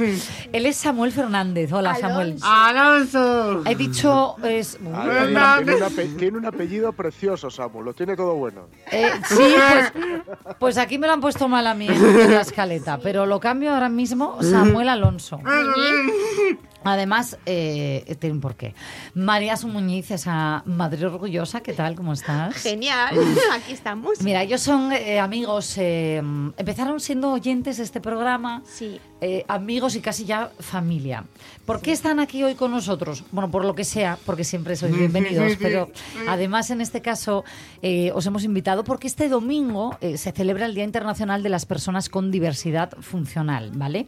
Él 0.51 0.65
es 0.65 0.75
Samuel 0.77 1.11
Fernández. 1.11 1.71
Hola, 1.73 1.95
Samuel. 1.95 2.37
Alonso. 2.41 3.63
He 3.65 3.75
dicho. 3.75 4.35
Es, 4.43 4.77
tiene, 4.77 4.97
un- 6.07 6.17
tiene 6.17 6.47
apellido 6.47 6.93
precioso, 6.93 7.49
Samu. 7.49 7.81
Lo 7.81 7.93
tiene 7.93 8.15
todo 8.15 8.35
bueno. 8.35 8.67
Eh, 8.91 9.09
sí, 9.27 9.35
pues, 9.37 9.91
pues 10.59 10.77
aquí 10.77 10.97
me 10.97 11.07
lo 11.07 11.13
han 11.13 11.21
puesto 11.21 11.47
mal 11.47 11.65
a 11.67 11.73
mí 11.73 11.87
en 11.87 12.33
la 12.33 12.41
escaleta, 12.41 12.97
pero 12.99 13.25
lo 13.25 13.39
cambio 13.39 13.73
ahora 13.73 13.89
mismo, 13.89 14.37
Samuel 14.41 14.89
Alonso. 14.93 15.39
Además, 16.83 17.37
eh, 17.45 18.15
tiene 18.19 18.35
un 18.35 18.41
porqué. 18.41 18.73
María 19.13 19.57
Su 19.57 19.67
Muñiz, 19.67 20.11
esa 20.11 20.63
madre 20.65 21.05
orgullosa, 21.05 21.61
¿qué 21.61 21.73
tal? 21.73 21.95
¿Cómo 21.95 22.13
estás? 22.13 22.55
Genial, 22.55 23.15
aquí 23.53 23.73
estamos. 23.73 24.21
Mira, 24.21 24.43
ellos 24.43 24.61
son 24.61 24.91
eh, 24.91 25.19
amigos, 25.19 25.77
eh, 25.77 26.17
empezaron 26.57 26.99
siendo 26.99 27.31
oyentes 27.31 27.77
de 27.77 27.83
este 27.83 28.01
programa, 28.01 28.61
Sí. 28.65 28.99
Eh, 29.25 29.45
amigos 29.47 29.95
y 29.95 30.01
casi 30.01 30.25
ya 30.25 30.51
familia. 30.59 31.23
¿Por 31.65 31.79
qué 31.81 31.93
están 31.93 32.19
aquí 32.19 32.43
hoy 32.43 32.55
con 32.55 32.71
nosotros? 32.71 33.23
Bueno, 33.31 33.49
por 33.49 33.63
lo 33.63 33.73
que 33.73 33.85
sea, 33.85 34.17
porque 34.25 34.43
siempre 34.43 34.75
sois 34.75 34.93
bienvenidos, 34.97 35.53
pero 35.61 35.89
además 36.27 36.69
en 36.71 36.81
este 36.81 37.01
caso 37.01 37.45
eh, 37.81 38.11
os 38.13 38.25
hemos 38.25 38.43
invitado 38.43 38.83
porque 38.83 39.07
este 39.07 39.29
domingo 39.29 39.97
eh, 40.01 40.17
se 40.17 40.33
celebra 40.33 40.65
el 40.65 40.75
Día 40.75 40.83
Internacional 40.83 41.41
de 41.41 41.47
las 41.47 41.65
Personas 41.65 42.09
con 42.09 42.31
Diversidad 42.31 42.91
Funcional, 42.99 43.71
¿vale? 43.75 44.07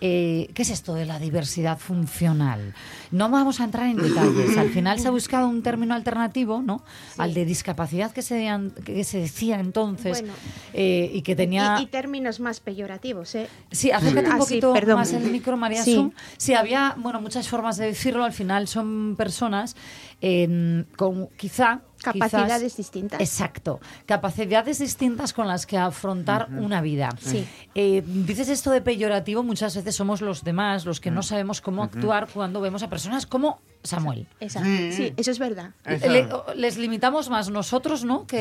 ¿Qué 0.00 0.48
es 0.56 0.70
esto 0.70 0.94
de 0.94 1.06
la 1.06 1.20
diversidad 1.20 1.78
funcional? 1.78 2.74
No 3.12 3.28
vamos 3.30 3.60
a 3.60 3.64
entrar 3.64 3.86
en 3.86 3.98
detalles. 3.98 4.56
Al 4.58 4.70
final 4.70 4.98
se 4.98 5.06
ha 5.06 5.12
buscado 5.12 5.48
un 5.48 5.62
término 5.62 5.94
alternativo, 5.94 6.60
¿no? 6.60 6.82
Al 7.18 7.34
de 7.34 7.44
discapacidad 7.44 8.10
que 8.10 8.22
se, 8.22 8.34
dean- 8.36 8.72
que 8.84 9.04
se 9.04 9.18
decía 9.20 9.60
entonces 9.60 10.22
Bueno. 10.22 10.34
y 10.74 11.22
que 11.22 11.36
tenía... 11.36 11.76
Y, 11.78 11.84
y 11.84 11.86
términos 11.86 12.40
más 12.40 12.58
peyorativos, 12.58 13.34
¿eh? 13.36 13.46
Sí, 13.70 13.92
acércate 13.92 14.28
un 14.30 14.42
sí, 14.55 14.55
poquito 14.60 14.96
más 14.96 15.12
el 15.12 15.30
micro, 15.30 15.56
María 15.56 15.82
Sí. 15.82 15.94
Sum. 15.94 16.12
Sí, 16.36 16.54
había, 16.54 16.94
bueno, 16.98 17.20
muchas 17.20 17.48
formas 17.48 17.76
de 17.76 17.86
decirlo. 17.86 18.24
Al 18.24 18.32
final 18.32 18.68
son 18.68 19.14
personas 19.16 19.76
eh, 20.20 20.84
con 20.96 21.28
quizá 21.36 21.82
Capacidades 22.02 22.76
distintas. 22.76 23.20
Exacto. 23.20 23.80
Capacidades 24.06 24.78
distintas 24.78 25.32
con 25.32 25.48
las 25.48 25.66
que 25.66 25.76
afrontar 25.78 26.48
una 26.50 26.80
vida. 26.80 27.10
Sí. 27.20 27.46
Eh, 27.74 28.02
dices 28.06 28.48
esto 28.48 28.70
de 28.70 28.80
peyorativo, 28.80 29.42
muchas 29.42 29.74
veces 29.74 29.94
somos 29.96 30.20
los 30.20 30.44
demás 30.44 30.84
los 30.84 31.00
que 31.00 31.10
no 31.10 31.22
sabemos 31.22 31.60
cómo 31.60 31.82
actuar 31.82 32.28
cuando 32.32 32.60
vemos 32.60 32.82
a 32.82 32.88
personas 32.88 33.26
como 33.26 33.60
Samuel. 33.82 34.26
Exacto. 34.40 34.68
Sí, 34.92 35.12
eso 35.16 35.30
es 35.30 35.38
verdad. 35.38 35.70
Le- 35.84 36.28
les 36.56 36.76
limitamos 36.76 37.28
más 37.30 37.50
nosotros, 37.50 38.04
¿no? 38.04 38.26
Que, 38.26 38.36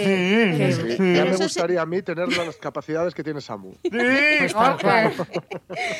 que- 0.97 1.15
Ya 1.15 1.25
me 1.25 1.37
sí- 1.37 1.43
gustaría 1.43 1.81
a 1.81 1.85
mí 1.85 2.01
tener 2.01 2.27
las 2.37 2.55
capacidades 2.57 3.13
que 3.13 3.23
tiene 3.23 3.41
Samu. 3.41 3.73
pues 3.91 4.53
tal 4.53 4.77
cual. 4.79 5.13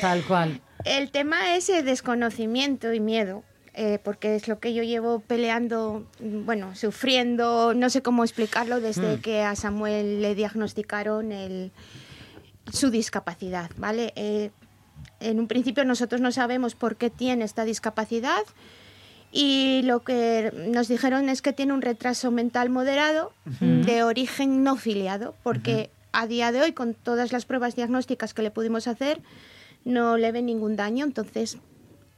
Tal 0.00 0.22
cual. 0.24 0.60
El 0.84 1.10
tema 1.10 1.56
es 1.56 1.68
el 1.68 1.84
desconocimiento 1.84 2.92
y 2.92 3.00
miedo, 3.00 3.42
eh, 3.78 3.98
porque 4.02 4.34
es 4.34 4.48
lo 4.48 4.58
que 4.58 4.72
yo 4.72 4.82
llevo 4.82 5.20
peleando, 5.20 6.06
mm, 6.20 6.46
bueno, 6.46 6.74
sufriendo, 6.74 7.74
no 7.74 7.90
sé 7.90 8.00
cómo 8.00 8.24
explicarlo, 8.24 8.80
desde 8.80 9.16
Mm. 9.18 9.20
que 9.20 9.42
a 9.42 9.54
Samuel 9.54 10.22
le 10.22 10.34
diagnosticaron 10.34 11.30
el, 11.30 11.72
su 12.72 12.90
discapacidad, 12.90 13.70
¿vale? 13.76 14.12
Eh, 14.16 14.50
en 15.20 15.38
un 15.38 15.46
principio 15.46 15.84
nosotros 15.84 16.20
no 16.22 16.32
sabemos 16.32 16.74
por 16.74 16.96
qué 16.96 17.10
tiene 17.10 17.44
esta 17.44 17.64
discapacidad 17.64 18.42
y 19.30 19.82
lo 19.84 20.02
que 20.02 20.52
nos 20.68 20.88
dijeron 20.88 21.28
es 21.28 21.42
que 21.42 21.52
tiene 21.52 21.74
un 21.74 21.82
retraso 21.82 22.30
mental 22.30 22.70
moderado 22.70 23.32
de 23.60 24.02
origen 24.02 24.62
no 24.62 24.76
filiado, 24.76 25.34
porque 25.42 25.90
a 26.12 26.26
día 26.26 26.50
de 26.50 26.62
hoy, 26.62 26.72
con 26.72 26.94
todas 26.94 27.30
las 27.32 27.44
pruebas 27.44 27.76
diagnósticas 27.76 28.32
que 28.32 28.40
le 28.42 28.50
pudimos 28.50 28.88
hacer, 28.88 29.20
no 29.84 30.16
le 30.16 30.32
ven 30.32 30.46
ningún 30.46 30.76
daño, 30.76 31.04
entonces 31.04 31.58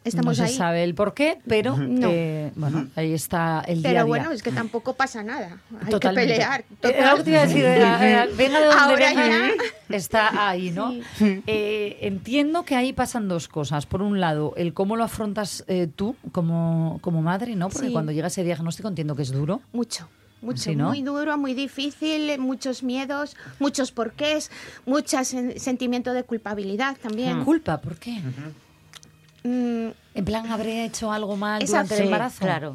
estamos 0.05 0.39
no 0.39 0.45
ahí. 0.45 0.51
se 0.51 0.57
sabe 0.57 0.85
el 0.85 0.95
por 0.95 1.13
qué, 1.15 1.39
pero 1.47 1.77
No. 1.77 2.09
eh, 2.11 2.51
bueno, 2.57 2.89
ahí 2.97 3.13
está 3.13 3.63
el 3.67 3.83
día 3.83 3.91
a 3.91 3.93
Pero 3.93 4.05
día. 4.05 4.09
bueno, 4.09 4.31
es 4.33 4.43
que 4.43 4.51
tampoco 4.53 4.95
pasa 4.95 5.23
nada. 5.23 5.59
Hay 5.85 5.91
Totalmente. 5.91 6.33
que 6.33 6.39
pelear. 6.39 6.61
Eh, 6.83 6.95
era 6.97 7.11
lo 7.13 7.17
que 7.19 7.25
te 7.25 7.31
iba 7.31 7.41
a 7.43 7.47
decir, 7.47 7.65
eh, 7.67 8.29
venga 8.37 8.59
de 8.61 8.67
donde 8.67 8.81
Ahora 8.81 9.09
venga, 9.09 9.29
ya. 9.29 9.97
está 9.97 10.49
ahí, 10.49 10.71
¿no? 10.71 10.95
Eh, 11.21 11.99
entiendo 12.03 12.65
que 12.65 12.75
ahí 12.77 12.93
pasan 12.93 13.29
dos 13.29 13.49
cosas. 13.49 13.87
Por 13.87 14.01
un 14.03 14.21
lado, 14.21 14.55
el 14.57 14.73
cómo 14.73 14.97
lo 14.97 15.05
afrontas 15.05 15.65
eh, 15.69 15.89
tú 15.95 16.17
como, 16.33 16.99
como 17.03 17.21
madre, 17.23 17.55
¿no? 17.57 17.69
Porque 17.69 17.89
Sí. 17.89 17.93
cuando 17.93 18.13
llega 18.13 18.29
ese 18.29 18.45
diagnóstico 18.45 18.89
entiendo 18.89 19.15
que 19.15 19.23
es 19.23 19.31
duro. 19.33 19.61
Mucho. 19.73 20.09
Mucho, 20.41 20.63
Sí, 20.63 20.77
¿no? 20.77 20.91
muy 20.91 21.03
duro, 21.03 21.37
muy 21.37 21.53
difícil, 21.53 22.39
muchos 22.39 22.85
miedos, 22.85 23.37
muchos 23.59 23.91
porqués, 23.91 24.53
mucho 24.87 25.19
sentimiento 25.25 26.13
de 26.13 26.23
culpabilidad 26.23 26.97
también. 27.03 27.43
¿Culpa? 27.45 27.81
¿Por 27.81 27.97
qué? 27.97 28.23
Mm, 29.45 29.89
En 30.15 30.25
plan, 30.25 30.51
¿habré 30.51 30.85
hecho 30.85 31.13
algo 31.13 31.37
mal 31.37 31.63
Exacto. 31.63 31.73
durante 31.89 31.95
el 31.95 32.01
Sí, 32.01 32.05
embarazo? 32.07 32.41
claro. 32.41 32.73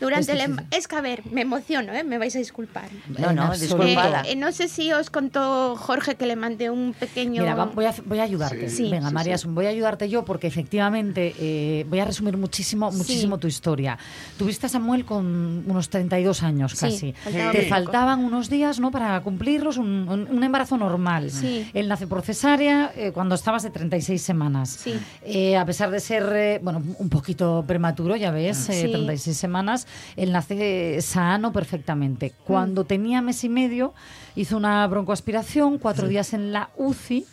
Durante 0.00 0.32
Es 0.32 0.38
el 0.38 0.40
em- 0.40 0.56
difícil. 0.56 0.78
es 0.78 0.88
que 0.88 0.96
a 0.96 1.00
ver, 1.00 1.22
me 1.30 1.40
emociono, 1.42 1.92
¿eh? 1.92 2.04
me 2.04 2.18
vais 2.18 2.34
a 2.36 2.38
disculpar. 2.38 2.88
No, 3.18 3.32
no, 3.32 3.52
disculpada. 3.56 4.22
Eh, 4.22 4.32
eh, 4.32 4.36
no 4.36 4.52
sé 4.52 4.68
si 4.68 4.92
os 4.92 5.10
contó 5.10 5.76
Jorge 5.76 6.14
que 6.16 6.26
le 6.26 6.36
mandé 6.36 6.70
un 6.70 6.94
pequeño. 6.98 7.42
Mira, 7.42 7.54
va- 7.54 7.66
voy, 7.66 7.86
a, 7.86 7.94
voy 8.04 8.18
a 8.20 8.22
ayudarte. 8.22 8.68
Sí. 8.70 8.90
Venga, 8.90 9.08
Sí, 9.08 9.14
María, 9.14 9.38
sí. 9.38 9.48
voy 9.48 9.66
a 9.66 9.70
ayudarte 9.70 10.08
yo 10.08 10.24
porque 10.24 10.46
efectivamente 10.46 11.34
eh, 11.38 11.84
voy 11.88 11.98
a 12.00 12.04
resumir 12.04 12.36
muchísimo, 12.36 12.90
muchísimo 12.92 13.38
tu 13.38 13.46
historia. 13.48 13.98
Tuviste 14.36 14.66
a 14.66 14.68
Samuel 14.68 15.04
con 15.04 15.64
unos 15.68 15.88
32 15.90 16.42
años 16.42 16.72
Sí, 16.72 16.78
casi. 16.78 17.12
faltaba 17.12 17.52
Te 17.52 17.62
faltaban 17.66 18.24
unos 18.24 18.48
días 18.50 18.78
¿no? 18.78 18.90
para 18.90 19.20
cumplirlos, 19.20 19.76
un, 19.78 20.08
un- 20.08 20.28
un 20.30 20.44
embarazo 20.44 20.76
normal. 20.76 21.30
Sí. 21.30 21.68
Él 21.74 21.88
nace 21.88 22.06
por 22.06 22.22
cesárea 22.22 22.92
eh, 22.96 23.10
cuando 23.12 23.34
estabas 23.34 23.62
de 23.64 23.70
36 23.70 24.22
semanas. 24.22 24.68
Sí. 24.82 24.94
Eh, 25.24 25.56
a 25.56 25.64
pesar 25.64 25.90
de 25.90 26.00
ser, 26.00 26.24
eh, 26.34 26.60
bueno, 26.62 26.82
un 26.98 27.08
poquito 27.08 27.64
prematuro, 27.66 28.14
ya 28.16 28.30
ves, 28.30 28.68
eh, 28.68 28.82
Sí. 28.82 28.90
36 28.92 29.36
semanas, 29.36 29.86
él 30.16 30.32
nace 30.32 31.00
sano 31.02 31.52
perfectamente. 31.52 32.32
Cuando 32.44 32.84
tenía 32.84 33.22
mes 33.22 33.44
y 33.44 33.48
medio, 33.48 33.94
hizo 34.36 34.56
una 34.56 34.86
broncoaspiración, 34.86 35.78
cuatro 35.78 36.08
días 36.08 36.32
en 36.34 36.52
la 36.52 36.70
UCI. 36.76 37.26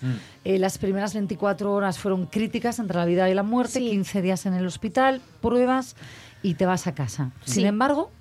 Eh, 0.44 0.60
las 0.60 0.78
primeras 0.78 1.14
24 1.14 1.72
horas 1.74 1.98
fueron 2.00 2.26
críticas 2.26 2.80
entre 2.80 2.98
la 2.98 3.06
vida 3.06 3.30
y 3.30 3.34
la 3.34 3.44
muerte, 3.44 3.80
15 3.80 4.22
días 4.22 4.46
en 4.46 4.54
el 4.54 4.66
hospital, 4.68 5.22
pruebas 5.42 5.96
y 6.44 6.54
te 6.56 6.66
vas 6.66 6.88
a 6.88 6.94
casa. 6.94 7.32
Sin 7.46 7.54
Sí. 7.56 7.66
embargo, 7.66 8.12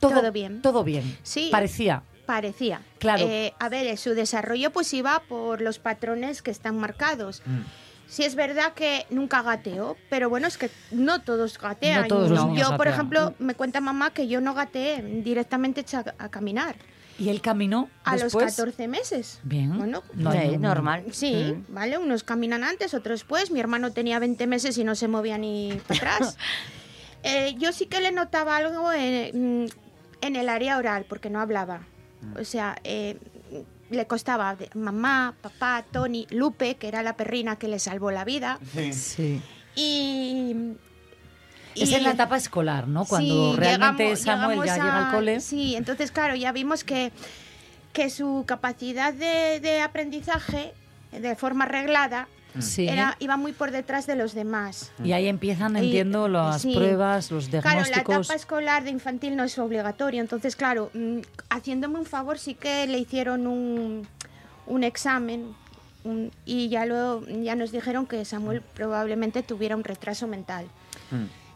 todo, 0.00 0.20
Todo 0.20 0.32
bien. 0.32 0.62
Todo 0.62 0.84
bien. 0.84 1.16
Sí. 1.22 1.48
Parecía. 1.52 2.02
Parecía. 2.26 2.80
Claro. 2.98 3.24
Eh, 3.28 3.52
a 3.58 3.68
ver, 3.68 3.86
eh, 3.86 3.96
su 3.96 4.14
desarrollo 4.14 4.70
pues 4.72 4.92
iba 4.94 5.20
por 5.28 5.60
los 5.60 5.78
patrones 5.78 6.40
que 6.42 6.50
están 6.52 6.78
marcados. 6.78 7.42
Sí 8.12 8.24
es 8.24 8.34
verdad 8.34 8.74
que 8.74 9.06
nunca 9.08 9.40
gateó, 9.40 9.96
pero 10.10 10.28
bueno, 10.28 10.46
es 10.46 10.58
que 10.58 10.68
no 10.90 11.22
todos 11.22 11.58
gatean. 11.58 12.02
No 12.02 12.08
todos 12.08 12.28
los 12.30 12.46
niños 12.46 12.68
yo, 12.68 12.76
por 12.76 12.84
gatean. 12.86 12.94
ejemplo, 12.94 13.34
me 13.38 13.54
cuenta 13.54 13.80
mamá 13.80 14.12
que 14.12 14.28
yo 14.28 14.42
no 14.42 14.52
gateé, 14.52 15.00
directamente 15.24 15.80
eché 15.80 15.96
a, 15.96 16.04
a 16.18 16.28
caminar. 16.28 16.76
¿Y 17.18 17.30
él 17.30 17.40
caminó 17.40 17.88
A 18.04 18.12
después? 18.16 18.44
los 18.44 18.56
14 18.56 18.86
meses. 18.86 19.40
Bien. 19.44 19.78
Bueno, 19.78 20.02
No 20.12 20.28
hay 20.28 20.50
Sí, 20.50 20.56
normal. 20.58 21.04
Sí, 21.12 21.54
Mm. 21.68 21.72
¿vale? 21.74 21.96
Unos 21.96 22.22
caminan 22.22 22.64
antes, 22.64 22.92
otros 22.92 23.20
después. 23.20 23.50
Mi 23.50 23.60
hermano 23.60 23.92
tenía 23.92 24.18
20 24.18 24.46
meses 24.46 24.76
y 24.76 24.84
no 24.84 24.94
se 24.94 25.08
movía 25.08 25.38
ni 25.38 25.80
para 25.88 26.16
atrás. 26.16 26.36
Eh, 27.24 27.54
yo 27.56 27.70
sí 27.72 27.86
que 27.86 28.00
le 28.00 28.10
notaba 28.10 28.56
algo 28.56 28.90
en, 28.92 29.68
en 30.22 30.36
el 30.36 30.48
área 30.48 30.76
oral, 30.76 31.06
porque 31.08 31.30
no 31.30 31.40
hablaba. 31.40 31.82
O 32.36 32.44
sea, 32.44 32.76
eh, 32.82 33.16
le 33.92 34.06
costaba 34.06 34.56
mamá, 34.74 35.34
papá, 35.40 35.84
Tony, 35.90 36.26
Lupe, 36.30 36.76
que 36.76 36.88
era 36.88 37.02
la 37.02 37.16
perrina 37.16 37.56
que 37.56 37.68
le 37.68 37.78
salvó 37.78 38.10
la 38.10 38.24
vida. 38.24 38.58
Sí. 38.92 39.40
Y... 39.74 40.54
Es 41.74 41.90
en 41.92 42.02
la 42.02 42.10
etapa 42.10 42.36
escolar, 42.36 42.86
¿no? 42.86 43.06
Cuando 43.06 43.52
Sí, 43.54 43.58
realmente 43.58 44.02
llegamos- 44.14 44.20
Samuel 44.20 44.58
ya 44.58 44.74
llegamos 44.74 44.84
llega 44.84 44.98
al 44.98 45.08
a- 45.08 45.10
cole. 45.16 45.40
Sí, 45.40 45.74
entonces 45.74 46.10
claro, 46.12 46.34
ya 46.34 46.52
vimos 46.52 46.84
que, 46.84 47.12
que 47.94 48.10
su 48.10 48.44
capacidad 48.46 49.14
de, 49.14 49.58
de 49.60 49.80
aprendizaje 49.80 50.74
de 51.12 51.34
forma 51.36 51.64
reglada 51.64 52.28
Sí. 52.60 52.88
era, 52.88 53.16
iba 53.18 53.36
muy 53.36 53.52
por 53.52 53.70
detrás 53.70 54.06
de 54.06 54.14
los 54.16 54.34
demás. 54.34 54.92
Y 55.02 55.12
ahí 55.12 55.26
empiezan, 55.28 55.76
Y- 55.76 55.80
entiendo, 55.86 56.28
las 56.28 56.62
sí. 56.62 56.74
pruebas, 56.74 57.30
los 57.30 57.48
Claro, 57.48 57.64
la 57.66 57.72
diagnósticos. 57.74 58.26
etapa 58.26 58.34
escolar 58.34 58.84
de 58.84 58.90
infantil 58.90 59.36
no 59.36 59.44
es 59.44 59.58
obligatorio, 59.58 60.20
entonces 60.20 60.54
claro, 60.56 60.90
mm, 60.94 61.18
haciéndome 61.50 61.98
un 61.98 62.06
favor 62.06 62.38
sí 62.38 62.54
que 62.54 62.86
le 62.86 62.98
hicieron 62.98 63.46
un, 63.46 64.06
un 64.66 64.84
examen 64.84 65.54
un- 66.04 66.30
y 66.44 66.68
ya, 66.68 66.84
lo, 66.84 67.24
ya 67.28 67.54
nos 67.54 67.70
dijeron 67.72 68.06
que 68.06 68.24
Samuel 68.24 68.60
probablemente 68.60 69.42
tuviera 69.42 69.76
un 69.76 69.84
retraso 69.84 70.26
mental. 70.26 70.66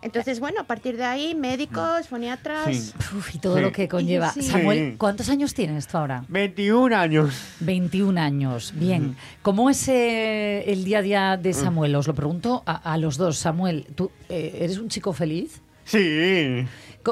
Entonces, 0.07 0.39
bueno, 0.39 0.61
a 0.61 0.65
partir 0.65 0.97
de 0.97 1.05
ahí, 1.05 1.35
médicos, 1.35 2.07
foniatras... 2.09 2.95
Uf, 3.17 3.35
y 3.35 3.39
todo 3.39 3.57
Sí. 3.57 3.63
lo 3.63 3.73
que 3.73 3.89
conlleva. 3.89 4.31
Sí. 4.33 4.43
Samuel, 4.43 4.93
Sí. 4.93 4.97
¿cuántos 4.99 5.29
años 5.29 5.53
tienes 5.53 5.89
tú 5.89 5.99
ahora? 5.99 6.25
21 6.29 6.95
años. 6.97 7.35
21 7.59 8.17
años. 8.21 8.73
Bien. 8.77 9.17
¿Cómo 9.43 9.69
es 9.69 9.89
eh, 9.89 10.63
el 10.71 10.85
día 10.85 10.99
a 10.99 11.03
día 11.03 11.37
de 11.37 11.53
Samuel? 11.53 11.97
Os 11.97 12.07
lo 12.07 12.15
pregunto 12.15 12.63
a, 12.67 12.93
a 12.93 12.97
los 12.99 13.17
dos. 13.17 13.37
Samuel, 13.39 13.87
¿tú 13.97 14.13
eh, 14.29 14.59
eres 14.61 14.79
un 14.79 14.89
chico 14.89 15.13
feliz? 15.13 15.61
Sí. 15.85 16.65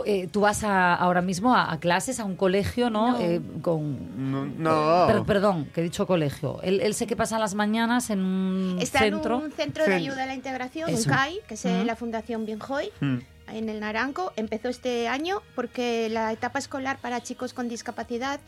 Eh, 0.06 0.28
tú 0.30 0.40
vas 0.40 0.64
a- 0.64 0.94
ahora 0.94 1.22
mismo 1.22 1.54
a, 1.54 1.72
a 1.72 1.78
clases, 1.78 2.18
a 2.20 2.24
un 2.24 2.36
colegio, 2.36 2.90
¿no? 2.90 3.12
No. 3.12 3.20
Eh, 3.20 3.40
con, 3.62 4.32
No. 4.32 4.46
no. 4.46 5.06
Per- 5.06 5.22
perdón, 5.24 5.66
que 5.74 5.80
he 5.80 5.84
dicho 5.84 6.06
colegio. 6.06 6.60
Él, 6.62 6.80
él 6.80 6.94
sé 6.94 7.06
que 7.06 7.16
pasa 7.16 7.38
las 7.38 7.54
mañanas 7.54 8.10
en 8.10 8.20
un 8.20 8.78
Está 8.80 9.00
centro. 9.00 9.38
en 9.38 9.44
un 9.44 9.52
centro 9.52 9.84
de 9.84 9.94
ayuda 9.94 10.24
a 10.24 10.26
la 10.26 10.34
integración, 10.34 10.88
Eso. 10.90 11.08
un 11.10 11.14
CAI, 11.16 11.38
que 11.46 11.54
es 11.54 11.64
eh, 11.64 11.84
la 11.84 11.96
Fundación 11.96 12.44
Bienjoy, 12.46 12.90
Mm. 13.00 13.18
en 13.48 13.68
el 13.68 13.80
Naranco. 13.80 14.32
Empezó 14.36 14.68
este 14.68 15.06
año 15.08 15.42
porque 15.54 16.08
la 16.10 16.32
etapa 16.32 16.58
escolar 16.58 16.98
para 16.98 17.22
chicos 17.22 17.52
con 17.52 17.68
discapacidad 17.68 18.40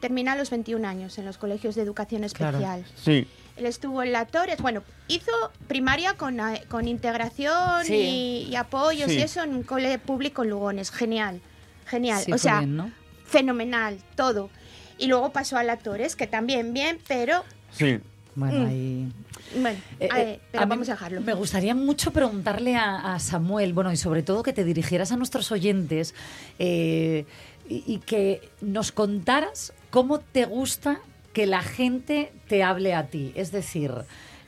termina 0.00 0.32
a 0.32 0.36
los 0.36 0.50
21 0.50 0.84
años 0.84 1.16
en 1.18 1.24
los 1.24 1.38
colegios 1.38 1.74
de 1.74 1.82
educación 1.82 2.22
Claro. 2.34 2.58
especial. 2.58 2.84
Sí. 2.94 3.26
Él 3.56 3.66
estuvo 3.66 4.02
en 4.02 4.12
la 4.12 4.26
Torres, 4.26 4.58
bueno, 4.60 4.82
hizo 5.08 5.30
primaria 5.68 6.14
con, 6.14 6.40
eh, 6.40 6.64
con 6.68 6.88
integración 6.88 7.84
Sí. 7.84 7.94
y, 7.94 8.48
y 8.50 8.56
apoyos 8.56 9.10
Sí. 9.10 9.18
y 9.18 9.22
eso 9.22 9.42
en 9.42 9.54
un 9.54 9.62
cole 9.62 9.98
público 9.98 10.42
en 10.42 10.50
Lugones. 10.50 10.90
Genial, 10.90 11.40
genial. 11.86 12.22
Sí, 12.24 12.32
o 12.32 12.38
sea, 12.38 12.58
bien, 12.60 12.76
¿no? 12.76 12.90
fenomenal, 13.26 13.98
todo. 14.16 14.50
Y 14.98 15.06
luego 15.06 15.30
pasó 15.32 15.56
a 15.56 15.62
la 15.64 15.76
Torres, 15.76 16.16
que 16.16 16.26
también 16.26 16.72
bien, 16.74 16.98
pero 17.08 17.44
Sí. 17.72 17.98
Bueno, 18.36 18.64
Mm. 18.64 18.66
ahí... 18.66 19.12
bueno, 19.60 19.78
Eh, 20.00 20.08
a 20.10 20.20
eh, 20.20 20.24
ver, 20.24 20.40
pero 20.50 20.62
a 20.64 20.66
vamos 20.66 20.88
a 20.88 20.92
dejarlo. 20.92 21.20
Me 21.20 21.34
gustaría 21.34 21.72
mucho 21.76 22.10
preguntarle 22.12 22.74
a, 22.74 23.14
a 23.14 23.18
Samuel, 23.20 23.72
bueno, 23.72 23.92
y 23.92 23.96
sobre 23.96 24.24
todo 24.24 24.42
que 24.42 24.52
te 24.52 24.64
dirigieras 24.64 25.12
a 25.12 25.16
nuestros 25.16 25.52
oyentes 25.52 26.14
eh, 26.58 27.26
y, 27.68 27.84
y 27.86 27.98
que 27.98 28.40
nos 28.60 28.90
contaras 28.90 29.72
cómo 29.90 30.18
te 30.18 30.46
gusta 30.46 30.98
que 31.34 31.44
la 31.46 31.60
gente 31.62 32.32
te 32.48 32.62
hable 32.62 32.94
a 32.94 33.08
ti. 33.08 33.32
Es 33.34 33.52
decir, 33.52 33.92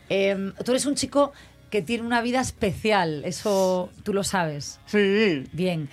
em, 0.09 0.55
tú 0.65 0.71
eres 0.73 0.87
un 0.87 0.95
chico 0.95 1.33
que 1.69 1.83
tiene 1.83 2.07
una 2.07 2.23
vida 2.23 2.41
especial, 2.41 3.25
eso 3.25 3.91
tú 4.05 4.15
lo 4.15 4.23
sabes. 4.25 4.79
Sí. 4.87 5.45
Bien, 5.53 5.89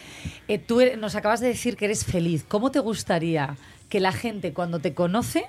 Eh, 0.47 0.59
tú 0.59 0.79
eres- 0.81 0.97
nos 0.97 1.15
acabas 1.15 1.39
de 1.41 1.47
decir 1.47 1.75
que 1.75 1.85
eres 1.85 2.05
feliz. 2.05 2.45
¿Cómo 2.47 2.69
te 2.71 2.79
gustaría 2.79 3.57
que 3.89 3.99
la 3.99 4.11
gente 4.13 4.53
cuando 4.53 4.79
te 4.79 4.93
conoce 4.93 5.45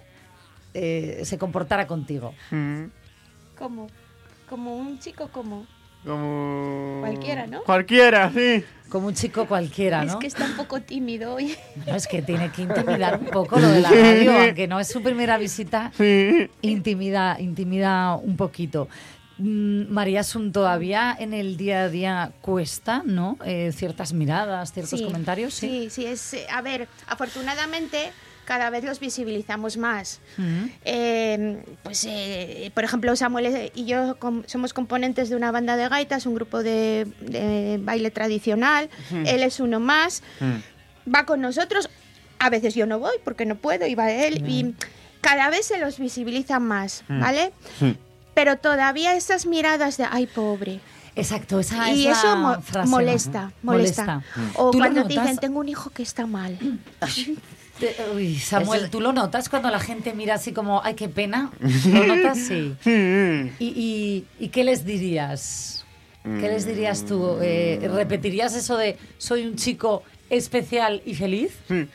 eh, 0.73 1.21
se 1.25 1.39
comportara 1.39 1.87
contigo? 1.87 2.35
Mm. 2.51 2.85
Como, 3.59 3.87
como 4.49 4.77
un 4.77 4.99
chico 4.99 5.29
como... 5.31 5.67
Como... 6.05 6.99
Cualquiera, 7.01 7.47
¿no? 7.47 7.63
Cualquiera, 7.65 8.31
sí. 8.35 8.65
Como 8.89 9.09
un 9.09 9.15
chico 9.15 9.47
cualquiera, 9.47 10.05
Es 10.05 10.13
¿no? 10.13 10.19
que 10.21 10.27
está 10.27 10.45
un 10.45 10.55
poco 10.57 10.81
tímido 10.81 11.35
hoy. 11.35 11.55
No, 11.87 11.97
es 11.97 12.07
que 12.07 12.23
tiene 12.23 12.51
que 12.53 12.63
intimidar 12.63 13.19
un 13.19 13.27
poco 13.27 13.59
lo 13.59 13.69
de 13.69 13.81
la 13.81 13.91
radio, 13.91 14.39
aunque 14.39 14.69
no 14.69 14.79
es 14.79 14.89
su 14.89 15.03
primera 15.03 15.37
visita, 15.39 15.91
Sí. 15.97 16.49
intimida, 16.63 17.37
intimida 17.41 18.15
un 18.17 18.37
poquito. 18.37 18.89
Mm, 19.39 19.91
María 19.93 20.23
Sun, 20.23 20.53
todavía 20.53 21.17
en 21.19 21.33
el 21.35 21.57
día 21.57 21.85
a 21.85 21.89
día 21.89 22.31
cuesta, 22.41 23.03
¿no? 23.05 23.37
Eh, 23.45 23.73
ciertas 23.75 24.13
miradas, 24.13 24.73
ciertos 24.73 25.01
Sí, 25.01 25.05
comentarios, 25.05 25.55
sí. 25.55 25.67
Sí, 25.67 25.91
sí, 25.91 26.07
es, 26.07 26.35
eh, 26.35 26.47
a 26.53 26.63
ver, 26.63 26.87
afortunadamente 27.09 28.13
cada 28.45 28.71
vez 28.71 28.85
los 28.85 29.01
visibilizamos 29.01 29.77
más. 29.77 30.21
Mm. 30.37 30.65
Eh, 30.85 31.63
pues, 31.83 32.05
eh, 32.09 32.71
por 32.75 32.85
ejemplo, 32.85 33.15
Samuel 33.17 33.71
y 33.75 33.85
yo 33.87 34.17
somos 34.47 34.73
componentes 34.73 35.29
de 35.31 35.37
una 35.37 35.51
banda 35.51 35.77
de 35.77 35.89
gaitas, 35.89 36.27
un 36.27 36.35
grupo 36.35 36.63
de, 36.63 37.07
de 37.21 37.79
baile 37.83 38.11
tradicional. 38.11 38.89
Mm. 39.11 39.27
Él 39.27 39.43
es 39.43 39.61
uno 39.61 39.81
más. 39.81 40.23
Va 41.13 41.27
con 41.27 41.41
nosotros. 41.41 41.89
A 42.39 42.51
veces 42.51 42.75
yo 42.75 42.87
no 42.87 42.99
voy 42.99 43.17
porque 43.25 43.47
no 43.47 43.57
puedo 43.57 43.87
y 43.87 43.95
va 43.95 44.11
él. 44.11 44.45
Y 44.49 44.75
cada 45.21 45.49
vez 45.51 45.67
se 45.67 45.79
los 45.79 45.99
visibiliza 45.99 46.59
más, 46.61 47.03
Mm. 47.09 47.21
¿vale? 47.21 47.53
Pero 48.35 48.59
todavía 48.59 49.15
esas 49.15 49.47
miradas 49.47 49.97
de, 49.97 50.07
ay, 50.11 50.27
pobre. 50.27 50.81
Exacto, 51.17 51.61
esa 51.61 51.93
y 51.93 52.09
es 52.09 52.19
eso 52.19 52.27
la 52.27 52.35
mo- 52.35 52.61
frase, 52.61 52.91
¿no? 52.91 52.97
molesta, 52.97 53.53
molesta. 53.63 54.05
Molesta. 54.05 54.23
O 54.57 54.73
¿Tú 54.73 54.79
lo 54.79 54.85
cuando 54.85 55.03
te 55.07 55.15
dicen, 55.21 55.39
tengo 55.39 55.61
un 55.61 55.69
hijo 55.69 55.91
que 55.91 56.03
está 56.03 56.27
mal. 56.27 56.59
Te- 57.81 57.97
Uy, 58.15 58.39
Samuel, 58.39 58.83
Eso- 58.83 58.91
¿tú 58.91 59.01
lo 59.01 59.13
notas 59.13 59.49
cuando 59.49 59.71
la 59.71 59.81
gente 59.81 60.15
mira 60.15 60.35
así 60.35 60.53
como, 60.53 60.81
ay, 60.85 60.95
qué 60.95 61.09
pena? 61.09 61.51
¿Lo 61.61 62.05
notas? 62.07 62.39
Sí. 62.39 62.75
¿Y, 63.59 63.65
y, 63.67 64.25
y 64.39 64.49
qué 64.49 64.65
les 64.65 64.85
dirías? 64.85 65.85
¿Qué 66.23 66.49
les 66.49 66.67
dirías 66.67 67.05
tú? 67.05 67.37
Eh, 67.43 67.87
¿Repetirías 67.93 68.55
eso 68.55 68.79
de 68.79 68.97
soy 69.19 69.45
un 69.47 69.57
chico 69.57 70.03
especial 70.31 71.03
y 71.05 71.15
feliz? 71.15 71.51
Sí. 71.69 71.87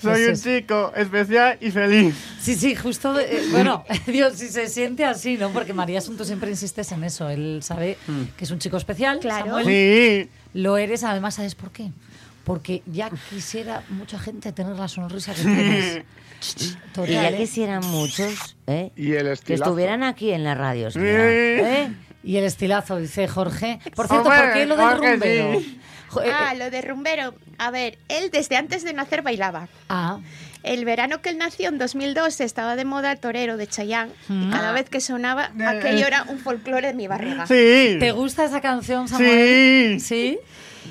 Pues 0.00 0.18
Soy 0.18 0.24
un 0.28 0.60
chico 0.60 0.92
especial 0.96 1.58
y 1.60 1.70
feliz. 1.70 2.14
Sí, 2.40 2.54
sí, 2.56 2.74
justo. 2.74 3.18
eh, 3.20 3.42
bueno, 3.52 3.84
Dios, 4.06 4.34
si 4.36 4.48
se 4.48 4.68
siente 4.68 5.04
así, 5.04 5.36
¿no? 5.36 5.50
Porque 5.50 5.72
María 5.74 5.98
Asunto 5.98 6.24
siempre 6.24 6.50
insistes 6.50 6.90
en 6.92 7.04
eso. 7.04 7.28
Él 7.28 7.60
sabe 7.62 7.98
que 8.36 8.44
es 8.44 8.50
un 8.50 8.58
chico 8.60 8.76
especial. 8.78 9.18
Claro. 9.20 9.46
Samuel. 9.58 9.66
Sí. 9.66 10.30
Lo 10.54 10.76
eres, 10.78 11.04
además, 11.04 11.34
¿sabes 11.34 11.54
por 11.54 11.70
qué? 11.70 11.90
Porque 12.44 12.82
ya 12.86 13.10
quisiera 13.30 13.82
mucha 13.88 14.18
gente 14.18 14.52
tener 14.52 14.76
la 14.76 14.88
sonrisa 14.88 15.32
que 15.34 15.42
tienes. 15.42 16.02
Total, 16.92 17.10
Y 17.10 17.12
ya 17.14 17.30
¿eh? 17.30 17.36
quisieran 17.38 17.84
muchos 17.86 18.56
¿eh? 18.66 18.90
Y 18.96 19.12
el 19.14 19.38
que 19.38 19.54
estuvieran 19.54 20.02
aquí 20.02 20.30
en 20.30 20.44
la 20.44 20.54
radio. 20.54 20.90
Sí. 20.90 20.98
¿eh? 21.02 21.90
Y 22.22 22.36
el 22.36 22.44
estilazo, 22.44 22.96
dice 22.98 23.28
Jorge. 23.28 23.78
Por 23.94 24.08
cierto, 24.08 24.28
Hombre, 24.28 24.42
¿por 24.44 24.52
qué 24.54 24.66
lo 24.66 24.76
del 24.76 24.98
rumbero? 24.98 25.60
sí. 25.60 25.80
Eh, 26.24 26.30
Ah, 26.32 26.54
lo 26.54 26.70
de 26.70 26.80
rumbero. 26.82 27.34
A 27.58 27.70
ver, 27.72 27.98
él 28.08 28.30
desde 28.30 28.56
antes 28.56 28.84
de 28.84 28.92
nacer 28.92 29.22
bailaba. 29.22 29.68
Ah. 29.88 30.20
El 30.62 30.84
verano 30.84 31.20
que 31.20 31.28
él 31.30 31.38
nació, 31.38 31.68
en 31.70 31.76
2002, 31.78 32.40
estaba 32.40 32.76
de 32.76 32.84
moda 32.84 33.10
el 33.12 33.18
torero 33.18 33.56
de 33.56 33.66
Chayanne. 33.66 34.12
Mm. 34.28 34.48
Y 34.48 34.50
cada 34.52 34.70
Ah. 34.70 34.72
vez 34.72 34.88
que 34.88 35.00
sonaba, 35.00 35.50
aquello 35.66 36.06
era 36.06 36.22
un 36.28 36.38
folclore 36.38 36.86
de 36.88 36.94
mi 36.94 37.08
barriga. 37.08 37.46
¿Te 37.46 38.12
gusta 38.12 38.44
esa 38.44 38.60
canción, 38.60 39.08
Samuel? 39.08 39.98
Sí. 40.00 40.38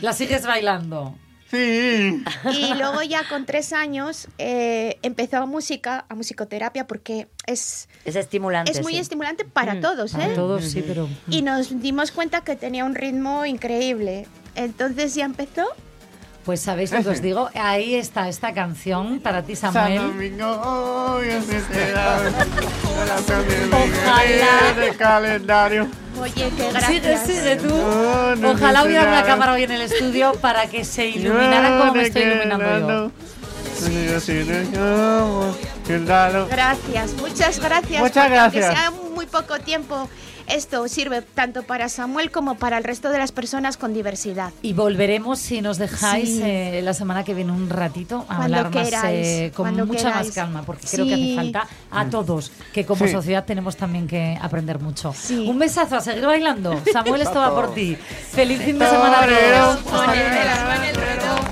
¿La 0.01 0.11
sigues 0.13 0.45
bailando? 0.45 1.15
Sí. 1.53 2.23
Y 2.51 2.73
luego 2.73 3.03
ya 3.03 3.27
con 3.29 3.45
tres 3.45 3.73
años 3.73 4.27
eh, 4.39 4.97
empezó 5.03 5.37
a 5.37 5.45
música, 5.45 6.05
a 6.09 6.15
musicoterapia, 6.15 6.87
porque 6.87 7.27
es, 7.45 7.87
Es 8.05 8.15
estimulante. 8.15 8.71
es 8.71 8.81
muy 8.81 8.93
sí. 8.93 8.99
estimulante 8.99 9.45
para 9.45 9.75
Mm, 9.75 9.81
todos, 9.81 10.11
Para 10.13 10.31
¿eh? 10.31 10.35
todos, 10.35 10.63
sí, 10.65 10.83
pero... 10.85 11.07
Y 11.29 11.43
nos 11.43 11.79
dimos 11.81 12.11
cuenta 12.11 12.41
que 12.41 12.55
tenía 12.55 12.85
un 12.85 12.95
ritmo 12.95 13.45
increíble. 13.45 14.25
Entonces 14.55 15.13
ya 15.15 15.25
empezó. 15.25 15.67
Pues 16.45 16.59
sabéis 16.59 16.91
lo 16.91 17.01
que 17.01 17.09
os 17.09 17.21
digo, 17.21 17.49
ahí 17.55 17.95
está 17.95 18.27
esta 18.27 18.53
canción 18.53 19.21
para 19.21 19.43
ti, 19.43 19.55
San 19.55 19.71
Samuel. 19.71 20.01
Domingo, 20.01 20.45
hoy 20.61 21.29
es 21.29 21.45
festividad. 21.45 22.21
Ojalá. 23.71 24.73
De 24.73 24.95
calendario. 24.97 25.87
Oye, 26.19 26.33
qué 26.33 26.49
Sigue, 26.51 26.99
gracias. 26.99 27.25
sigue 27.25 27.55
tú. 27.55 27.69
No, 27.69 28.35
no 28.35 28.51
Ojalá 28.51 28.83
hubiera 28.83 29.07
una 29.07 29.23
cámara 29.23 29.53
hoy 29.53 29.63
en 29.63 29.71
el 29.71 29.81
estudio 29.83 30.33
para 30.41 30.67
que 30.67 30.83
se 30.83 31.07
iluminara 31.07 31.79
como 31.79 31.93
me 31.93 32.03
estoy 32.03 32.23
iluminando 32.23 32.79
yo. 32.79 33.11
Gracias, 36.49 37.13
muchas 37.13 37.59
gracias. 37.59 38.01
Muchas 38.01 38.29
gracias. 38.29 38.77
sea 38.77 38.91
muy 38.91 39.25
poco 39.25 39.59
tiempo, 39.59 40.09
esto 40.47 40.87
sirve 40.87 41.21
tanto 41.21 41.63
para 41.63 41.89
Samuel 41.89 42.31
como 42.31 42.55
para 42.55 42.77
el 42.77 42.83
resto 42.83 43.09
de 43.09 43.17
las 43.19 43.31
personas 43.31 43.77
con 43.77 43.93
diversidad. 43.93 44.51
Y 44.61 44.73
volveremos, 44.73 45.39
si 45.39 45.61
nos 45.61 45.77
dejáis, 45.77 46.29
Sí. 46.29 46.41
eh, 46.43 46.81
la 46.83 46.93
semana 46.93 47.23
que 47.23 47.33
viene 47.33 47.51
un 47.51 47.69
ratito 47.69 48.25
a 48.29 48.37
Cuando 48.37 48.43
hablar 48.57 48.73
más 48.73 48.93
eh, 49.05 49.51
con 49.55 49.75
mucha 49.87 50.09
más 50.09 50.31
calma, 50.31 50.63
porque 50.63 50.87
creo 50.87 51.05
que 51.05 51.13
hace 51.13 51.35
falta 51.35 51.67
a 51.91 52.05
todos, 52.09 52.51
que 52.73 52.85
como 52.85 53.05
Sí. 53.05 53.11
sociedad 53.11 53.45
tenemos 53.45 53.75
también 53.77 54.07
que 54.07 54.37
aprender 54.41 54.79
mucho. 54.79 55.13
Un 55.29 55.59
besazo, 55.59 55.97
a 55.97 56.01
seguir 56.01 56.25
bailando. 56.25 56.81
Samuel, 56.91 57.21
esto 57.21 57.39
va 57.39 57.53
por 57.53 57.73
ti. 57.73 57.95
Feliz 58.31 58.61
fin 58.61 58.79
de 58.79 58.85
semana 58.87 59.19
a 59.21 59.27
todos. 59.27 59.93
Hasta 59.93 60.15
luego. 60.15 61.43